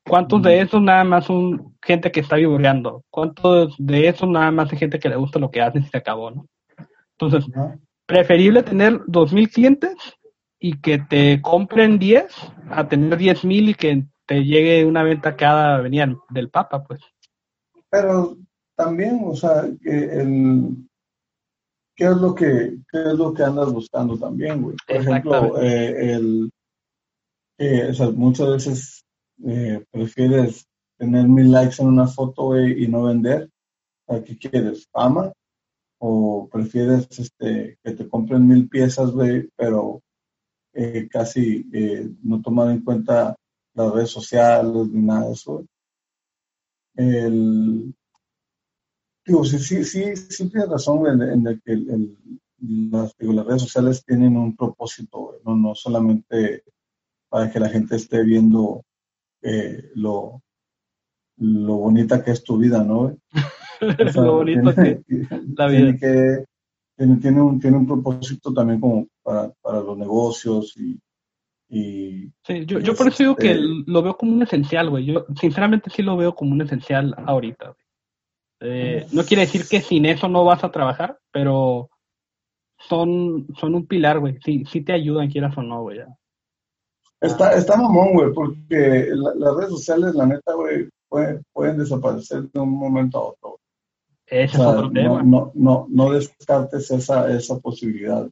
¿Cuántos 0.08 0.42
de 0.42 0.62
esos 0.62 0.82
nada 0.82 1.04
más 1.04 1.26
son 1.26 1.76
gente 1.84 2.10
que 2.10 2.22
está 2.22 2.38
vivoreando? 2.38 3.04
¿Cuántos 3.10 3.76
de 3.78 4.08
esos 4.08 4.30
nada 4.30 4.50
más 4.52 4.72
es 4.72 4.80
gente 4.80 4.98
que 4.98 5.10
le 5.10 5.18
gusta 5.18 5.40
lo 5.40 5.52
que 5.52 5.62
haces 5.62 5.86
y 5.86 5.90
se 5.90 5.98
acabó, 5.98 6.32
no? 6.32 6.46
Entonces, 7.20 7.52
preferible 8.06 8.64
tener 8.64 9.02
dos 9.08 9.34
mil 9.34 9.50
clientes 9.50 9.94
y 10.60 10.80
que 10.80 11.00
te 11.00 11.42
compren 11.42 12.00
10 12.00 12.26
a 12.70 12.88
tener 12.88 13.18
diez 13.18 13.44
mil 13.44 13.70
y 13.70 13.76
que 13.76 14.06
te 14.26 14.44
llegue 14.44 14.86
una 14.86 15.04
venta 15.04 15.36
cada 15.36 15.80
venía 15.80 16.14
del 16.30 16.50
Papa, 16.50 16.84
pues. 16.84 17.02
Pero 17.90 18.38
también, 18.76 19.22
o 19.24 19.36
sea, 19.36 19.70
que 19.82 20.20
el, 20.20 20.88
¿qué 21.96 22.06
es 22.06 22.18
lo 22.18 22.36
que, 22.36 22.78
qué 22.92 23.00
es 23.00 23.14
lo 23.14 23.34
que 23.34 23.44
andas 23.44 23.72
buscando 23.72 24.18
también, 24.18 24.62
güey? 24.62 24.76
Por 24.86 24.96
ejemplo, 24.98 25.62
eh, 25.62 26.14
el, 26.14 26.52
eh, 27.58 27.88
o 27.90 27.94
sea, 27.94 28.10
muchas 28.12 28.50
veces 28.50 29.06
eh, 29.46 29.84
prefieres 29.90 30.66
tener 30.98 31.28
mil 31.28 31.52
likes 31.52 31.82
en 31.82 31.88
una 31.88 32.08
foto, 32.08 32.48
güey, 32.48 32.84
y 32.84 32.88
no 32.88 33.04
vender. 33.04 33.50
¿Qué 34.26 34.38
quieres? 34.38 34.88
¿Fama? 34.90 35.34
¿O 36.00 36.48
prefieres 36.50 37.08
este, 37.20 37.78
que 37.84 37.92
te 37.92 38.08
compren 38.08 38.48
mil 38.48 38.70
piezas, 38.70 39.12
güey, 39.12 39.50
pero 39.58 40.02
casi 41.10 41.66
no 42.24 42.42
tomar 42.42 42.72
en 42.72 42.84
cuenta 42.84 43.36
las 43.74 43.94
redes 43.94 44.10
sociales 44.12 44.88
ni 44.92 45.02
nada 45.02 45.28
de 45.28 45.34
eso? 45.34 45.66
El, 46.96 47.94
Digo, 49.28 49.44
sí, 49.44 49.60
sí, 49.60 49.84
sí, 49.84 50.16
sí 50.16 50.50
tienes 50.50 50.70
razón 50.70 51.22
en, 51.22 51.46
el 51.46 51.62
que 51.62 51.76
las, 52.60 53.14
redes 53.20 53.62
sociales 53.62 54.06
tienen 54.06 54.38
un 54.38 54.56
propósito, 54.56 55.42
no, 55.46 55.54
no 55.54 55.76
solamente 55.76 56.64
para 57.28 57.52
que 57.52 57.60
la 57.60 57.68
gente 57.68 57.98
esté 57.98 58.24
viendo 58.24 58.86
eh, 59.42 59.92
lo, 59.96 60.42
lo 61.40 61.76
bonita 61.76 62.24
que 62.24 62.32
es 62.32 62.42
tu 62.42 62.58
vida, 62.58 62.82
¿no? 62.86 63.18
lo 64.16 64.38
bonito 64.38 64.74
que 64.74 65.04
la 65.58 65.68
vida. 65.68 65.98
Tiene, 65.98 66.46
tiene, 66.98 67.42
un, 67.42 67.60
tiene 67.60 67.78
un 67.78 67.86
propósito 67.86 68.52
también 68.54 68.80
como 68.80 69.08
para, 69.22 69.52
para 69.62 69.82
los 69.82 69.98
negocios 69.98 70.76
y, 70.78 71.00
y 71.70 72.32
sí, 72.44 72.66
yo, 72.66 72.80
yo 72.80 72.96
por 72.96 73.08
eso 73.08 73.24
digo 73.24 73.36
que 73.36 73.52
este 73.52 73.64
lo 73.86 74.02
veo 74.02 74.18
como 74.18 74.34
un 74.34 74.42
esencial, 74.42 74.90
güey. 74.90 75.06
Yo 75.06 75.26
sinceramente 75.40 75.90
sí 75.90 76.02
lo 76.02 76.16
veo 76.16 76.34
como 76.34 76.54
un 76.54 76.62
esencial 76.62 77.14
ahorita. 77.26 77.76
Eh, 78.60 79.06
no 79.12 79.24
quiere 79.24 79.42
decir 79.42 79.68
que 79.70 79.82
sin 79.82 80.06
eso 80.06 80.28
no 80.28 80.44
vas 80.46 80.64
a 80.64 80.72
trabajar, 80.72 81.20
pero 81.32 81.90
son, 82.80 83.48
son 83.60 83.76
un 83.76 83.86
pilar, 83.86 84.20
güey. 84.20 84.40
Sí, 84.44 84.64
sí 84.66 84.82
te 84.82 84.94
ayudan, 84.94 85.30
quieras 85.30 85.58
o 85.58 85.62
no, 85.62 85.82
güey. 85.82 86.00
Está, 87.20 87.54
está 87.54 87.76
mamón, 87.76 88.14
güey, 88.14 88.34
porque 88.34 89.10
las 89.12 89.56
redes 89.56 89.72
sociales, 89.72 90.16
la 90.16 90.26
neta, 90.26 90.54
güey, 90.54 90.88
pueden, 91.10 91.78
desaparecer 91.78 92.50
de 92.52 92.60
un 92.60 92.72
momento 92.72 93.18
a 93.18 93.24
otro. 93.30 93.60
Ese 94.28 94.58
es 94.58 94.60
otro 94.60 94.92
tema. 94.92 95.24
No, 95.24 95.52
no, 95.56 95.88
no, 95.90 96.12
descartes 96.12 96.92
esa, 96.92 97.32
esa 97.34 97.60
posibilidad. 97.60 98.30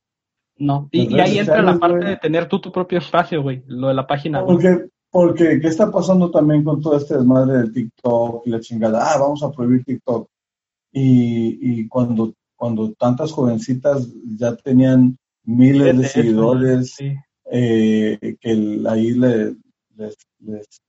No, 0.57 0.87
y, 0.91 1.19
ahí 1.19 1.39
entra 1.39 1.61
la 1.61 1.77
parte 1.77 2.05
de 2.05 2.17
tener 2.17 2.47
tú 2.47 2.59
tu 2.59 2.71
propio 2.71 2.99
espacio, 2.99 3.41
güey, 3.41 3.63
lo 3.67 3.89
de 3.89 3.93
la 3.93 4.07
página. 4.07 4.45
Porque, 4.45 4.87
porque, 5.09 5.59
¿qué 5.59 5.67
está 5.67 5.91
pasando 5.91 6.31
también 6.31 6.63
con 6.63 6.81
todo 6.81 6.97
este 6.97 7.15
desmadre 7.15 7.59
de 7.59 7.71
TikTok 7.71 8.45
y 8.45 8.49
la 8.49 8.59
chingada? 8.59 9.13
Ah, 9.13 9.17
vamos 9.17 9.43
a 9.43 9.51
prohibir 9.51 9.83
TikTok. 9.83 10.27
Y, 10.91 11.79
y 11.79 11.87
cuando, 11.87 12.33
cuando 12.55 12.93
tantas 12.93 13.31
jovencitas 13.31 14.07
ya 14.37 14.55
tenían 14.55 15.17
miles 15.43 15.97
de 15.97 16.07
seguidores, 16.07 16.97
eh, 17.51 18.37
que 18.39 18.81
ahí 18.87 19.11
les, 19.11 19.55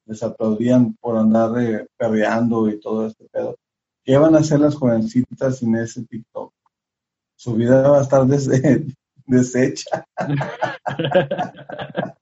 les, 0.06 0.22
aplaudían 0.22 0.94
por 0.94 1.16
andar 1.16 1.60
eh, 1.60 1.86
perreando 1.96 2.68
y 2.68 2.80
todo 2.80 3.06
este 3.06 3.26
pedo. 3.30 3.56
¿Qué 4.06 4.16
van 4.16 4.36
a 4.36 4.38
hacer 4.38 4.60
las 4.60 4.76
jovencitas 4.76 5.58
sin 5.58 5.74
ese 5.74 6.04
TikTok? 6.04 6.52
Su 7.34 7.54
vida 7.54 7.88
va 7.90 7.98
a 7.98 8.02
estar 8.02 8.24
deshecha. 9.26 10.06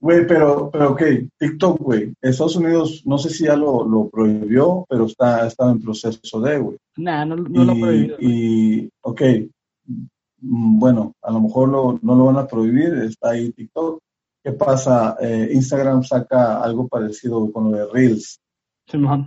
Güey, 0.00 0.26
pero, 0.26 0.70
pero 0.70 0.90
ok, 0.92 1.02
TikTok, 1.38 1.80
güey. 1.80 2.12
Estados 2.20 2.56
Unidos, 2.56 3.00
no 3.06 3.16
sé 3.16 3.30
si 3.30 3.44
ya 3.44 3.56
lo, 3.56 3.88
lo 3.88 4.10
prohibió, 4.10 4.84
pero 4.86 5.06
está, 5.06 5.46
está 5.46 5.70
en 5.70 5.80
proceso 5.80 6.40
de, 6.42 6.58
güey. 6.58 6.76
Nah, 6.98 7.24
no, 7.24 7.36
no 7.36 7.64
lo 7.64 7.74
prohibió. 7.74 8.16
Y, 8.20 8.90
ok, 9.00 9.22
mm, 9.86 10.78
bueno, 10.78 11.14
a 11.22 11.32
lo 11.32 11.40
mejor 11.40 11.68
no 11.70 11.98
lo 12.02 12.24
van 12.26 12.36
a 12.36 12.46
prohibir, 12.46 12.92
está 12.98 13.30
ahí 13.30 13.50
TikTok. 13.52 13.98
¿Qué 14.44 14.52
pasa? 14.52 15.16
Eh, 15.22 15.48
Instagram 15.54 16.04
saca 16.04 16.62
algo 16.62 16.86
parecido 16.86 17.50
con 17.50 17.72
lo 17.72 17.78
de 17.78 17.86
Reels. 17.90 18.38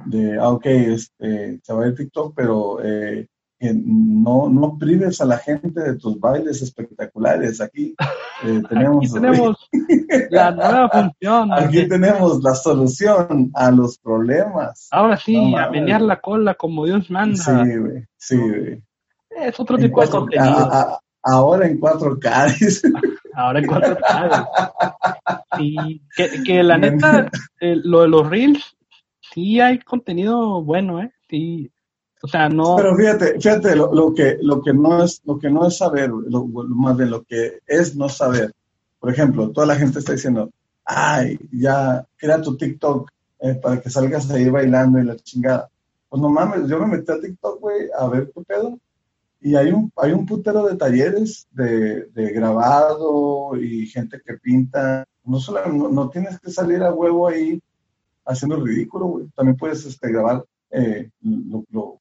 De, 0.06 0.38
ah, 0.40 0.50
ok, 0.50 0.66
este, 0.66 1.60
se 1.62 1.74
va 1.74 1.84
a 1.84 1.88
ir 1.88 1.96
TikTok, 1.96 2.34
pero 2.36 2.82
eh, 2.84 3.28
no, 3.60 4.50
no 4.50 4.78
prives 4.78 5.20
a 5.20 5.26
la 5.26 5.38
gente 5.40 5.82
de 5.82 5.96
tus 5.98 6.20
bailes 6.20 6.62
espectaculares. 6.62 7.60
Aquí 7.60 7.96
eh, 8.44 8.62
tenemos, 8.70 9.70
la 10.30 10.52
nueva 10.52 10.90
función. 10.94 11.54
Aquí 11.54 11.88
tenemos 11.88 12.44
la 12.44 12.54
solución 12.54 13.52
a 13.56 13.72
los 13.72 13.98
problemas. 13.98 14.88
Ahora 14.92 15.18
sí, 15.18 15.56
a 15.56 15.70
menear 15.70 16.02
la 16.02 16.20
cola 16.22 16.54
como 16.54 16.86
Dios 16.86 17.10
manda. 17.10 17.38
Sí, 17.38 17.78
güey. 17.78 18.06
Sí, 18.18 18.38
güey. 18.38 18.84
Es 19.30 19.60
otro 19.60 19.78
tipo 19.78 20.02
de 20.02 20.10
contenido. 20.10 21.00
ahora 21.24 21.68
en 21.68 21.80
4K. 21.80 22.94
ahora 23.34 23.60
en 23.60 23.66
4K. 23.66 24.48
Sí, 25.58 26.02
que, 26.16 26.44
que 26.44 26.64
la 26.64 26.78
neta, 26.78 27.30
lo 27.60 28.02
de 28.02 28.08
los 28.08 28.30
Reels, 28.30 28.77
sí 29.38 29.62
hay 29.62 29.78
contenido 29.78 30.64
bueno, 30.64 31.00
¿eh? 31.00 31.12
Sí, 31.30 31.72
o 32.24 32.28
sea, 32.28 32.50
no. 32.50 32.76
Pero 32.76 32.96
fíjate, 32.96 33.40
fíjate 33.40 33.76
lo, 33.76 34.14
que, 34.16 34.40
lo 34.42 34.64
que 34.64 34.74
no 34.74 35.04
es, 35.04 35.22
lo 35.26 35.38
que 35.38 35.52
no 35.52 35.68
es 35.68 35.78
saber, 35.78 36.10
lo, 36.10 36.48
más 36.48 36.98
bien 36.98 37.12
lo 37.12 37.24
que 37.24 37.60
es 37.68 37.96
no 37.96 38.10
saber. 38.10 38.52
Por 39.00 39.12
ejemplo, 39.12 39.52
toda 39.52 39.68
la 39.68 39.76
gente 39.76 40.00
está 40.00 40.14
diciendo, 40.14 40.50
ay, 40.84 41.38
ya 41.52 42.04
crea 42.18 42.42
tu 42.42 42.58
TikTok 42.58 43.12
eh, 43.42 43.54
para 43.62 43.80
que 43.80 43.92
salgas 43.92 44.32
ahí 44.32 44.50
bailando 44.50 44.98
y 44.98 45.04
la 45.04 45.16
chingada. 45.18 45.70
Pues 46.10 46.20
no 46.20 46.30
mames, 46.30 46.68
yo 46.68 46.80
me 46.80 46.98
metí 46.98 47.12
a 47.12 47.20
TikTok, 47.20 47.60
güey, 47.60 47.90
a 47.96 48.08
ver 48.08 48.32
qué 48.34 48.42
pedo. 48.42 48.80
Y 49.40 49.54
hay 49.54 49.70
un, 49.70 49.92
hay 49.98 50.14
un 50.14 50.26
putero 50.26 50.66
de 50.66 50.78
talleres 50.78 51.48
de, 51.52 52.06
de 52.06 52.32
grabado 52.32 53.56
y 53.56 53.86
gente 53.86 54.20
que 54.26 54.34
pinta. 54.34 55.06
No, 55.24 55.40
solo, 55.40 55.64
no, 55.68 56.10
tienes 56.10 56.40
que 56.40 56.50
salir 56.50 56.82
a 56.82 56.92
huevo 56.92 57.28
ahí 57.28 57.62
haciendo 58.28 58.58
ridículo, 58.58 59.06
güey. 59.06 59.28
También 59.36 59.58
puedes 59.58 59.86
este, 59.86 60.12
grabar 60.12 60.44
eh, 60.70 61.10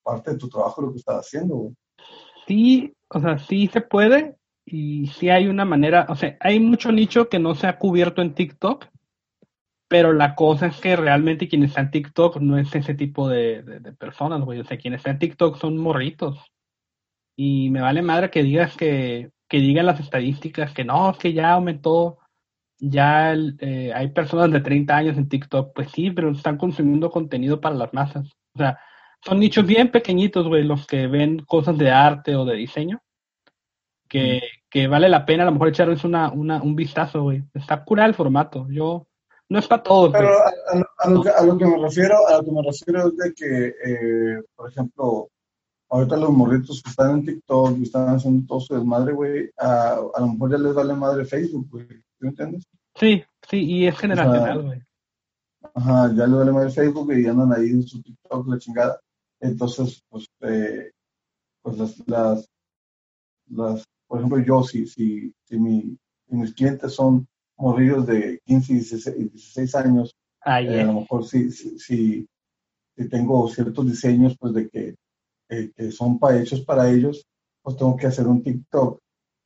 parte 0.02 0.32
de 0.32 0.38
tu 0.38 0.48
trabajo, 0.48 0.82
lo 0.82 0.92
que 0.92 0.98
estás 0.98 1.26
haciendo. 1.26 1.72
Sí, 2.46 2.92
o 3.08 3.20
sea, 3.20 3.38
sí 3.38 3.68
se 3.68 3.80
puede 3.80 4.36
y 4.64 5.06
sí 5.08 5.30
hay 5.30 5.46
una 5.46 5.64
manera, 5.64 6.06
o 6.08 6.16
sea, 6.16 6.36
hay 6.40 6.58
mucho 6.58 6.90
nicho 6.90 7.28
que 7.28 7.38
no 7.38 7.54
se 7.54 7.66
ha 7.66 7.78
cubierto 7.78 8.22
en 8.22 8.34
TikTok, 8.34 8.86
pero 9.88 10.12
la 10.12 10.34
cosa 10.34 10.66
es 10.66 10.80
que 10.80 10.96
realmente 10.96 11.48
quien 11.48 11.62
está 11.62 11.80
en 11.80 11.92
TikTok 11.92 12.38
no 12.38 12.58
es 12.58 12.74
ese 12.74 12.94
tipo 12.94 13.28
de, 13.28 13.94
personas, 13.98 14.40
güey. 14.42 14.58
O 14.60 14.64
sea, 14.64 14.78
quienes 14.78 14.98
están 14.98 15.14
en 15.14 15.18
TikTok 15.20 15.58
son 15.58 15.78
morritos. 15.78 16.38
Y 17.36 17.70
me 17.70 17.80
vale 17.80 18.02
madre 18.02 18.30
que 18.30 18.42
digas 18.42 18.76
que, 18.76 19.30
que 19.48 19.58
digan 19.58 19.86
las 19.86 20.00
estadísticas 20.00 20.72
que 20.72 20.84
no, 20.84 21.10
es 21.10 21.18
que 21.18 21.32
ya 21.32 21.52
aumentó, 21.52 22.18
ya 22.78 23.34
eh, 23.34 23.92
hay 23.94 24.08
personas 24.08 24.50
de 24.52 24.60
30 24.60 24.96
años 24.96 25.16
en 25.16 25.28
TikTok. 25.28 25.72
Pues 25.74 25.90
sí, 25.90 26.10
pero 26.10 26.30
están 26.30 26.58
consumiendo 26.58 27.10
contenido 27.10 27.60
para 27.60 27.74
las 27.74 27.92
masas. 27.92 28.30
O 28.54 28.58
sea, 28.58 28.78
son 29.24 29.40
nichos 29.40 29.66
bien 29.66 29.90
pequeñitos, 29.90 30.46
güey, 30.46 30.64
los 30.64 30.86
que 30.86 31.06
ven 31.06 31.40
cosas 31.46 31.78
de 31.78 31.90
arte 31.90 32.36
o 32.36 32.44
de 32.44 32.56
diseño. 32.56 33.02
Que, 34.08 34.40
que 34.70 34.86
vale 34.86 35.08
la 35.08 35.26
pena 35.26 35.42
a 35.42 35.46
lo 35.46 35.52
mejor 35.52 35.68
echarles 35.68 36.04
una, 36.04 36.30
una, 36.30 36.62
un 36.62 36.76
vistazo, 36.76 37.22
güey. 37.22 37.42
Está 37.54 37.84
cura 37.84 38.06
el 38.06 38.14
formato. 38.14 38.66
Yo, 38.70 39.06
no 39.48 39.58
es 39.58 39.66
para 39.66 39.82
todos. 39.82 40.12
Pero 40.12 40.28
a, 40.28 41.10
lo 41.10 41.22
que, 41.22 41.30
a, 41.30 41.42
lo 41.42 41.58
que, 41.58 41.66
me 41.66 41.78
refiero, 41.78 42.26
a 42.28 42.38
lo 42.38 42.44
que 42.44 42.52
me 42.52 42.62
refiero 42.62 43.08
es 43.08 43.16
de 43.16 43.34
que, 43.34 43.66
eh, 43.84 44.42
por 44.54 44.70
ejemplo, 44.70 45.28
ahorita 45.88 46.16
los 46.16 46.30
morritos 46.30 46.82
que 46.82 46.90
están 46.90 47.18
en 47.18 47.24
TikTok 47.24 47.78
y 47.78 47.82
están 47.84 48.08
haciendo 48.14 48.46
todo 48.46 48.60
su 48.60 48.74
desmadre, 48.74 49.12
güey, 49.12 49.50
a, 49.58 49.98
a, 50.14 50.20
lo 50.20 50.26
mejor 50.28 50.52
ya 50.52 50.58
les 50.58 50.74
vale 50.74 50.94
madre 50.94 51.24
Facebook, 51.24 51.68
güey. 51.70 51.86
¿Me 52.26 52.30
entiendes? 52.30 52.64
Sí, 52.96 53.22
sí, 53.48 53.64
y 53.64 53.86
es 53.86 53.96
generacional, 53.96 54.62
güey. 54.64 54.82
Ajá, 55.74 56.12
ya 56.12 56.26
le 56.26 56.50
vale 56.50 56.70
Facebook 56.70 57.12
y 57.12 57.26
andan 57.26 57.52
ahí 57.52 57.70
en 57.70 57.84
su 57.84 58.02
TikTok, 58.02 58.48
la 58.48 58.58
chingada. 58.58 59.00
Entonces, 59.38 60.02
pues, 60.08 60.26
eh, 60.40 60.90
pues 61.62 61.78
las, 61.78 62.08
las, 62.08 62.48
las, 63.48 63.84
por 64.08 64.18
ejemplo, 64.18 64.40
yo, 64.40 64.64
si, 64.64 64.88
si, 64.88 65.32
si, 65.44 65.56
mi, 65.56 65.96
mis 66.26 66.52
clientes 66.52 66.94
son 66.94 67.28
morrillos 67.56 68.04
de 68.08 68.40
15 68.44 68.72
y 68.72 69.24
16, 69.28 69.74
años, 69.76 70.16
eh, 70.46 70.80
a 70.80 70.84
lo 70.84 70.94
mejor 70.94 71.24
si, 71.24 71.52
si, 71.52 71.78
si, 71.78 72.26
tengo 73.08 73.48
ciertos 73.48 73.86
diseños, 73.86 74.36
pues 74.36 74.52
de 74.52 74.68
que, 74.68 74.96
eh, 75.50 75.70
que 75.76 75.92
son 75.92 76.18
para, 76.18 76.40
hechos 76.40 76.62
para 76.62 76.90
ellos, 76.90 77.24
pues 77.62 77.76
tengo 77.76 77.96
que 77.96 78.08
hacer 78.08 78.26
un 78.26 78.42
TikTok 78.42 78.98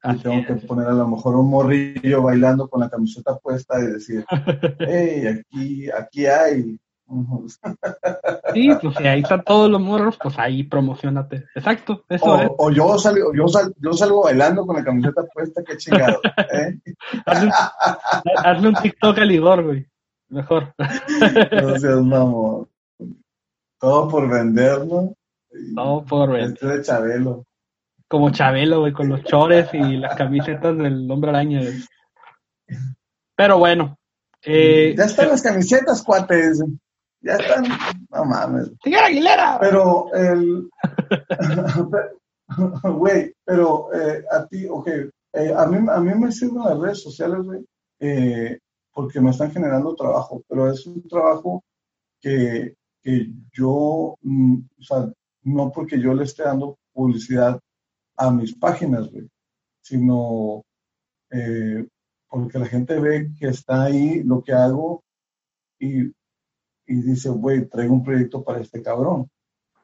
y 0.02 0.16
tengo 0.18 0.46
que 0.46 0.54
poner 0.66 0.88
a 0.88 0.92
lo 0.92 1.08
mejor 1.08 1.36
un 1.36 1.50
morrillo 1.50 2.22
bailando 2.22 2.68
con 2.68 2.80
la 2.80 2.88
camiseta 2.88 3.36
puesta 3.38 3.78
y 3.78 3.86
decir, 3.86 4.24
hey, 4.80 5.26
aquí, 5.26 5.90
aquí 5.90 6.26
hay. 6.26 6.80
Sí, 8.54 8.70
pues 8.80 8.96
si 8.96 9.06
ahí 9.06 9.20
están 9.20 9.42
todos 9.42 9.68
los 9.68 9.80
morros, 9.80 10.16
pues 10.22 10.38
ahí 10.38 10.62
promocionate. 10.62 11.44
Exacto, 11.56 12.04
eso 12.08 12.24
o, 12.24 12.40
es. 12.40 12.50
O 12.56 12.70
yo 12.70 12.96
salgo, 12.98 13.34
yo, 13.34 13.46
yo 13.78 13.92
salgo 13.92 14.22
bailando 14.22 14.64
con 14.64 14.76
la 14.76 14.84
camiseta 14.84 15.24
puesta, 15.34 15.62
qué 15.64 15.76
chingado. 15.76 16.20
¿eh? 16.52 16.78
hazle, 18.36 18.68
un, 18.68 18.74
TikTok 18.74 19.18
al 19.18 19.32
Igor, 19.32 19.64
güey. 19.64 19.86
Mejor. 20.28 20.72
Gracias, 20.78 22.00
mamón. 22.00 22.68
Todo 23.80 24.08
por 24.08 24.28
vender, 24.28 24.86
¿no? 24.86 25.12
Todo 25.74 26.04
por 26.04 26.30
vender. 26.30 26.52
Este 26.52 26.66
de 26.66 26.82
Chabelo 26.82 27.44
como 28.10 28.30
Chabelo, 28.30 28.80
güey, 28.80 28.92
con 28.92 29.08
los 29.08 29.22
chores 29.22 29.68
y 29.72 29.96
las 29.96 30.16
camisetas 30.16 30.76
del 30.76 31.08
hombre 31.08 31.30
araña. 31.30 31.60
Pero 33.36 33.58
bueno. 33.58 33.96
Eh, 34.42 34.96
ya 34.98 35.04
están 35.04 35.28
las 35.28 35.40
camisetas, 35.40 36.02
cuates. 36.02 36.60
Ya 37.20 37.34
están. 37.34 37.66
No 38.10 38.24
mames. 38.24 38.72
Señora 38.82 39.06
Aguilera. 39.06 39.58
Pero 39.60 40.12
el. 40.12 40.68
Güey, 42.82 43.32
pero 43.44 43.94
eh, 43.94 44.24
a 44.28 44.44
ti, 44.44 44.66
ok. 44.68 44.88
Eh, 44.88 45.54
a, 45.56 45.66
mí, 45.66 45.86
a 45.88 46.00
mí 46.00 46.14
me 46.16 46.32
sirven 46.32 46.64
las 46.64 46.80
redes 46.80 47.00
sociales, 47.00 47.42
güey, 47.44 47.64
porque 48.92 49.20
me 49.20 49.30
están 49.30 49.52
generando 49.52 49.94
trabajo, 49.94 50.42
pero 50.48 50.68
es 50.68 50.84
un 50.84 51.00
trabajo 51.06 51.62
que, 52.20 52.74
que 53.00 53.28
yo, 53.52 54.16
mm, 54.22 54.56
o 54.80 54.82
sea, 54.82 55.12
no 55.44 55.70
porque 55.70 56.00
yo 56.00 56.12
le 56.12 56.24
esté 56.24 56.42
dando 56.42 56.76
publicidad 56.92 57.60
a 58.20 58.30
mis 58.30 58.54
páginas, 58.54 59.10
güey, 59.10 59.28
sino 59.80 60.62
eh, 61.30 61.86
porque 62.28 62.58
la 62.58 62.66
gente 62.66 63.00
ve 63.00 63.30
que 63.38 63.48
está 63.48 63.84
ahí 63.84 64.22
lo 64.22 64.42
que 64.42 64.52
hago 64.52 65.02
y, 65.78 66.02
y 66.86 66.94
dice, 67.02 67.30
güey, 67.30 67.66
traigo 67.66 67.94
un 67.94 68.04
proyecto 68.04 68.44
para 68.44 68.60
este 68.60 68.82
cabrón. 68.82 69.30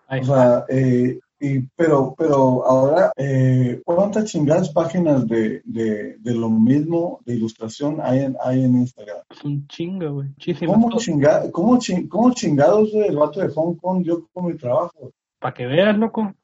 o 0.09 0.24
sea, 0.24 0.66
eh, 0.68 1.18
y, 1.41 1.61
pero, 1.76 2.14
pero 2.16 2.64
ahora, 2.66 3.12
eh, 3.16 3.80
¿cuántas 3.84 4.26
chingadas 4.26 4.70
páginas 4.70 5.26
de, 5.26 5.62
de, 5.64 6.16
de, 6.18 6.34
lo 6.34 6.49
mismo 6.49 7.20
de 7.24 7.34
ilustración 7.34 7.99
hay 8.03 8.20
en, 8.20 8.37
hay 8.43 8.64
en 8.64 8.74
Instagram? 8.76 9.18
Un 9.45 9.66
chingo, 9.66 10.12
güey. 10.12 10.28
¿Cómo, 10.66 10.99
chinga, 10.99 11.51
cómo, 11.51 11.78
cómo 12.09 12.32
chingados 12.34 12.93
el 12.95 13.16
vato 13.16 13.41
de 13.41 13.49
Hong 13.49 13.76
Kong 13.76 14.03
dio 14.03 14.26
con 14.32 14.47
mi 14.47 14.57
trabajo? 14.57 15.11
Para 15.39 15.55
que 15.55 15.66
veas, 15.66 15.97
loco 15.97 16.34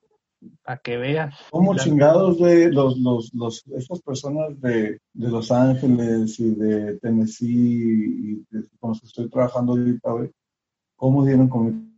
para 0.62 0.78
que 0.78 0.96
veas. 0.96 1.34
¿Cómo 1.50 1.76
chingados 1.76 2.38
de 2.38 2.70
los, 2.70 2.98
los, 2.98 3.32
los, 3.34 3.64
estas 3.76 4.00
personas 4.00 4.60
de, 4.60 5.00
de, 5.12 5.28
Los 5.28 5.50
Ángeles 5.50 6.38
y 6.40 6.54
de 6.54 6.98
Tennessee 6.98 8.44
y 8.50 8.66
con 8.78 8.90
los 8.90 9.00
que 9.00 9.06
estoy 9.06 9.28
trabajando 9.28 9.72
ahorita, 9.72 10.10
¿Cómo 10.96 11.24
dieron 11.24 11.48
con 11.48 11.92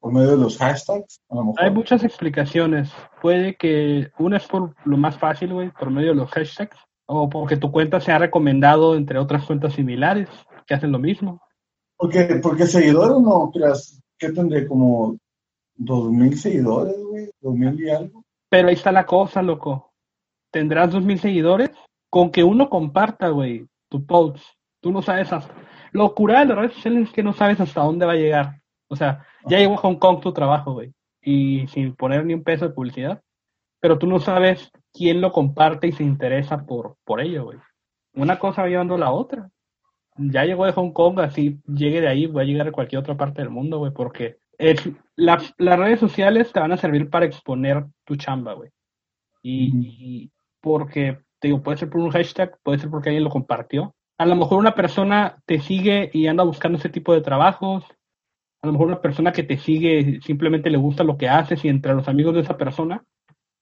¿Por 0.00 0.12
medio 0.12 0.30
de 0.30 0.36
los 0.36 0.56
hashtags? 0.58 1.20
Hay 1.56 1.70
muchas 1.70 2.04
explicaciones. 2.04 2.90
Puede 3.20 3.56
que 3.56 4.12
una 4.18 4.36
es 4.36 4.46
por 4.46 4.74
lo 4.84 4.96
más 4.96 5.18
fácil, 5.18 5.52
güey, 5.52 5.70
por 5.72 5.90
medio 5.90 6.10
de 6.10 6.14
los 6.14 6.30
hashtags. 6.30 6.76
O 7.06 7.28
porque 7.28 7.56
tu 7.56 7.72
cuenta 7.72 8.00
se 8.00 8.12
ha 8.12 8.18
recomendado 8.18 8.94
entre 8.94 9.18
otras 9.18 9.44
cuentas 9.44 9.72
similares 9.72 10.28
que 10.66 10.74
hacen 10.74 10.92
lo 10.92 10.98
mismo. 10.98 11.40
Porque, 11.96 12.38
porque 12.42 12.66
seguidores 12.66 13.20
no 13.20 13.50
creas 13.52 14.00
que 14.18 14.30
tendré 14.30 14.66
como 14.66 15.16
dos 15.78 16.10
mil 16.10 16.36
seguidores, 16.36 16.96
güey, 17.02 17.30
dos 17.40 17.54
mil 17.54 17.80
y 17.80 17.88
algo. 17.88 18.24
Pero 18.50 18.68
ahí 18.68 18.74
está 18.74 18.92
la 18.92 19.06
cosa, 19.06 19.40
loco. 19.42 19.92
Tendrás 20.50 20.90
dos 20.90 21.02
mil 21.02 21.18
seguidores 21.18 21.70
con 22.10 22.30
que 22.30 22.44
uno 22.44 22.68
comparta, 22.68 23.28
güey, 23.28 23.66
tu 23.88 24.04
post. 24.04 24.44
Tú 24.80 24.92
no 24.92 25.02
sabes 25.02 25.32
hasta... 25.32 25.54
Lo 25.92 26.14
de 26.16 26.32
las 26.32 26.48
redes 26.48 26.74
sociales 26.74 27.08
es 27.08 27.12
que 27.14 27.22
no 27.22 27.32
sabes 27.32 27.60
hasta 27.60 27.82
dónde 27.82 28.06
va 28.06 28.12
a 28.12 28.16
llegar. 28.16 28.60
O 28.88 28.96
sea, 28.96 29.24
ya 29.46 29.58
llegó 29.58 29.74
a 29.74 29.78
Hong 29.78 29.96
Kong 29.96 30.20
tu 30.20 30.32
trabajo, 30.32 30.72
güey. 30.72 30.92
Y 31.22 31.66
sin 31.68 31.94
poner 31.94 32.24
ni 32.24 32.34
un 32.34 32.44
peso 32.44 32.68
de 32.68 32.74
publicidad. 32.74 33.22
Pero 33.80 33.98
tú 33.98 34.06
no 34.06 34.18
sabes 34.18 34.70
quién 34.92 35.20
lo 35.20 35.32
comparte 35.32 35.86
y 35.86 35.92
se 35.92 36.04
interesa 36.04 36.64
por, 36.66 36.96
por 37.04 37.20
ello, 37.20 37.44
güey. 37.44 37.58
Una 38.14 38.38
cosa 38.38 38.62
va 38.62 38.68
llevando 38.68 38.96
a 38.96 38.98
la 38.98 39.12
otra. 39.12 39.50
Ya 40.16 40.44
llegó 40.44 40.66
de 40.66 40.72
Hong 40.72 40.92
Kong, 40.92 41.20
así 41.20 41.60
llegue 41.66 42.00
de 42.00 42.08
ahí, 42.08 42.26
voy 42.26 42.42
a 42.42 42.46
llegar 42.46 42.68
a 42.68 42.72
cualquier 42.72 43.00
otra 43.00 43.16
parte 43.16 43.40
del 43.40 43.50
mundo, 43.50 43.78
güey, 43.78 43.92
porque 43.92 44.38
las 45.16 45.54
redes 45.58 46.00
sociales 46.00 46.52
te 46.52 46.60
van 46.60 46.72
a 46.72 46.76
servir 46.76 47.08
para 47.10 47.26
exponer 47.26 47.84
tu 48.04 48.16
chamba, 48.16 48.54
güey. 48.54 48.70
Y, 49.42 50.30
porque, 50.60 51.18
te 51.38 51.48
digo, 51.48 51.62
puede 51.62 51.78
ser 51.78 51.88
por 51.88 52.00
un 52.00 52.10
hashtag, 52.10 52.58
puede 52.62 52.78
ser 52.78 52.90
porque 52.90 53.10
alguien 53.10 53.24
lo 53.24 53.30
compartió. 53.30 53.94
A 54.18 54.26
lo 54.26 54.34
mejor 54.34 54.58
una 54.58 54.74
persona 54.74 55.40
te 55.46 55.60
sigue 55.60 56.10
y 56.12 56.26
anda 56.26 56.42
buscando 56.42 56.78
ese 56.78 56.88
tipo 56.88 57.14
de 57.14 57.20
trabajos. 57.20 57.84
A 58.60 58.66
lo 58.66 58.72
mejor 58.72 58.88
una 58.88 59.00
persona 59.00 59.32
que 59.32 59.44
te 59.44 59.56
sigue 59.56 60.20
simplemente 60.22 60.70
le 60.70 60.78
gusta 60.78 61.04
lo 61.04 61.16
que 61.16 61.28
haces 61.28 61.64
y 61.64 61.68
entre 61.68 61.94
los 61.94 62.08
amigos 62.08 62.34
de 62.34 62.40
esa 62.40 62.56
persona 62.56 63.04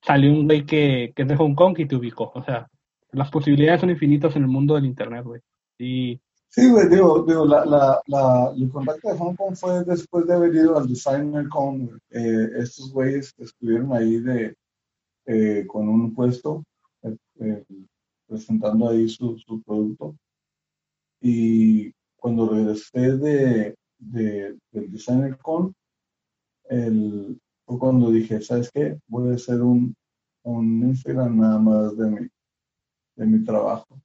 salió 0.01 0.33
un 0.33 0.47
güey 0.47 0.65
que, 0.65 1.13
que 1.15 1.23
es 1.23 1.29
de 1.29 1.37
Hong 1.37 1.55
Kong 1.55 1.79
y 1.79 1.87
te 1.87 1.97
ubicó. 1.97 2.33
O 2.35 2.43
sea, 2.43 2.69
las 3.13 3.31
posibilidades 3.31 3.81
son 3.83 3.91
infinitas 3.91 4.35
en 4.37 4.43
el 4.43 4.49
mundo 4.49 4.75
del 4.75 4.87
Internet, 4.87 5.25
güey. 5.25 5.43
Y 5.79 6.21
Sí, 6.57 6.71
güey, 6.71 6.89
digo, 6.89 7.23
digo 7.23 7.45
la, 7.45 7.67
la, 7.67 8.01
la, 8.07 8.51
el 8.57 8.71
contacto 8.71 9.09
de 9.11 9.19
Hong 9.19 9.35
Kong 9.37 9.55
fue 9.55 9.85
después 9.85 10.27
de 10.27 10.33
haber 10.35 10.55
ido 10.55 10.79
al 10.79 10.89
Designer 10.89 11.47
Con. 11.51 12.01
Eh, 12.09 12.49
estos 12.57 12.91
güeyes 12.95 13.35
estuvieron 13.37 13.93
ahí 13.93 14.17
de, 14.21 14.57
eh, 15.27 15.67
con 15.67 15.87
un 15.87 16.15
puesto, 16.15 16.65
eh, 17.03 17.65
presentando 18.27 18.89
ahí 18.89 19.07
su, 19.07 19.39
su, 19.39 19.63
producto. 19.63 20.17
Y 21.21 21.93
cuando 22.17 22.49
regresé 22.49 23.19
de, 23.19 23.75
de, 23.99 24.59
del 24.73 24.91
Designer 24.91 25.37
Con, 25.37 25.75
el, 26.71 27.39
fue 27.67 27.79
cuando 27.79 28.11
dije, 28.11 28.41
¿sabes 28.41 28.71
qué? 28.73 28.99
Voy 29.09 29.31
a 29.31 29.35
hacer 29.35 29.61
un, 29.61 29.95
un 30.45 30.89
Instagram 30.89 31.39
nada 31.39 31.59
más 31.59 31.97
de 31.99 32.07
mi, 32.07 32.29
de 33.17 33.27
mi 33.27 33.45
trabajo. 33.45 34.01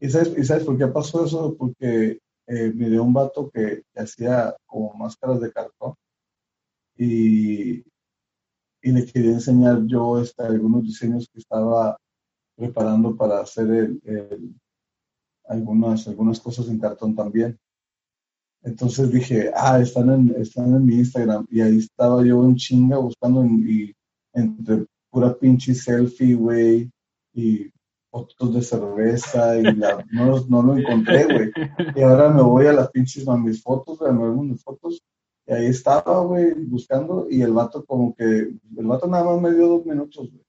¿Y 0.00 0.10
sabes, 0.10 0.46
sabes 0.46 0.64
por 0.64 0.76
qué 0.76 0.86
pasó 0.88 1.24
eso? 1.24 1.56
Porque 1.56 2.18
eh, 2.46 2.72
miré 2.74 3.00
un 3.00 3.12
vato 3.12 3.50
que, 3.50 3.82
hacía 3.94 4.54
como 4.66 4.92
máscaras 4.94 5.40
de 5.40 5.52
cartón 5.52 5.94
y, 6.96 7.78
y 8.82 8.92
le 8.92 9.06
quería 9.06 9.32
enseñar 9.32 9.84
yo 9.86 10.20
este, 10.20 10.42
algunos 10.42 10.84
diseños 10.84 11.28
que 11.32 11.40
estaba 11.40 11.96
preparando 12.56 13.16
para 13.16 13.40
hacer 13.40 13.68
el, 13.70 14.54
algunas, 15.44 16.06
algunas 16.08 16.40
cosas 16.40 16.68
en 16.68 16.78
cartón 16.78 17.14
también. 17.14 17.58
Entonces 18.62 19.12
dije, 19.12 19.50
ah, 19.54 19.78
están 19.80 20.10
en, 20.10 20.40
están 20.40 20.74
en 20.74 20.84
mi 20.84 20.96
Instagram. 20.96 21.46
Y 21.50 21.60
ahí 21.60 21.78
estaba 21.78 22.24
yo 22.24 22.44
en 22.44 22.56
chinga 22.56 22.98
buscando 22.98 23.44
y, 23.44 23.94
entre 24.32 24.86
pura 25.10 25.36
pinche 25.38 25.74
selfie, 25.74 26.34
güey, 26.34 26.90
y 27.32 27.70
fotos 28.10 28.54
de 28.54 28.62
cerveza 28.62 29.58
y 29.58 29.62
la, 29.62 30.04
no, 30.10 30.40
no, 30.48 30.62
lo 30.62 30.76
encontré, 30.76 31.24
güey. 31.24 31.52
Y 31.94 32.02
ahora 32.02 32.30
me 32.30 32.42
voy 32.42 32.66
a 32.66 32.72
las 32.72 32.90
pinches, 32.90 33.28
a 33.28 33.36
mis 33.36 33.62
fotos, 33.62 34.00
a 34.02 34.12
mis 34.12 34.62
fotos, 34.62 35.02
y 35.46 35.52
ahí 35.52 35.66
estaba, 35.66 36.20
güey, 36.20 36.54
buscando, 36.64 37.26
y 37.30 37.42
el 37.42 37.52
vato 37.52 37.84
como 37.84 38.14
que, 38.14 38.24
el 38.24 38.86
vato 38.86 39.06
nada 39.06 39.24
más 39.24 39.40
me 39.40 39.54
dio 39.54 39.68
dos 39.68 39.86
minutos, 39.86 40.30
güey. 40.30 40.44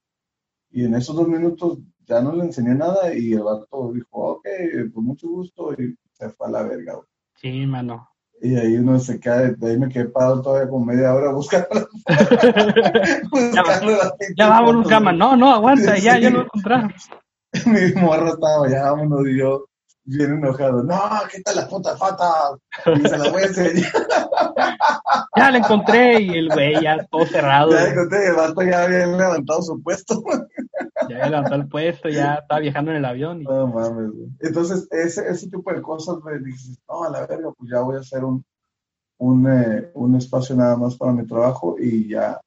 Y 0.72 0.86
en 0.86 0.96
esos 0.96 1.16
dos 1.16 1.28
minutos 1.28 1.80
ya 2.06 2.22
no 2.22 2.34
le 2.34 2.44
enseñé 2.46 2.76
nada, 2.76 3.14
y 3.14 3.34
el 3.34 3.44
vato 3.44 3.92
dijo, 3.94 4.08
ok, 4.12 4.48
pues 4.94 5.06
mucho 5.06 5.28
gusto, 5.28 5.74
y 5.74 5.96
se 6.14 6.30
fue 6.30 6.48
a 6.48 6.52
la 6.52 6.64
verga, 6.64 6.96
güey. 6.96 7.08
Sí, 7.36 7.66
mano. 7.68 8.10
Y 8.42 8.56
ahí 8.56 8.78
uno 8.78 9.00
se 9.00 9.20
queda, 9.20 9.52
de 9.52 9.72
ahí 9.72 9.78
me 9.78 9.90
quedé 9.90 10.06
parado 10.06 10.42
todavía 10.42 10.70
como 10.70 10.86
media 10.86 11.14
hora 11.14 11.32
buscando, 11.32 11.68
buscando 13.32 13.92
ya, 13.92 14.14
ya 14.38 14.48
vámonos, 14.48 14.88
cama. 14.88 15.12
No, 15.12 15.36
no, 15.36 15.52
aguanta, 15.52 15.98
ya, 15.98 16.20
ya 16.20 16.30
lo 16.30 16.44
encontraron. 16.44 16.94
mi 17.66 18.02
morro 18.02 18.34
estaba 18.34 18.70
ya, 18.70 18.92
vámonos, 18.92 19.28
y 19.28 19.38
yo 19.38 19.66
bien 20.08 20.34
enojado. 20.34 20.84
No, 20.84 21.00
¿qué 21.32 21.42
tal 21.42 21.58
la 21.58 21.68
puta 21.68 21.96
fata? 21.98 22.58
Y 22.86 23.08
se 23.08 23.18
la 23.18 23.30
voy 23.30 23.44
a 23.44 23.46
enseñar. 23.46 23.92
ya 25.36 25.52
la 25.52 25.58
encontré 25.58 26.22
y 26.22 26.30
el 26.30 26.50
güey 26.50 26.82
ya 26.82 27.06
todo 27.12 27.26
cerrado. 27.26 27.72
Ya 27.72 27.90
encontré, 27.90 28.28
el 28.28 28.36
vato 28.36 28.62
ya 28.64 28.84
había 28.84 29.06
levantado 29.06 29.62
su 29.62 29.82
puesto. 29.84 30.24
ya 31.10 31.16
había 31.16 31.30
levantado 31.30 31.62
el 31.62 31.68
puesto, 31.68 32.10
ya 32.10 32.36
estaba 32.36 32.62
viajando 32.62 32.92
en 32.92 32.98
el 32.98 33.06
avión. 33.06 33.42
Y... 33.42 33.46
No 33.46 33.68
mames, 33.68 34.12
güey. 34.12 34.30
Entonces, 34.40 34.88
ese, 34.92 35.28
ese 35.28 35.50
tipo 35.50 35.72
de 35.72 35.82
cosas, 35.82 36.18
me 36.24 36.40
dices, 36.40 36.80
no, 36.88 37.04
a 37.04 37.10
la 37.10 37.26
verga, 37.28 37.52
pues 37.58 37.70
ya 37.70 37.82
voy 37.82 37.98
a 37.98 38.00
hacer 38.00 38.24
un, 38.24 38.44
un, 39.18 39.48
eh, 39.52 39.92
un 39.94 40.16
espacio 40.16 40.56
nada 40.56 40.78
más 40.78 40.96
para 40.96 41.12
mi 41.12 41.28
trabajo 41.28 41.76
y 41.78 42.10
ya, 42.10 42.40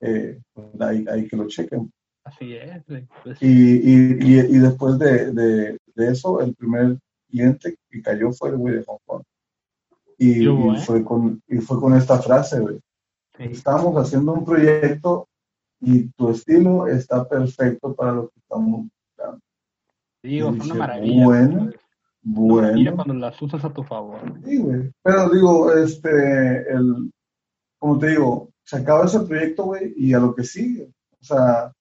eh, 0.00 0.40
pues 0.54 0.80
ahí, 0.80 1.04
ahí 1.10 1.28
que 1.28 1.36
lo 1.36 1.46
chequen. 1.48 1.92
Así 2.24 2.54
es. 2.54 2.82
Pues 3.22 3.42
y, 3.42 3.46
y, 3.46 4.16
y, 4.20 4.58
después 4.58 4.98
de, 4.98 5.32
de, 5.32 5.78
de, 5.94 6.08
eso, 6.10 6.40
el 6.40 6.54
primer 6.54 6.98
cliente 7.28 7.76
que 7.90 8.02
cayó 8.02 8.32
fue 8.32 8.50
el 8.50 8.56
güey 8.56 8.76
de 8.76 8.84
Hong 8.84 8.98
Kong. 9.04 9.22
Y, 10.18 10.48
y, 10.48 10.76
fue 10.78 11.04
con, 11.04 11.42
y 11.46 11.58
fue 11.58 11.78
con 11.78 11.94
esta 11.94 12.20
frase, 12.20 12.60
güey. 12.60 12.80
Estamos 13.38 13.94
haciendo 13.96 14.32
un 14.32 14.44
proyecto 14.44 15.28
y 15.80 16.08
tu 16.10 16.30
estilo 16.30 16.86
está 16.86 17.28
perfecto 17.28 17.94
para 17.94 18.12
lo 18.12 18.28
que 18.28 18.38
estamos 18.38 18.86
buscando. 18.86 19.40
Digo, 20.22 20.50
es 20.50 20.64
una 20.64 20.74
maravilla. 20.74 21.24
Bueno, 21.24 21.70
bueno. 22.22 22.94
cuando 22.94 23.14
las 23.14 23.42
usas 23.42 23.62
a 23.64 23.72
tu 23.72 23.82
favor. 23.82 24.20
Sí, 24.44 24.58
güey. 24.58 24.90
Pero 25.02 25.28
digo, 25.28 25.72
este, 25.72 26.72
el, 26.72 27.12
como 27.78 27.98
te 27.98 28.08
digo, 28.08 28.48
se 28.62 28.76
acaba 28.78 29.04
ese 29.04 29.20
proyecto, 29.20 29.64
güey, 29.64 29.92
y 29.96 30.14
a 30.14 30.20
lo 30.20 30.34
que 30.34 30.44
sigue. 30.44 30.90
O 31.20 31.24
sea, 31.24 31.73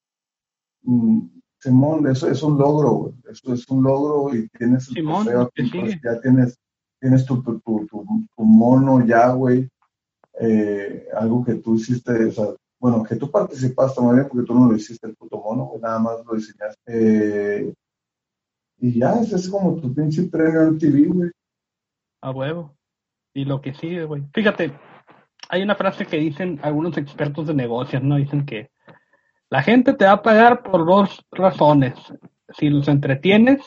Simón, 1.59 2.07
eso 2.07 2.29
es 2.29 2.43
un 2.43 2.57
logro. 2.57 3.13
Eso 3.29 3.53
es 3.53 3.67
un 3.69 3.83
logro 3.83 4.35
y 4.35 4.49
tienes 4.49 4.87
el 4.89 4.95
Simón, 4.95 5.25
pues, 5.25 6.01
ya 6.03 6.19
tienes, 6.19 6.59
tienes 6.99 7.25
tu, 7.25 7.41
tu, 7.41 7.59
tu, 7.59 7.87
tu 7.87 8.43
mono 8.43 9.05
ya, 9.05 9.31
güey. 9.31 9.69
Eh, 10.39 11.07
algo 11.15 11.43
que 11.45 11.55
tú 11.55 11.75
hiciste, 11.75 12.25
o 12.25 12.31
sea, 12.31 12.45
bueno, 12.79 13.03
que 13.03 13.15
tú 13.15 13.31
participaste 13.31 14.01
muy 14.01 14.15
bien 14.15 14.27
porque 14.27 14.45
tú 14.45 14.55
no 14.55 14.69
lo 14.69 14.75
hiciste 14.75 15.07
el 15.07 15.15
puto 15.15 15.37
mono, 15.37 15.65
güey, 15.65 15.81
nada 15.81 15.99
más 15.99 16.25
lo 16.25 16.33
diseñaste. 16.33 16.81
Eh, 16.87 17.73
y 18.79 18.99
ya, 18.99 19.13
ese 19.21 19.37
es 19.37 19.47
como 19.49 19.79
tu 19.79 19.93
pinche 19.93 20.23
premio 20.23 20.63
en 20.63 20.77
TV, 20.77 21.07
güey. 21.07 21.31
A 22.21 22.31
huevo. 22.31 22.75
Y 23.33 23.45
lo 23.45 23.61
que 23.61 23.73
sigue, 23.73 24.03
güey. 24.03 24.23
Fíjate, 24.33 24.73
hay 25.49 25.61
una 25.61 25.75
frase 25.75 26.05
que 26.05 26.17
dicen 26.17 26.59
algunos 26.61 26.97
expertos 26.97 27.47
de 27.47 27.53
negocios, 27.53 28.03
¿no? 28.03 28.17
Dicen 28.17 28.45
que 28.45 28.69
la 29.53 29.61
gente 29.61 29.93
te 29.93 30.05
va 30.05 30.13
a 30.13 30.23
pagar 30.23 30.63
por 30.63 30.83
dos 30.83 31.23
razones. 31.31 31.93
Si 32.57 32.69
los 32.69 32.87
entretienes 32.87 33.61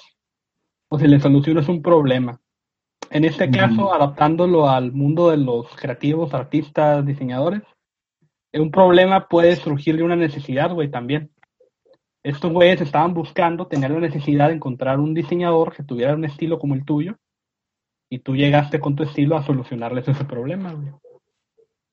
o 0.89 0.99
si 0.99 1.07
le 1.07 1.21
solucionas 1.21 1.69
un 1.69 1.81
problema. 1.81 2.41
En 3.09 3.25
este 3.25 3.49
caso, 3.53 3.95
adaptándolo 3.95 4.69
al 4.69 4.91
mundo 4.91 5.31
de 5.31 5.37
los 5.37 5.69
creativos, 5.77 6.35
artistas, 6.35 7.07
diseñadores, 7.07 7.63
un 8.53 8.73
problema 8.73 9.29
puede 9.29 9.55
surgir 9.55 9.97
de 9.97 10.03
una 10.03 10.17
necesidad, 10.17 10.75
güey, 10.75 10.91
también. 10.91 11.31
Estos 12.25 12.51
güeyes 12.51 12.81
estaban 12.81 13.15
buscando 13.15 13.69
tener 13.69 13.93
la 13.93 14.01
necesidad 14.01 14.49
de 14.49 14.55
encontrar 14.55 14.99
un 14.99 15.15
diseñador 15.15 15.73
que 15.73 15.85
tuviera 15.85 16.15
un 16.15 16.25
estilo 16.25 16.59
como 16.59 16.75
el 16.75 16.85
tuyo 16.85 17.17
y 18.11 18.19
tú 18.19 18.35
llegaste 18.35 18.81
con 18.81 18.97
tu 18.97 19.05
estilo 19.05 19.37
a 19.37 19.45
solucionarles 19.45 20.09
ese 20.09 20.25
problema, 20.25 20.73
güey. 20.73 20.91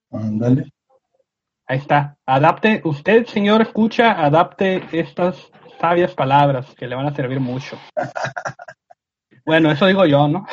Ándale. 0.10 0.74
Ahí 1.68 1.78
está. 1.78 2.18
Adapte, 2.26 2.82
usted, 2.84 3.26
señor, 3.26 3.62
escucha, 3.62 4.12
adapte 4.24 4.84
estas 4.92 5.52
sabias 5.80 6.14
palabras 6.14 6.74
que 6.76 6.88
le 6.88 6.96
van 6.96 7.08
a 7.08 7.16
servir 7.16 7.40
mucho. 7.40 7.78
Bueno, 9.46 9.70
eso 9.72 9.86
digo 9.88 10.06
yo, 10.06 10.26
¿no? 10.30 10.46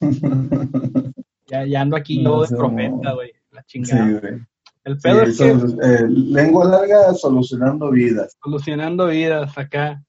ya, 1.46 1.80
ando 1.80 1.96
aquí 1.96 2.20
no, 2.20 2.42
de 2.42 2.48
profeta, 2.48 3.12
güey. 3.12 3.32
La 3.52 3.62
chingada. 3.62 4.06
Sí, 4.06 4.12
güey. 4.14 4.42
El 4.82 4.98
pedo 4.98 5.22
es 5.22 5.38
que. 5.38 5.50
Eh, 5.50 6.06
lengua 6.08 6.64
larga 6.64 7.14
solucionando 7.14 7.92
vidas. 7.92 8.36
Solucionando 8.42 9.06
vidas 9.06 9.56
acá. 9.56 10.02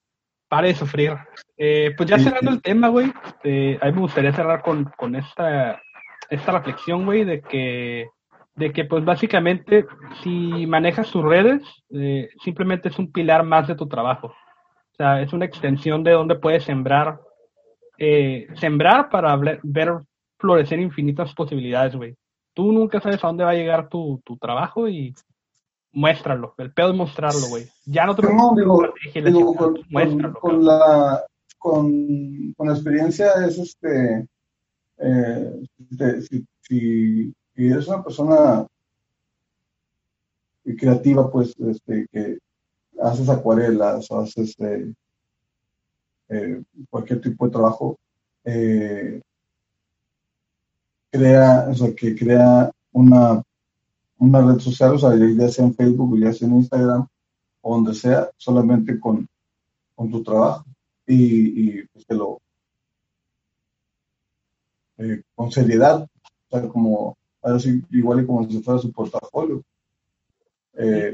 Pare 0.47 0.69
de 0.69 0.75
sufrir. 0.75 1.15
Eh, 1.55 1.93
pues 1.95 2.09
ya 2.09 2.17
cerrando 2.17 2.49
el 2.49 2.63
tema, 2.63 2.87
güey. 2.87 3.13
Eh, 3.43 3.77
a 3.79 3.85
mí 3.85 3.91
me 3.91 4.01
gustaría 4.01 4.33
cerrar 4.33 4.63
con, 4.63 4.85
con 4.97 5.15
esta, 5.15 5.79
esta 6.31 6.51
reflexión, 6.53 7.05
güey, 7.05 7.25
de 7.25 7.41
que 7.41 8.09
de 8.55 8.73
que 8.73 8.85
pues 8.85 9.03
básicamente 9.05 9.85
si 10.23 10.65
manejas 10.67 11.11
tus 11.11 11.23
redes, 11.23 11.61
eh, 11.89 12.29
simplemente 12.43 12.89
es 12.89 12.99
un 12.99 13.11
pilar 13.11 13.43
más 13.43 13.67
de 13.67 13.75
tu 13.75 13.87
trabajo. 13.87 14.27
O 14.27 14.95
sea, 14.95 15.21
es 15.21 15.33
una 15.33 15.45
extensión 15.45 16.03
de 16.03 16.11
donde 16.11 16.35
puedes 16.35 16.63
sembrar, 16.63 17.19
eh, 17.97 18.47
sembrar 18.55 19.09
para 19.09 19.35
ver 19.63 19.99
florecer 20.37 20.79
infinitas 20.79 21.33
posibilidades, 21.33 21.95
güey. 21.95 22.15
Tú 22.53 22.71
nunca 22.71 22.99
sabes 22.99 23.23
a 23.23 23.27
dónde 23.27 23.45
va 23.45 23.51
a 23.51 23.55
llegar 23.55 23.87
tu, 23.87 24.21
tu 24.25 24.37
trabajo 24.37 24.87
y 24.87 25.13
muéstralo. 25.93 26.53
El 26.57 26.73
pedo 26.73 26.89
es 26.91 26.95
mostrarlo, 26.97 27.47
güey. 27.49 27.65
Ya 27.85 28.05
no 28.05 28.15
te 28.15 28.23
no, 28.23 28.53
digo, 28.55 28.93
digo, 29.13 29.55
con, 29.55 29.79
muéstralo. 29.89 30.33
Con, 30.33 30.65
la, 30.65 31.23
con, 31.57 32.53
con, 32.53 32.67
la 32.67 32.73
experiencia 32.73 33.31
es 33.47 33.57
este, 33.57 34.27
eh, 34.97 35.63
si, 36.29 36.45
si 36.61 37.33
y 37.61 37.71
eres 37.71 37.87
una 37.87 38.03
persona 38.03 38.65
creativa, 40.63 41.29
pues, 41.29 41.55
este, 41.59 42.07
que 42.11 42.39
haces 42.99 43.29
acuarelas 43.29 44.09
o 44.09 44.19
haces 44.19 44.49
este, 44.49 44.95
eh, 46.29 46.63
cualquier 46.89 47.21
tipo 47.21 47.45
de 47.45 47.51
trabajo, 47.51 47.99
eh, 48.45 49.21
crea, 51.11 51.67
o 51.69 51.75
sea, 51.75 51.93
que 51.93 52.15
crea 52.15 52.71
una, 52.93 53.43
una 54.17 54.41
red 54.41 54.57
social, 54.57 54.95
o 54.95 54.97
sea, 54.97 55.11
ya 55.15 55.49
sea 55.49 55.65
en 55.65 55.75
Facebook 55.75 56.19
ya 56.19 56.33
sea 56.33 56.47
en 56.47 56.55
Instagram, 56.55 57.07
o 57.61 57.75
donde 57.75 57.93
sea, 57.93 58.31
solamente 58.37 58.99
con, 58.99 59.27
con 59.93 60.09
tu 60.09 60.23
trabajo 60.23 60.65
y, 61.05 61.79
y 61.79 61.87
pues, 61.93 62.05
que 62.07 62.15
lo 62.15 62.41
eh, 64.97 65.21
con 65.35 65.51
seriedad, 65.51 66.01
o 66.01 66.49
sea, 66.49 66.67
como 66.67 67.17
así, 67.41 67.83
igual 67.91 68.21
y 68.21 68.25
como 68.25 68.49
si 68.49 68.61
fuera 68.61 68.79
su 68.79 68.91
portafolio. 68.91 69.63
Eh, 70.73 71.13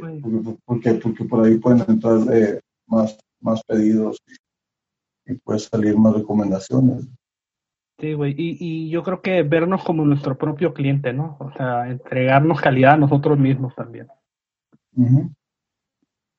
porque, 0.65 0.93
porque, 0.95 1.25
por 1.25 1.45
ahí 1.45 1.57
pueden 1.57 1.83
entrar 1.87 2.19
eh, 2.31 2.59
más, 2.85 3.17
más 3.39 3.63
pedidos 3.63 4.21
y, 4.27 5.33
y 5.33 5.35
puede 5.37 5.59
salir 5.59 5.97
más 5.97 6.13
recomendaciones. 6.13 7.07
Sí, 7.99 8.13
güey, 8.13 8.35
y, 8.37 8.57
y 8.59 8.89
yo 8.89 9.01
creo 9.01 9.21
que 9.21 9.41
vernos 9.41 9.83
como 9.83 10.05
nuestro 10.05 10.37
propio 10.37 10.71
cliente, 10.73 11.13
¿no? 11.13 11.35
O 11.39 11.51
sea, 11.53 11.89
entregarnos 11.89 12.61
calidad 12.61 12.93
a 12.93 12.97
nosotros 12.97 13.39
mismos 13.39 13.73
también. 13.73 14.07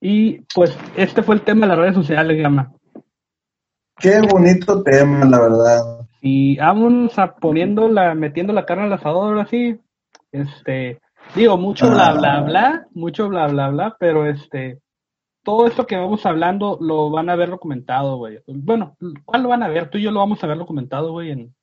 Y 0.01 0.41
pues 0.55 0.77
este 0.97 1.23
fue 1.23 1.35
el 1.35 1.43
tema 1.43 1.63
de 1.63 1.67
las 1.69 1.79
redes 1.79 1.95
sociales, 1.95 2.41
Gama. 2.41 2.73
Qué 3.99 4.21
bonito 4.21 4.83
tema, 4.85 5.25
la 5.25 5.41
verdad. 5.41 5.98
Y 6.21 6.57
vamos 6.57 7.19
a 7.19 7.37
poniendo 7.37 7.89
la, 7.89 8.15
metiendo 8.15 8.53
la 8.53 8.67
carne 8.67 8.85
al 8.85 8.93
asador 8.93 9.39
así, 9.39 9.79
este, 10.33 11.01
digo, 11.35 11.57
mucho 11.57 11.91
bla 11.91 12.13
bla 12.15 12.39
Ah. 12.39 12.41
bla, 12.43 12.87
mucho 12.93 13.29
bla 13.29 13.47
bla 13.47 13.71
bla, 13.71 13.97
pero 13.99 14.27
este, 14.27 14.81
todo 15.45 15.67
esto 15.67 15.87
que 15.87 15.97
vamos 15.97 16.27
hablando 16.27 16.79
lo 16.81 17.11
van 17.11 17.31
a 17.31 17.37
ver 17.37 17.51
documentado, 17.51 18.17
güey. 18.17 18.41
Bueno, 18.47 18.97
¿cuál 19.25 19.43
lo 19.43 19.49
van 19.49 19.63
a 19.63 19.69
ver? 19.69 19.91
Tú 19.91 19.99
y 19.99 20.03
yo 20.03 20.11
lo 20.11 20.21
vamos 20.21 20.43
a 20.43 20.47
ver 20.47 20.59
documentado, 20.59 21.13
güey, 21.13 21.31
en 21.31 21.55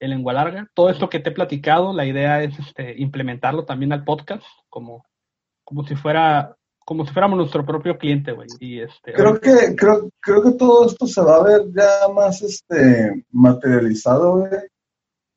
en 0.00 0.10
lengua 0.10 0.32
larga. 0.32 0.68
Todo 0.74 0.90
esto 0.90 1.08
que 1.08 1.20
te 1.20 1.30
he 1.30 1.32
platicado, 1.32 1.92
la 1.92 2.04
idea 2.04 2.42
es 2.42 2.58
este, 2.58 2.94
implementarlo 3.00 3.64
también 3.64 3.92
al 3.92 4.04
podcast, 4.04 4.44
como, 4.68 5.04
como 5.64 5.84
si 5.84 5.96
fuera, 5.96 6.56
como 6.84 7.06
si 7.06 7.12
fuéramos 7.12 7.38
nuestro 7.38 7.64
propio 7.64 7.96
cliente, 7.98 8.32
güey. 8.32 8.48
Y 8.60 8.80
este, 8.80 9.12
Creo 9.12 9.40
que, 9.40 9.74
creo, 9.76 10.10
creo 10.20 10.42
que 10.42 10.52
todo 10.52 10.86
esto 10.86 11.06
se 11.06 11.20
va 11.22 11.36
a 11.36 11.42
ver 11.42 11.62
ya 11.74 12.08
más 12.14 12.42
este 12.42 13.24
materializado 13.30 14.38
güey, 14.40 14.50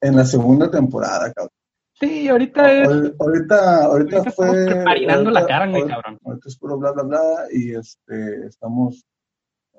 en 0.01 0.15
la 0.15 0.25
segunda 0.25 0.69
temporada, 0.69 1.31
cabrón. 1.33 1.51
sí, 1.99 2.27
ahorita 2.29 2.71
es, 2.73 2.87
Ahor- 2.87 3.15
Ahorita, 3.19 3.83
ahorita, 3.85 4.17
ahorita 4.17 4.31
fue. 4.31 4.83
marinando 4.85 5.31
la 5.31 5.45
carne, 5.45 5.79
ahorita- 5.79 5.95
cabrón. 5.95 6.19
Ahorita 6.25 6.49
es 6.49 6.57
puro 6.57 6.77
bla, 6.77 6.91
bla, 6.91 7.03
bla, 7.03 7.21
y 7.51 7.73
este, 7.75 8.45
estamos 8.47 9.03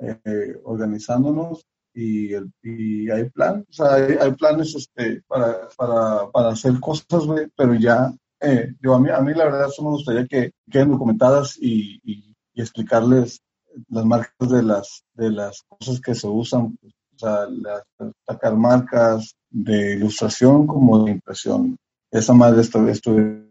eh, 0.00 0.56
organizándonos 0.64 1.64
y, 1.94 2.32
el, 2.34 2.50
y 2.62 3.10
hay 3.10 3.28
plan, 3.30 3.64
o 3.68 3.72
sea, 3.72 3.94
hay, 3.94 4.16
hay 4.20 4.32
planes 4.32 4.74
este, 4.74 5.22
para, 5.26 5.68
para, 5.76 6.30
para 6.30 6.48
hacer 6.50 6.78
cosas, 6.80 7.24
güey, 7.26 7.48
pero 7.56 7.74
ya, 7.74 8.12
eh, 8.40 8.74
yo 8.80 8.94
a 8.94 9.00
mí, 9.00 9.10
a 9.10 9.20
mí 9.20 9.34
la 9.34 9.44
verdad 9.44 9.68
eso 9.68 9.82
me 9.82 9.90
gustaría 9.90 10.26
que 10.26 10.52
queden 10.70 10.92
documentadas 10.92 11.56
y, 11.60 12.00
y, 12.04 12.24
explicarles 12.54 13.40
las 13.88 14.04
marcas 14.04 14.50
de 14.50 14.64
las, 14.64 15.04
de 15.14 15.30
las 15.30 15.62
cosas 15.68 16.00
que 16.00 16.12
se 16.16 16.26
usan, 16.26 16.76
o 17.14 17.18
sea, 17.18 17.46
las, 17.48 17.84
sacar 18.26 18.56
marcas 18.56 19.36
de 19.48 19.94
ilustración 19.94 20.66
como 20.66 21.04
de 21.04 21.12
impresión. 21.12 21.76
Esa 22.10 22.34
madre 22.34 22.62
estuve 22.62 23.46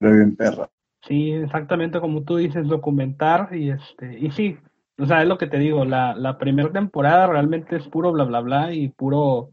bien 0.00 0.36
perra. 0.36 0.70
Sí, 1.06 1.32
exactamente 1.32 2.00
como 2.00 2.22
tú 2.22 2.36
dices, 2.36 2.68
documentar 2.68 3.54
y 3.56 3.70
este, 3.70 4.18
y 4.20 4.30
sí, 4.30 4.56
o 4.98 5.06
sea, 5.06 5.22
es 5.22 5.28
lo 5.28 5.38
que 5.38 5.46
te 5.46 5.58
digo, 5.58 5.84
la, 5.84 6.14
la 6.14 6.38
primera 6.38 6.70
temporada 6.70 7.26
realmente 7.26 7.76
es 7.76 7.88
puro 7.88 8.12
bla 8.12 8.24
bla 8.24 8.40
bla 8.40 8.72
y 8.72 8.88
puro 8.88 9.50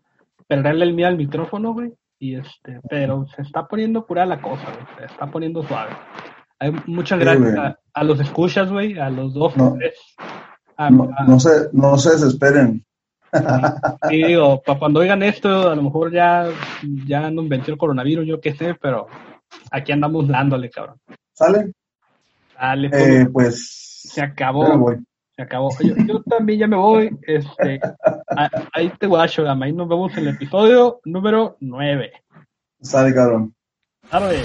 perderle 0.47 0.86
el 0.86 0.93
miedo 0.93 1.09
al 1.09 1.18
micrófono, 1.18 1.74
güey, 1.74 1.93
y 2.20 2.36
este, 2.36 2.80
pero 2.89 3.26
se 3.36 3.41
está 3.41 3.68
poniendo 3.68 4.05
pura 4.05 4.26
la 4.26 4.41
cosa, 4.41 4.63
güey, 4.63 4.86
se 4.99 5.05
está 5.05 5.28
poniendo 5.30 5.63
suave. 5.63 5.91
Hay 6.59 6.72
muchas 6.86 7.20
Sí, 7.20 7.26
gracias 7.26 7.57
a, 7.57 7.78
a 7.93 8.03
los 8.03 8.20
escuchas, 8.20 8.72
güey, 8.72 8.97
a 8.97 9.09
los 9.09 9.34
dos, 9.34 9.55
No. 9.57 9.76
tres. 9.78 9.95
A- 10.78 10.89
No, 10.89 11.09
a- 11.18 11.24
no, 11.26 11.39
se, 11.39 11.49
no 11.74 11.97
se 11.97 12.11
desesperen. 12.11 12.84
Sí, 14.09 14.24
digo, 14.24 14.61
para 14.66 14.80
cuando 14.80 15.01
oigan 15.01 15.22
esto, 15.24 15.70
a 15.70 15.76
lo 15.76 15.82
mejor 15.84 16.11
ya, 16.13 16.47
ya 17.05 17.30
nos 17.30 17.49
venció 17.49 17.74
el 17.74 17.78
coronavirus, 17.78 18.26
yo 18.26 18.39
qué 18.39 18.55
sé, 18.55 18.76
pero 18.76 19.07
aquí 19.72 19.91
andamos 19.91 20.28
dándole, 20.30 20.70
cabrón. 20.70 20.97
¿Sale? 21.34 21.74
Dale, 22.57 22.89
Eh, 22.93 23.28
pues. 23.32 24.01
se 24.09 24.22
acabó. 24.22 24.95
Se 25.36 25.41
acabó. 25.43 25.69
Yo, 25.81 25.95
yo 26.07 26.21
también 26.23 26.59
ya 26.59 26.67
me 26.67 26.77
voy. 26.77 27.17
Este, 27.23 27.79
a- 28.38 28.49
ahí 28.73 28.89
te 28.99 29.07
guacho, 29.07 29.43
Gama. 29.43 29.65
Ahí 29.65 29.73
nos 29.73 29.88
vemos 29.89 30.11
en 30.17 30.27
el 30.27 30.36
episodio 30.36 30.99
número 31.05 31.57
9. 31.59 32.11
Sale, 32.81 33.13
cabrón. 33.13 33.53
Tarde. 34.09 34.43